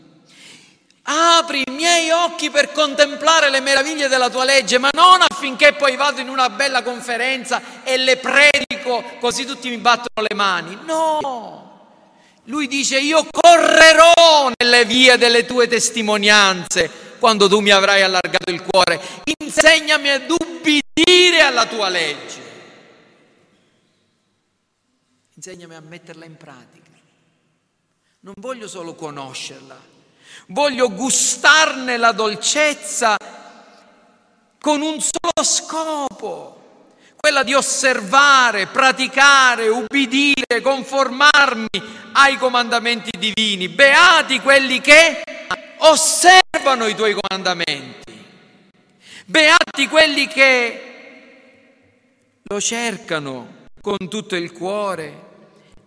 Apri 1.13 1.63
i 1.67 1.71
miei 1.71 2.09
occhi 2.09 2.49
per 2.49 2.71
contemplare 2.71 3.49
le 3.49 3.59
meraviglie 3.59 4.07
della 4.07 4.29
tua 4.29 4.45
legge, 4.45 4.77
ma 4.77 4.89
non 4.93 5.19
affinché 5.27 5.73
poi 5.73 5.97
vado 5.97 6.21
in 6.21 6.29
una 6.29 6.49
bella 6.49 6.83
conferenza 6.83 7.83
e 7.83 7.97
le 7.97 8.15
predico 8.15 9.03
così 9.19 9.43
tutti 9.43 9.67
mi 9.67 9.77
battono 9.77 10.25
le 10.25 10.33
mani. 10.33 10.79
No! 10.85 11.69
Lui 12.45 12.67
dice 12.67 12.97
io 12.97 13.27
correrò 13.29 14.49
nelle 14.57 14.85
vie 14.85 15.17
delle 15.17 15.45
tue 15.45 15.67
testimonianze 15.67 16.89
quando 17.19 17.49
tu 17.49 17.59
mi 17.59 17.71
avrai 17.71 18.03
allargato 18.03 18.49
il 18.49 18.63
cuore. 18.63 19.01
Insegnami 19.43 20.09
ad 20.11 20.29
ubbidire 20.29 21.41
alla 21.41 21.65
tua 21.65 21.89
legge. 21.89 22.39
Insegnami 25.35 25.75
a 25.75 25.81
metterla 25.81 26.23
in 26.23 26.37
pratica. 26.37 26.89
Non 28.21 28.33
voglio 28.37 28.67
solo 28.67 28.95
conoscerla, 28.95 29.90
voglio 30.47 30.91
gustarne 30.91 31.97
la 31.97 32.11
dolcezza 32.11 33.17
con 34.59 34.81
un 34.81 34.99
solo 34.99 35.43
scopo, 35.43 36.85
quella 37.15 37.43
di 37.43 37.53
osservare, 37.53 38.67
praticare, 38.67 39.67
ubbidire, 39.67 40.61
conformarmi 40.61 41.67
ai 42.13 42.37
comandamenti 42.37 43.09
divini. 43.17 43.69
Beati 43.69 44.39
quelli 44.39 44.79
che 44.81 45.23
osservano 45.77 46.85
i 46.87 46.95
tuoi 46.95 47.15
comandamenti. 47.19 47.99
Beati 49.25 49.87
quelli 49.87 50.27
che 50.27 50.85
lo 52.43 52.59
cercano 52.59 53.59
con 53.81 54.09
tutto 54.09 54.35
il 54.35 54.51
cuore, 54.51 55.29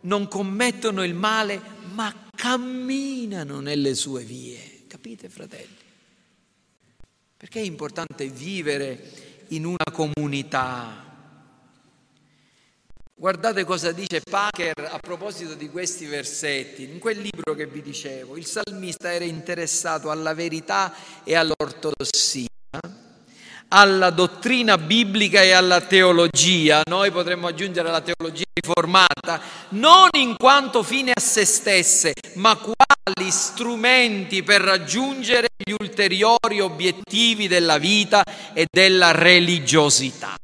non 0.03 0.27
commettono 0.27 1.05
il 1.05 1.15
male, 1.15 1.61
ma 1.93 2.13
camminano 2.35 3.61
nelle 3.61 3.95
sue 3.95 4.23
vie. 4.23 4.85
Capite, 4.87 5.29
fratelli? 5.29 5.77
Perché 7.37 7.61
è 7.61 7.65
importante 7.65 8.27
vivere 8.29 9.45
in 9.49 9.65
una 9.65 9.85
comunità. 9.93 11.03
Guardate 13.15 13.65
cosa 13.65 13.93
dice 13.93 14.21
Packer 14.21 14.89
a 14.91 14.99
proposito 14.99 15.55
di 15.55 15.69
questi 15.69 16.07
versetti. 16.07 16.85
In 16.85 16.99
quel 16.99 17.19
libro 17.21 17.55
che 17.55 17.67
vi 17.67 17.81
dicevo, 17.81 18.37
il 18.37 18.45
salmista 18.45 19.13
era 19.13 19.25
interessato 19.25 20.11
alla 20.11 20.35
verità 20.35 20.93
e 21.23 21.35
all'ortodossia 21.35 22.49
alla 23.77 24.11
dottrina 24.11 24.79
biblica 24.79 25.43
e 25.43 25.51
alla 25.51 25.81
teologia, 25.81 26.83
noi 26.89 27.11
potremmo 27.11 27.49
aggiungere 27.49 27.91
la 27.91 28.01
teologia 28.01 28.45
riformata, 28.53 29.41
non 29.71 30.09
in 30.13 30.37
quanto 30.37 30.85
fine 30.85 31.11
a 31.13 31.21
se 31.21 31.45
stesse, 31.45 32.15
ma 32.35 32.57
quali 32.57 33.31
strumenti 33.33 34.45
per 34.45 34.61
raggiungere 34.61 35.49
gli 35.57 35.73
ulteriori 35.73 36.61
obiettivi 36.61 37.49
della 37.49 37.79
vita 37.79 38.23
e 38.53 38.67
della 38.71 39.11
religiosità. 39.11 40.37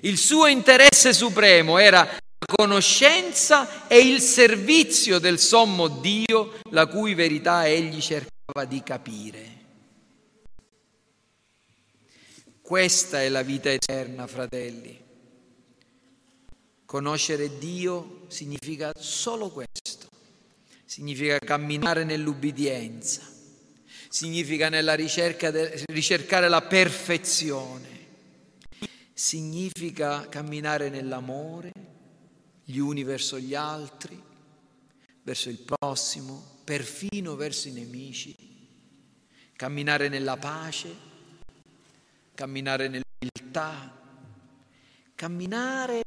Il 0.00 0.18
suo 0.18 0.46
interesse 0.46 1.12
supremo 1.12 1.78
era 1.78 2.00
la 2.00 2.54
conoscenza 2.56 3.86
e 3.86 3.98
il 3.98 4.20
servizio 4.20 5.20
del 5.20 5.38
sommo 5.38 5.86
Dio, 5.86 6.58
la 6.70 6.86
cui 6.86 7.14
verità 7.14 7.66
egli 7.66 8.00
cercava 8.00 8.64
di 8.66 8.82
capire. 8.82 9.55
Questa 12.66 13.22
è 13.22 13.28
la 13.28 13.42
vita 13.42 13.70
eterna, 13.70 14.26
fratelli. 14.26 15.00
Conoscere 16.84 17.58
Dio 17.58 18.24
significa 18.26 18.90
solo 18.96 19.50
questo. 19.50 20.08
Significa 20.84 21.38
camminare 21.38 22.02
nell'ubbidienza. 22.02 23.22
Significa 24.08 24.68
de, 24.68 25.84
ricercare 25.86 26.48
la 26.48 26.60
perfezione. 26.62 27.86
Significa 29.12 30.28
camminare 30.28 30.88
nell'amore, 30.88 31.70
gli 32.64 32.78
uni 32.78 33.04
verso 33.04 33.38
gli 33.38 33.54
altri, 33.54 34.20
verso 35.22 35.50
il 35.50 35.60
prossimo, 35.60 36.62
perfino 36.64 37.36
verso 37.36 37.68
i 37.68 37.72
nemici. 37.72 38.34
Camminare 39.54 40.08
nella 40.08 40.36
pace 40.36 41.05
camminare 42.36 42.86
nell'umiltà, 42.88 43.92
camminare 45.14 46.02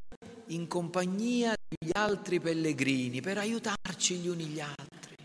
in 0.47 0.67
compagnia 0.67 1.55
degli 1.67 1.89
altri 1.93 2.39
pellegrini 2.39 3.19
per 3.19 3.39
aiutarci 3.39 4.15
gli 4.15 4.27
uni 4.27 4.45
gli 4.45 4.59
altri. 4.59 5.15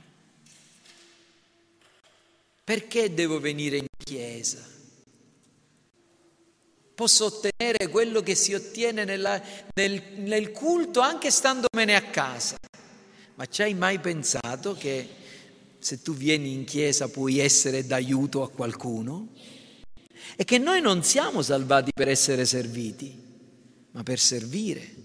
Perché 2.65 3.13
devo 3.13 3.39
venire 3.39 3.77
in 3.77 3.87
chiesa? 4.03 4.67
Posso 6.95 7.25
ottenere 7.27 7.89
quello 7.91 8.23
che 8.23 8.35
si 8.35 8.55
ottiene 8.55 9.05
nella, 9.05 9.41
nel, 9.75 10.03
nel 10.17 10.53
culto 10.53 11.01
anche 11.01 11.31
standomene 11.31 11.95
a 11.95 12.03
casa. 12.05 12.57
Ma 13.35 13.45
ci 13.47 13.61
hai 13.61 13.75
mai 13.75 13.99
pensato 13.99 14.75
che 14.75 15.07
se 15.79 16.01
tu 16.01 16.15
vieni 16.15 16.55
in 16.55 16.65
chiesa 16.65 17.09
puoi 17.09 17.41
essere 17.41 17.85
d'aiuto 17.85 18.43
a 18.43 18.49
qualcuno? 18.49 19.33
È 20.37 20.45
che 20.45 20.59
noi 20.59 20.81
non 20.81 21.03
siamo 21.03 21.43
salvati 21.43 21.93
per 21.95 22.09
essere 22.09 22.45
serviti, 22.45 23.17
ma 23.93 24.03
per 24.03 24.19
servire. 24.19 25.03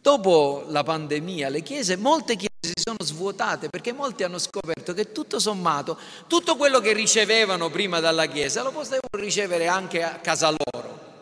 Dopo 0.00 0.64
la 0.68 0.82
pandemia, 0.82 1.48
le 1.48 1.62
chiese, 1.62 1.96
molte 1.96 2.36
chiese 2.36 2.52
si 2.60 2.82
sono 2.82 2.98
svuotate 3.02 3.68
perché 3.68 3.92
molti 3.92 4.22
hanno 4.22 4.38
scoperto 4.38 4.92
che 4.92 5.12
tutto 5.12 5.38
sommato, 5.38 5.98
tutto 6.26 6.56
quello 6.56 6.80
che 6.80 6.92
ricevevano 6.92 7.70
prima 7.70 8.00
dalla 8.00 8.26
chiesa 8.26 8.62
lo 8.62 8.70
potevano 8.70 9.00
ricevere 9.12 9.66
anche 9.66 10.02
a 10.02 10.18
casa 10.20 10.48
loro. 10.50 11.12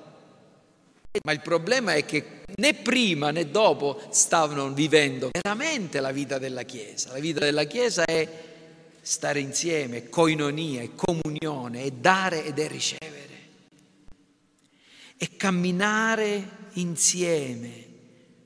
Ma 1.25 1.33
il 1.33 1.43
problema 1.43 1.95
è 1.95 2.05
che 2.05 2.43
né 2.57 2.75
prima 2.75 3.31
né 3.31 3.51
dopo 3.51 4.01
stavano 4.11 4.73
vivendo 4.73 5.29
veramente 5.31 6.01
la 6.01 6.11
vita 6.11 6.39
della 6.39 6.63
chiesa. 6.63 7.13
La 7.13 7.19
vita 7.19 7.41
della 7.41 7.65
chiesa 7.65 8.05
è 8.05 8.52
stare 9.03 9.41
insieme, 9.41 10.09
coinonia, 10.09 10.81
è 10.81 10.95
comunione, 10.95 11.83
è 11.83 11.91
dare 11.91 12.45
ed 12.45 12.59
è 12.59 12.69
ricevere. 12.69 13.21
e 15.19 15.37
camminare 15.37 16.71
insieme 16.73 17.91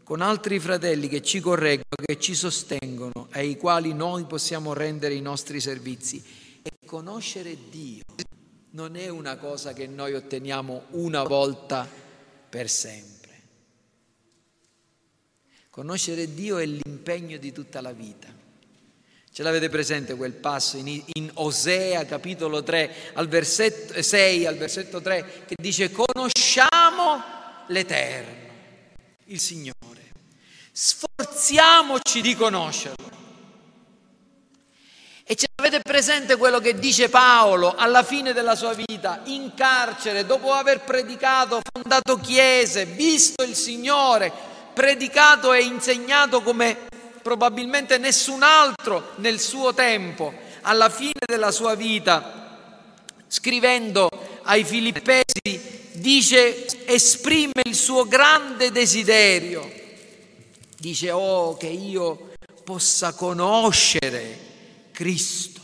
con 0.02 0.20
altri 0.20 0.60
fratelli 0.60 1.08
che 1.08 1.22
ci 1.22 1.40
correggono, 1.40 2.04
che 2.04 2.20
ci 2.20 2.34
sostengono, 2.34 3.28
ai 3.30 3.56
quali 3.56 3.94
noi 3.94 4.24
possiamo 4.24 4.72
rendere 4.72 5.14
i 5.14 5.22
nostri 5.22 5.58
servizi. 5.58 6.22
E 6.62 6.86
conoscere 6.86 7.56
Dio 7.70 8.04
non 8.70 8.94
è 8.94 9.08
una 9.08 9.36
cosa 9.36 9.72
che 9.72 9.86
noi 9.86 10.12
otteniamo 10.12 10.84
una 10.90 11.24
volta 11.24 11.88
per 12.48 12.68
sempre. 12.68 13.42
Conoscere 15.70 16.32
Dio 16.34 16.58
è 16.58 16.66
l'impegno 16.66 17.38
di 17.38 17.50
tutta 17.50 17.80
la 17.80 17.92
vita. 17.92 18.35
Ce 19.36 19.42
l'avete 19.42 19.68
presente 19.68 20.14
quel 20.14 20.32
passo 20.32 20.78
in, 20.78 21.02
in, 21.12 21.30
Osea 21.34 22.06
capitolo 22.06 22.62
3 22.62 23.12
al 23.16 23.28
versetto 23.28 24.00
6 24.00 24.46
al 24.46 24.56
versetto 24.56 25.02
3 25.02 25.44
che 25.46 25.56
dice 25.60 25.90
conosciamo 25.90 27.22
l'Eterno, 27.66 28.34
il 29.24 29.38
Signore. 29.38 29.74
Sforziamoci 30.72 32.22
di 32.22 32.34
conoscerlo. 32.34 33.10
E 35.22 35.34
ce 35.34 35.48
l'avete 35.54 35.82
presente 35.82 36.36
quello 36.36 36.58
che 36.58 36.78
dice 36.78 37.10
Paolo 37.10 37.74
alla 37.74 38.04
fine 38.04 38.32
della 38.32 38.54
sua 38.54 38.72
vita, 38.72 39.20
in 39.24 39.52
carcere, 39.54 40.24
dopo 40.24 40.54
aver 40.54 40.80
predicato, 40.80 41.60
fondato 41.74 42.16
chiese, 42.16 42.86
visto 42.86 43.42
il 43.42 43.54
Signore, 43.54 44.32
predicato 44.72 45.52
e 45.52 45.60
insegnato 45.60 46.40
come 46.40 46.86
probabilmente 47.26 47.98
nessun 47.98 48.44
altro 48.44 49.14
nel 49.16 49.40
suo 49.40 49.74
tempo, 49.74 50.32
alla 50.60 50.88
fine 50.88 51.24
della 51.26 51.50
sua 51.50 51.74
vita, 51.74 52.70
scrivendo 53.26 54.08
ai 54.42 54.62
filippesi, 54.62 55.90
dice, 55.94 56.86
esprime 56.86 57.62
il 57.64 57.74
suo 57.74 58.06
grande 58.06 58.70
desiderio. 58.70 59.68
Dice, 60.78 61.10
oh, 61.10 61.56
che 61.56 61.66
io 61.66 62.30
possa 62.62 63.12
conoscere 63.12 64.38
Cristo. 64.92 65.60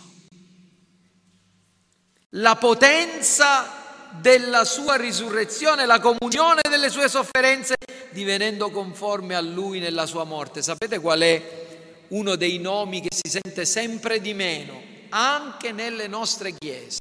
La 2.31 2.57
potenza 2.57 3.82
della 4.21 4.65
sua 4.65 4.97
risurrezione, 4.97 5.87
la 5.87 6.01
comunione 6.01 6.61
delle 6.69 6.91
sue 6.91 7.09
sofferenze, 7.09 7.75
divenendo 8.11 8.71
conforme 8.71 9.35
a 9.35 9.41
lui 9.41 9.79
nella 9.79 10.07
sua 10.07 10.25
morte. 10.25 10.63
Sapete 10.63 10.99
qual 10.99 11.21
è 11.21 12.07
uno 12.09 12.37
dei 12.37 12.59
nomi 12.59 13.01
che 13.01 13.09
si 13.11 13.31
sente 13.31 13.65
sempre 13.65 14.21
di 14.21 14.35
meno, 14.35 14.81
anche 15.09 15.73
nelle 15.73 16.07
nostre 16.07 16.53
chiese? 16.53 16.99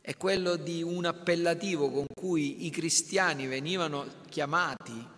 È 0.00 0.16
quello 0.16 0.56
di 0.56 0.82
un 0.82 1.04
appellativo 1.04 1.90
con 1.90 2.06
cui 2.14 2.66
i 2.66 2.70
cristiani 2.70 3.46
venivano 3.46 4.06
chiamati 4.28 5.08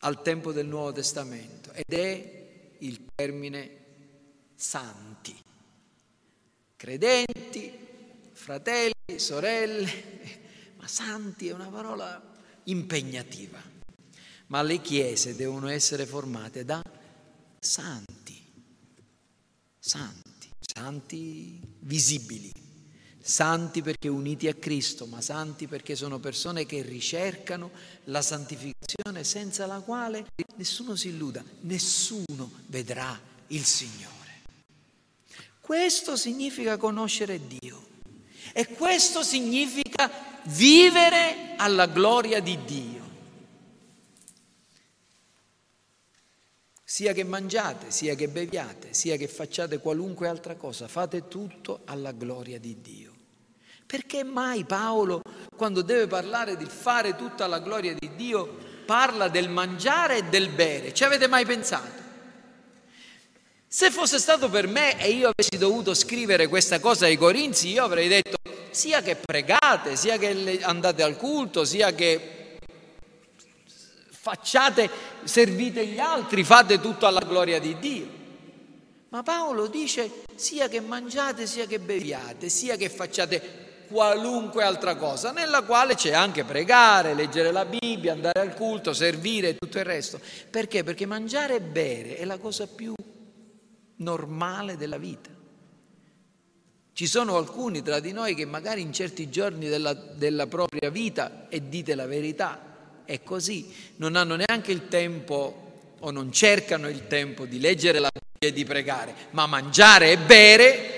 al 0.00 0.22
tempo 0.22 0.52
del 0.52 0.66
Nuovo 0.66 0.92
Testamento 0.92 1.72
ed 1.72 1.98
è 1.98 2.76
il 2.78 3.06
termine 3.14 3.70
santi. 4.54 5.36
Credenti, 6.76 7.85
fratelli, 8.46 9.18
sorelle, 9.18 9.90
ma 10.76 10.86
santi 10.86 11.48
è 11.48 11.52
una 11.52 11.66
parola 11.66 12.22
impegnativa. 12.64 13.60
Ma 14.46 14.62
le 14.62 14.80
chiese 14.80 15.34
devono 15.34 15.66
essere 15.66 16.06
formate 16.06 16.64
da 16.64 16.80
santi, 17.58 18.40
santi, 19.80 20.48
santi 20.60 21.60
visibili, 21.80 22.52
santi 23.20 23.82
perché 23.82 24.06
uniti 24.06 24.46
a 24.46 24.54
Cristo, 24.54 25.06
ma 25.06 25.20
santi 25.20 25.66
perché 25.66 25.96
sono 25.96 26.20
persone 26.20 26.66
che 26.66 26.82
ricercano 26.82 27.72
la 28.04 28.22
santificazione 28.22 29.24
senza 29.24 29.66
la 29.66 29.80
quale 29.80 30.24
nessuno 30.54 30.94
si 30.94 31.08
illuda, 31.08 31.42
nessuno 31.62 32.52
vedrà 32.66 33.20
il 33.48 33.64
Signore. 33.64 34.14
Questo 35.60 36.14
significa 36.14 36.76
conoscere 36.76 37.44
Dio. 37.44 37.85
E 38.58 38.68
questo 38.68 39.22
significa 39.22 40.10
vivere 40.44 41.56
alla 41.58 41.84
gloria 41.84 42.40
di 42.40 42.58
Dio. 42.64 43.02
Sia 46.82 47.12
che 47.12 47.22
mangiate, 47.22 47.90
sia 47.90 48.14
che 48.14 48.28
beviate, 48.28 48.94
sia 48.94 49.18
che 49.18 49.28
facciate 49.28 49.78
qualunque 49.78 50.26
altra 50.26 50.54
cosa, 50.54 50.88
fate 50.88 51.28
tutto 51.28 51.82
alla 51.84 52.12
gloria 52.12 52.58
di 52.58 52.80
Dio. 52.80 53.12
Perché 53.84 54.24
mai 54.24 54.64
Paolo, 54.64 55.20
quando 55.54 55.82
deve 55.82 56.06
parlare 56.06 56.56
di 56.56 56.64
fare 56.64 57.14
tutto 57.14 57.44
alla 57.44 57.58
gloria 57.58 57.92
di 57.92 58.16
Dio, 58.16 58.56
parla 58.86 59.28
del 59.28 59.50
mangiare 59.50 60.16
e 60.16 60.24
del 60.30 60.48
bere? 60.48 60.94
Ci 60.94 61.04
avete 61.04 61.26
mai 61.26 61.44
pensato? 61.44 62.05
Se 63.76 63.90
fosse 63.90 64.18
stato 64.18 64.48
per 64.48 64.66
me 64.66 64.98
e 64.98 65.10
io 65.10 65.28
avessi 65.28 65.58
dovuto 65.58 65.92
scrivere 65.92 66.46
questa 66.46 66.80
cosa 66.80 67.04
ai 67.04 67.18
Corinzi, 67.18 67.72
io 67.72 67.84
avrei 67.84 68.08
detto 68.08 68.38
sia 68.70 69.02
che 69.02 69.16
pregate, 69.16 69.96
sia 69.96 70.16
che 70.16 70.60
andate 70.62 71.02
al 71.02 71.18
culto, 71.18 71.62
sia 71.66 71.92
che 71.92 72.56
facciate, 74.08 74.88
servite 75.24 75.86
gli 75.86 75.98
altri, 75.98 76.42
fate 76.42 76.80
tutto 76.80 77.04
alla 77.04 77.20
gloria 77.20 77.60
di 77.60 77.78
Dio. 77.78 78.06
Ma 79.10 79.22
Paolo 79.22 79.66
dice 79.66 80.22
sia 80.36 80.68
che 80.68 80.80
mangiate, 80.80 81.46
sia 81.46 81.66
che 81.66 81.78
beviate, 81.78 82.48
sia 82.48 82.76
che 82.76 82.88
facciate 82.88 83.84
qualunque 83.88 84.64
altra 84.64 84.96
cosa, 84.96 85.32
nella 85.32 85.60
quale 85.60 85.96
c'è 85.96 86.14
anche 86.14 86.44
pregare, 86.44 87.12
leggere 87.12 87.52
la 87.52 87.66
Bibbia, 87.66 88.14
andare 88.14 88.40
al 88.40 88.54
culto, 88.54 88.94
servire 88.94 89.50
e 89.50 89.56
tutto 89.58 89.76
il 89.76 89.84
resto. 89.84 90.18
Perché? 90.48 90.82
Perché 90.82 91.04
mangiare 91.04 91.56
e 91.56 91.60
bere 91.60 92.16
è 92.16 92.24
la 92.24 92.38
cosa 92.38 92.66
più 92.66 92.94
normale 93.96 94.76
della 94.76 94.98
vita. 94.98 95.30
Ci 96.92 97.06
sono 97.06 97.36
alcuni 97.36 97.82
tra 97.82 98.00
di 98.00 98.12
noi 98.12 98.34
che 98.34 98.46
magari 98.46 98.80
in 98.80 98.92
certi 98.92 99.28
giorni 99.28 99.68
della, 99.68 99.92
della 99.92 100.46
propria 100.46 100.88
vita, 100.90 101.46
e 101.48 101.68
dite 101.68 101.94
la 101.94 102.06
verità, 102.06 103.02
è 103.04 103.22
così, 103.22 103.70
non 103.96 104.16
hanno 104.16 104.36
neanche 104.36 104.72
il 104.72 104.88
tempo 104.88 105.64
o 105.98 106.10
non 106.10 106.32
cercano 106.32 106.88
il 106.88 107.06
tempo 107.06 107.44
di 107.44 107.60
leggere 107.60 107.98
la 107.98 108.08
Bibbia 108.10 108.48
e 108.48 108.52
di 108.52 108.64
pregare, 108.64 109.14
ma 109.30 109.46
mangiare 109.46 110.12
e 110.12 110.18
bere, 110.18 110.96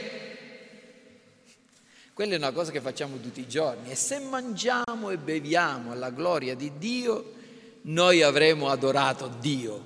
quella 2.15 2.35
è 2.35 2.37
una 2.37 2.51
cosa 2.51 2.73
che 2.73 2.81
facciamo 2.81 3.21
tutti 3.21 3.41
i 3.41 3.47
giorni. 3.47 3.91
E 3.91 3.95
se 3.95 4.19
mangiamo 4.19 5.11
e 5.11 5.19
beviamo 5.19 5.93
alla 5.93 6.11
gloria 6.11 6.57
di 6.57 6.73
Dio, 6.77 7.35
noi 7.83 8.23
avremo 8.23 8.71
adorato 8.71 9.29
Dio 9.39 9.83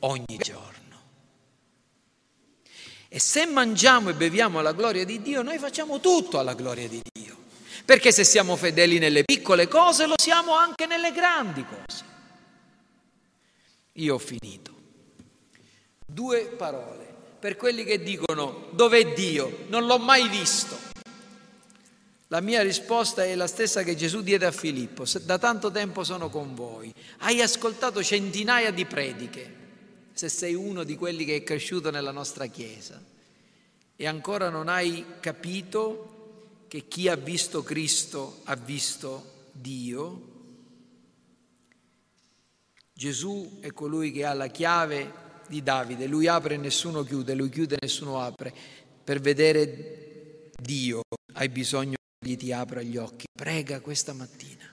ogni 0.00 0.36
giorno. 0.38 0.75
E 3.08 3.20
se 3.20 3.46
mangiamo 3.46 4.10
e 4.10 4.14
beviamo 4.14 4.58
alla 4.58 4.72
gloria 4.72 5.04
di 5.04 5.22
Dio, 5.22 5.42
noi 5.42 5.58
facciamo 5.58 6.00
tutto 6.00 6.38
alla 6.38 6.54
gloria 6.54 6.88
di 6.88 7.00
Dio. 7.12 7.36
Perché 7.84 8.10
se 8.10 8.24
siamo 8.24 8.56
fedeli 8.56 8.98
nelle 8.98 9.22
piccole 9.22 9.68
cose, 9.68 10.06
lo 10.06 10.14
siamo 10.20 10.56
anche 10.56 10.86
nelle 10.86 11.12
grandi 11.12 11.64
cose. 11.64 12.04
Io 13.92 14.14
ho 14.14 14.18
finito. 14.18 14.74
Due 16.04 16.46
parole 16.46 17.04
per 17.38 17.56
quelli 17.56 17.84
che 17.84 18.02
dicono 18.02 18.68
dov'è 18.72 19.12
Dio? 19.14 19.66
Non 19.68 19.86
l'ho 19.86 19.98
mai 19.98 20.28
visto. 20.28 20.76
La 22.28 22.40
mia 22.40 22.62
risposta 22.62 23.22
è 23.24 23.36
la 23.36 23.46
stessa 23.46 23.84
che 23.84 23.94
Gesù 23.94 24.20
diede 24.22 24.46
a 24.46 24.50
Filippo. 24.50 25.04
Da 25.22 25.38
tanto 25.38 25.70
tempo 25.70 26.02
sono 26.02 26.28
con 26.28 26.56
voi. 26.56 26.92
Hai 27.18 27.40
ascoltato 27.40 28.02
centinaia 28.02 28.72
di 28.72 28.84
prediche 28.84 29.64
se 30.16 30.30
sei 30.30 30.54
uno 30.54 30.82
di 30.82 30.96
quelli 30.96 31.26
che 31.26 31.36
è 31.36 31.42
cresciuto 31.42 31.90
nella 31.90 32.10
nostra 32.10 32.46
Chiesa 32.46 32.98
e 33.94 34.06
ancora 34.06 34.48
non 34.48 34.66
hai 34.66 35.04
capito 35.20 36.64
che 36.68 36.88
chi 36.88 37.08
ha 37.08 37.16
visto 37.16 37.62
Cristo 37.62 38.40
ha 38.44 38.56
visto 38.56 39.50
Dio, 39.52 40.34
Gesù 42.94 43.58
è 43.60 43.72
colui 43.72 44.10
che 44.10 44.24
ha 44.24 44.32
la 44.32 44.46
chiave 44.46 45.24
di 45.48 45.62
Davide, 45.62 46.06
lui 46.06 46.26
apre 46.28 46.54
e 46.54 46.58
nessuno 46.58 47.02
chiude, 47.02 47.34
lui 47.34 47.50
chiude 47.50 47.74
e 47.74 47.78
nessuno 47.82 48.18
apre. 48.18 48.54
Per 49.04 49.20
vedere 49.20 50.50
Dio 50.58 51.02
hai 51.34 51.50
bisogno 51.50 51.96
che 52.18 52.26
Egli 52.26 52.36
ti 52.38 52.52
apra 52.52 52.80
gli 52.80 52.96
occhi. 52.96 53.26
Prega 53.30 53.80
questa 53.80 54.14
mattina. 54.14 54.64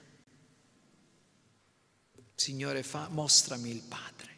Signore, 2.34 2.82
fa, 2.82 3.08
mostrami 3.10 3.70
il 3.70 3.82
Padre. 3.86 4.33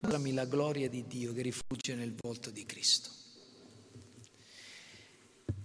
Mostrami 0.00 0.32
la 0.32 0.44
gloria 0.44 0.88
di 0.88 1.06
Dio 1.06 1.32
che 1.32 1.42
rifugge 1.42 1.94
nel 1.94 2.14
volto 2.14 2.50
di 2.50 2.64
Cristo. 2.64 3.10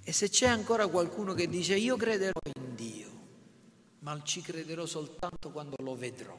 E 0.04 0.12
se 0.12 0.30
c'è 0.30 0.48
ancora 0.48 0.88
qualcuno 0.88 1.34
che 1.34 1.48
dice 1.48 1.76
io 1.76 1.96
crederò 1.96 2.40
in 2.56 2.76
Dio, 2.76 3.12
ma 4.00 4.22
ci 4.24 4.42
crederò 4.42 4.86
soltanto 4.86 5.52
quando 5.52 5.76
lo 5.80 5.96
vedrò. 5.96 6.38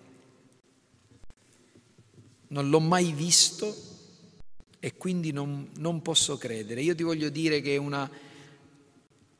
Non 2.48 2.68
l'ho 2.68 2.80
mai 2.80 3.12
visto 3.12 3.74
e 4.78 4.96
quindi 4.96 5.32
non, 5.32 5.70
non 5.76 6.02
posso 6.02 6.36
credere. 6.36 6.82
Io 6.82 6.94
ti 6.94 7.02
voglio 7.02 7.30
dire 7.30 7.60
che 7.60 7.76
una, 7.76 8.10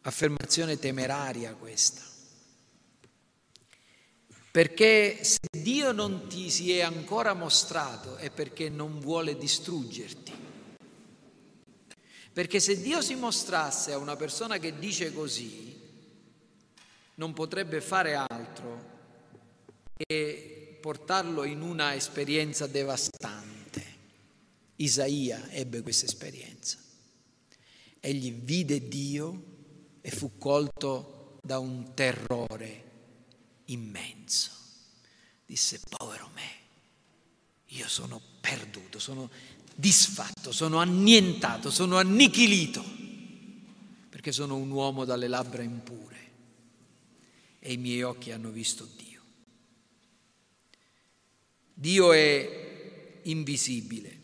Affermazione 0.07 0.79
temeraria 0.79 1.55
questa. 1.55 2.03
Perché 4.51 5.25
se 5.25 5.39
Dio 5.65 5.93
non 5.93 6.29
ti 6.29 6.51
si 6.51 6.73
è 6.73 6.83
ancora 6.83 7.33
mostrato 7.33 8.17
è 8.17 8.29
perché 8.29 8.69
non 8.69 9.01
vuole 9.01 9.39
distruggerti. 9.39 10.33
Perché 12.35 12.61
se 12.61 12.83
Dio 12.83 13.01
si 13.01 13.15
mostrasse 13.15 13.93
a 13.93 13.97
una 13.97 14.15
persona 14.15 14.59
che 14.59 14.79
dice 14.79 15.15
così, 15.15 15.75
non 17.15 17.33
potrebbe 17.33 17.81
fare 17.81 18.15
altro 18.15 18.93
che 19.97 20.77
portarlo 20.83 21.45
in 21.45 21.63
una 21.63 21.95
esperienza 21.95 22.67
devastante. 22.67 23.83
Isaia 24.77 25.49
ebbe 25.51 25.81
questa 25.81 26.05
esperienza. 26.05 26.77
Egli 28.01 28.33
vide 28.33 28.87
Dio 28.87 29.45
e 30.03 30.11
fu 30.11 30.37
colto 30.37 31.39
da 31.43 31.59
un 31.59 31.95
terrore 31.95 32.83
immenso. 33.65 34.64
Disse, 35.47 35.81
povero 35.89 36.31
me, 36.35 36.51
io 37.67 37.89
sono 37.89 38.21
perduto, 38.41 38.99
sono 38.99 39.31
disfatto, 39.75 40.53
sono 40.53 40.79
annientato, 40.79 41.71
sono 41.71 41.99
annichilito, 41.99 42.83
perché 44.09 44.33
sono 44.33 44.57
un 44.57 44.71
uomo 44.71 45.05
dalle 45.05 45.29
labbra 45.29 45.63
impure 45.63 46.03
e 47.59 47.73
i 47.73 47.77
miei 47.77 48.03
occhi 48.03 48.31
hanno 48.31 48.51
visto 48.51 48.89
Dio. 48.97 49.23
Dio 51.73 52.13
è 52.13 53.21
invisibile, 53.23 54.21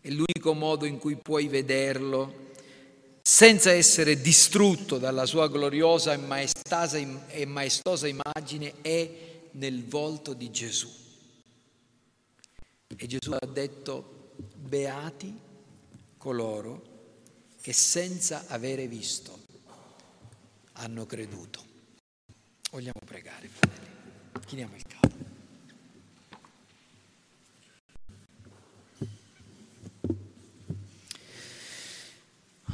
è 0.00 0.10
l'unico 0.10 0.52
modo 0.52 0.84
in 0.84 0.98
cui 0.98 1.16
puoi 1.16 1.48
vederlo 1.48 2.44
senza 3.22 3.72
essere 3.72 4.20
distrutto 4.20 4.98
dalla 4.98 5.26
sua 5.26 5.48
gloriosa 5.48 6.12
e 6.12 7.46
maestosa 7.46 8.06
immagine, 8.06 8.74
è 8.82 9.25
nel 9.56 9.84
volto 9.84 10.32
di 10.32 10.50
Gesù. 10.50 10.90
E 12.96 13.06
Gesù 13.06 13.32
ha 13.32 13.46
detto, 13.46 14.32
beati 14.54 15.34
coloro 16.16 16.94
che 17.60 17.72
senza 17.72 18.44
avere 18.48 18.86
visto 18.86 19.44
hanno 20.72 21.06
creduto. 21.06 21.64
Vogliamo 22.70 23.00
pregare, 23.04 23.48
fratelli. 23.48 24.44
Chiniamo 24.46 24.76
il 24.76 24.82
capo. 24.86 25.14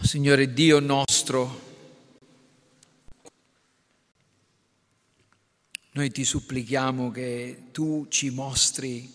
Signore 0.03 0.53
Dio 0.53 0.79
nostro, 0.81 1.72
noi 5.93 6.11
ti 6.11 6.25
supplichiamo 6.25 7.11
che 7.11 7.65
tu 7.73 8.07
ci 8.09 8.31
mostri 8.31 9.11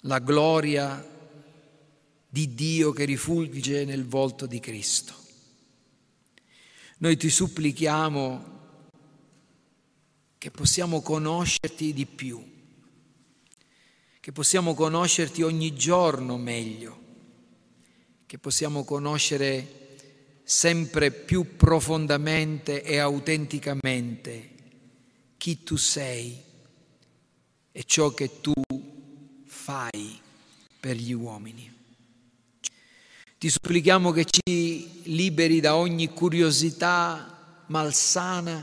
la 0.00 0.18
gloria 0.18 1.12
di 2.28 2.54
Dio 2.54 2.92
che 2.92 3.04
rifulge 3.04 3.84
nel 3.84 4.06
volto 4.06 4.46
di 4.46 4.60
Cristo. 4.60 5.14
Noi 6.98 7.16
ti 7.16 7.28
supplichiamo 7.28 8.52
che 10.38 10.50
possiamo 10.50 11.00
conoscerti 11.00 11.92
di 11.92 12.06
più, 12.06 12.42
che 14.20 14.32
possiamo 14.32 14.74
conoscerti 14.74 15.42
ogni 15.42 15.74
giorno 15.74 16.36
meglio 16.36 17.02
che 18.34 18.40
possiamo 18.40 18.82
conoscere 18.82 19.92
sempre 20.42 21.12
più 21.12 21.54
profondamente 21.54 22.82
e 22.82 22.98
autenticamente 22.98 24.53
chi 25.44 25.62
tu 25.62 25.76
sei 25.76 26.42
e 27.70 27.84
ciò 27.84 28.14
che 28.14 28.40
tu 28.40 28.54
fai 29.44 30.18
per 30.80 30.96
gli 30.96 31.12
uomini. 31.12 31.70
Ti 33.36 33.50
supplichiamo 33.50 34.10
che 34.10 34.24
ci 34.24 35.02
liberi 35.02 35.60
da 35.60 35.76
ogni 35.76 36.08
curiosità 36.08 37.62
malsana, 37.66 38.54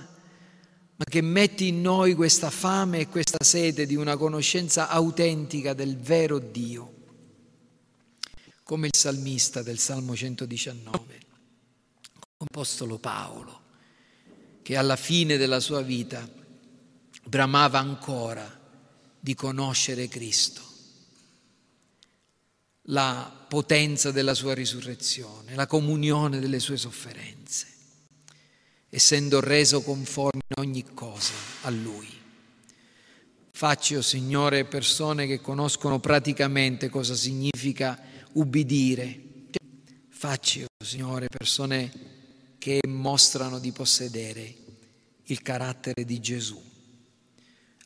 ma 0.95 1.03
che 1.07 1.21
metti 1.21 1.67
in 1.67 1.81
noi 1.81 2.15
questa 2.15 2.49
fame 2.49 3.01
e 3.01 3.07
questa 3.09 3.43
sete 3.43 3.85
di 3.85 3.95
una 3.95 4.17
conoscenza 4.17 4.89
autentica 4.89 5.75
del 5.75 5.99
vero 5.99 6.39
Dio 6.39 6.93
come 8.63 8.87
il 8.87 8.95
salmista 8.95 9.61
del 9.61 9.77
Salmo 9.77 10.15
119, 10.15 11.19
l'Apostolo 12.39 12.97
Paolo, 12.97 13.61
che 14.63 14.75
alla 14.77 14.95
fine 14.95 15.37
della 15.37 15.59
sua 15.59 15.81
vita 15.81 16.39
bramava 17.23 17.79
ancora 17.79 18.59
di 19.19 19.35
conoscere 19.35 20.07
Cristo, 20.07 20.61
la 22.85 23.45
potenza 23.47 24.11
della 24.11 24.33
sua 24.33 24.53
risurrezione, 24.53 25.55
la 25.55 25.67
comunione 25.67 26.39
delle 26.39 26.59
sue 26.59 26.77
sofferenze, 26.77 27.67
essendo 28.89 29.39
reso 29.39 29.81
conforme 29.81 30.41
in 30.47 30.63
ogni 30.63 30.83
cosa 30.93 31.33
a 31.61 31.69
Lui. 31.69 32.19
Facci, 33.51 33.95
oh 33.95 34.01
Signore, 34.01 34.65
persone 34.65 35.27
che 35.27 35.39
conoscono 35.39 35.99
praticamente 35.99 36.89
cosa 36.89 37.13
significa 37.13 37.99
ubbidire. 38.33 39.21
Facci, 40.09 40.63
oh 40.63 40.83
Signore, 40.83 41.27
persone 41.27 41.91
che 42.57 42.79
mostrano 42.87 43.59
di 43.59 43.71
possedere 43.71 44.55
il 45.25 45.41
carattere 45.41 46.05
di 46.05 46.19
Gesù, 46.19 46.61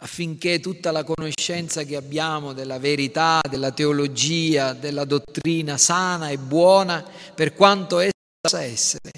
affinché 0.06 0.60
tutta 0.60 0.92
la 0.92 1.04
conoscenza 1.04 1.84
che 1.84 1.96
abbiamo 1.96 2.54
della 2.54 2.78
verità, 2.78 3.42
della 3.50 3.72
teologia, 3.72 4.74
della 4.74 5.04
dottrina 5.04 5.78
sana 5.78 6.30
e 6.30 6.38
buona, 6.38 7.04
per 7.34 7.56
quanto 7.56 7.98
essa 7.98 8.12
possa 8.40 8.62
essere, 8.62 9.12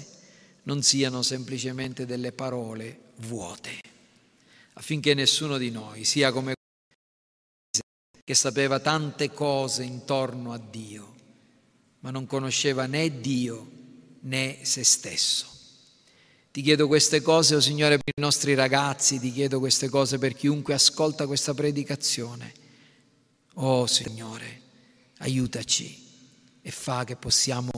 non 0.62 0.82
siano 0.82 1.20
semplicemente 1.20 2.06
delle 2.06 2.32
parole 2.32 3.00
vuote, 3.16 3.78
affinché 4.74 5.12
nessuno 5.12 5.58
di 5.58 5.70
noi 5.70 6.04
sia 6.04 6.32
come 6.32 6.54
che 8.24 8.34
sapeva 8.34 8.80
tante 8.80 9.30
cose 9.30 9.82
intorno 9.82 10.52
a 10.52 10.58
Dio, 10.58 11.14
ma 12.00 12.10
non 12.10 12.26
conosceva 12.26 12.86
né 12.86 13.20
Dio 13.20 13.70
né 14.20 14.60
se 14.62 14.84
stesso. 14.84 15.57
Ti 16.58 16.64
chiedo 16.64 16.88
queste 16.88 17.22
cose, 17.22 17.54
oh 17.54 17.60
Signore, 17.60 17.98
per 17.98 18.14
i 18.16 18.20
nostri 18.20 18.54
ragazzi, 18.54 19.20
ti 19.20 19.30
chiedo 19.30 19.60
queste 19.60 19.88
cose 19.88 20.18
per 20.18 20.34
chiunque 20.34 20.74
ascolta 20.74 21.28
questa 21.28 21.54
predicazione. 21.54 22.52
Oh 23.54 23.86
Signore, 23.86 24.62
aiutaci 25.18 25.96
e 26.60 26.70
fa 26.72 27.04
che 27.04 27.14
possiamo... 27.14 27.70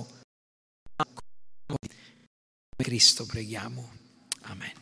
Cristo 2.75 3.27
preghiamo. 3.27 3.87
Amen. 4.45 4.80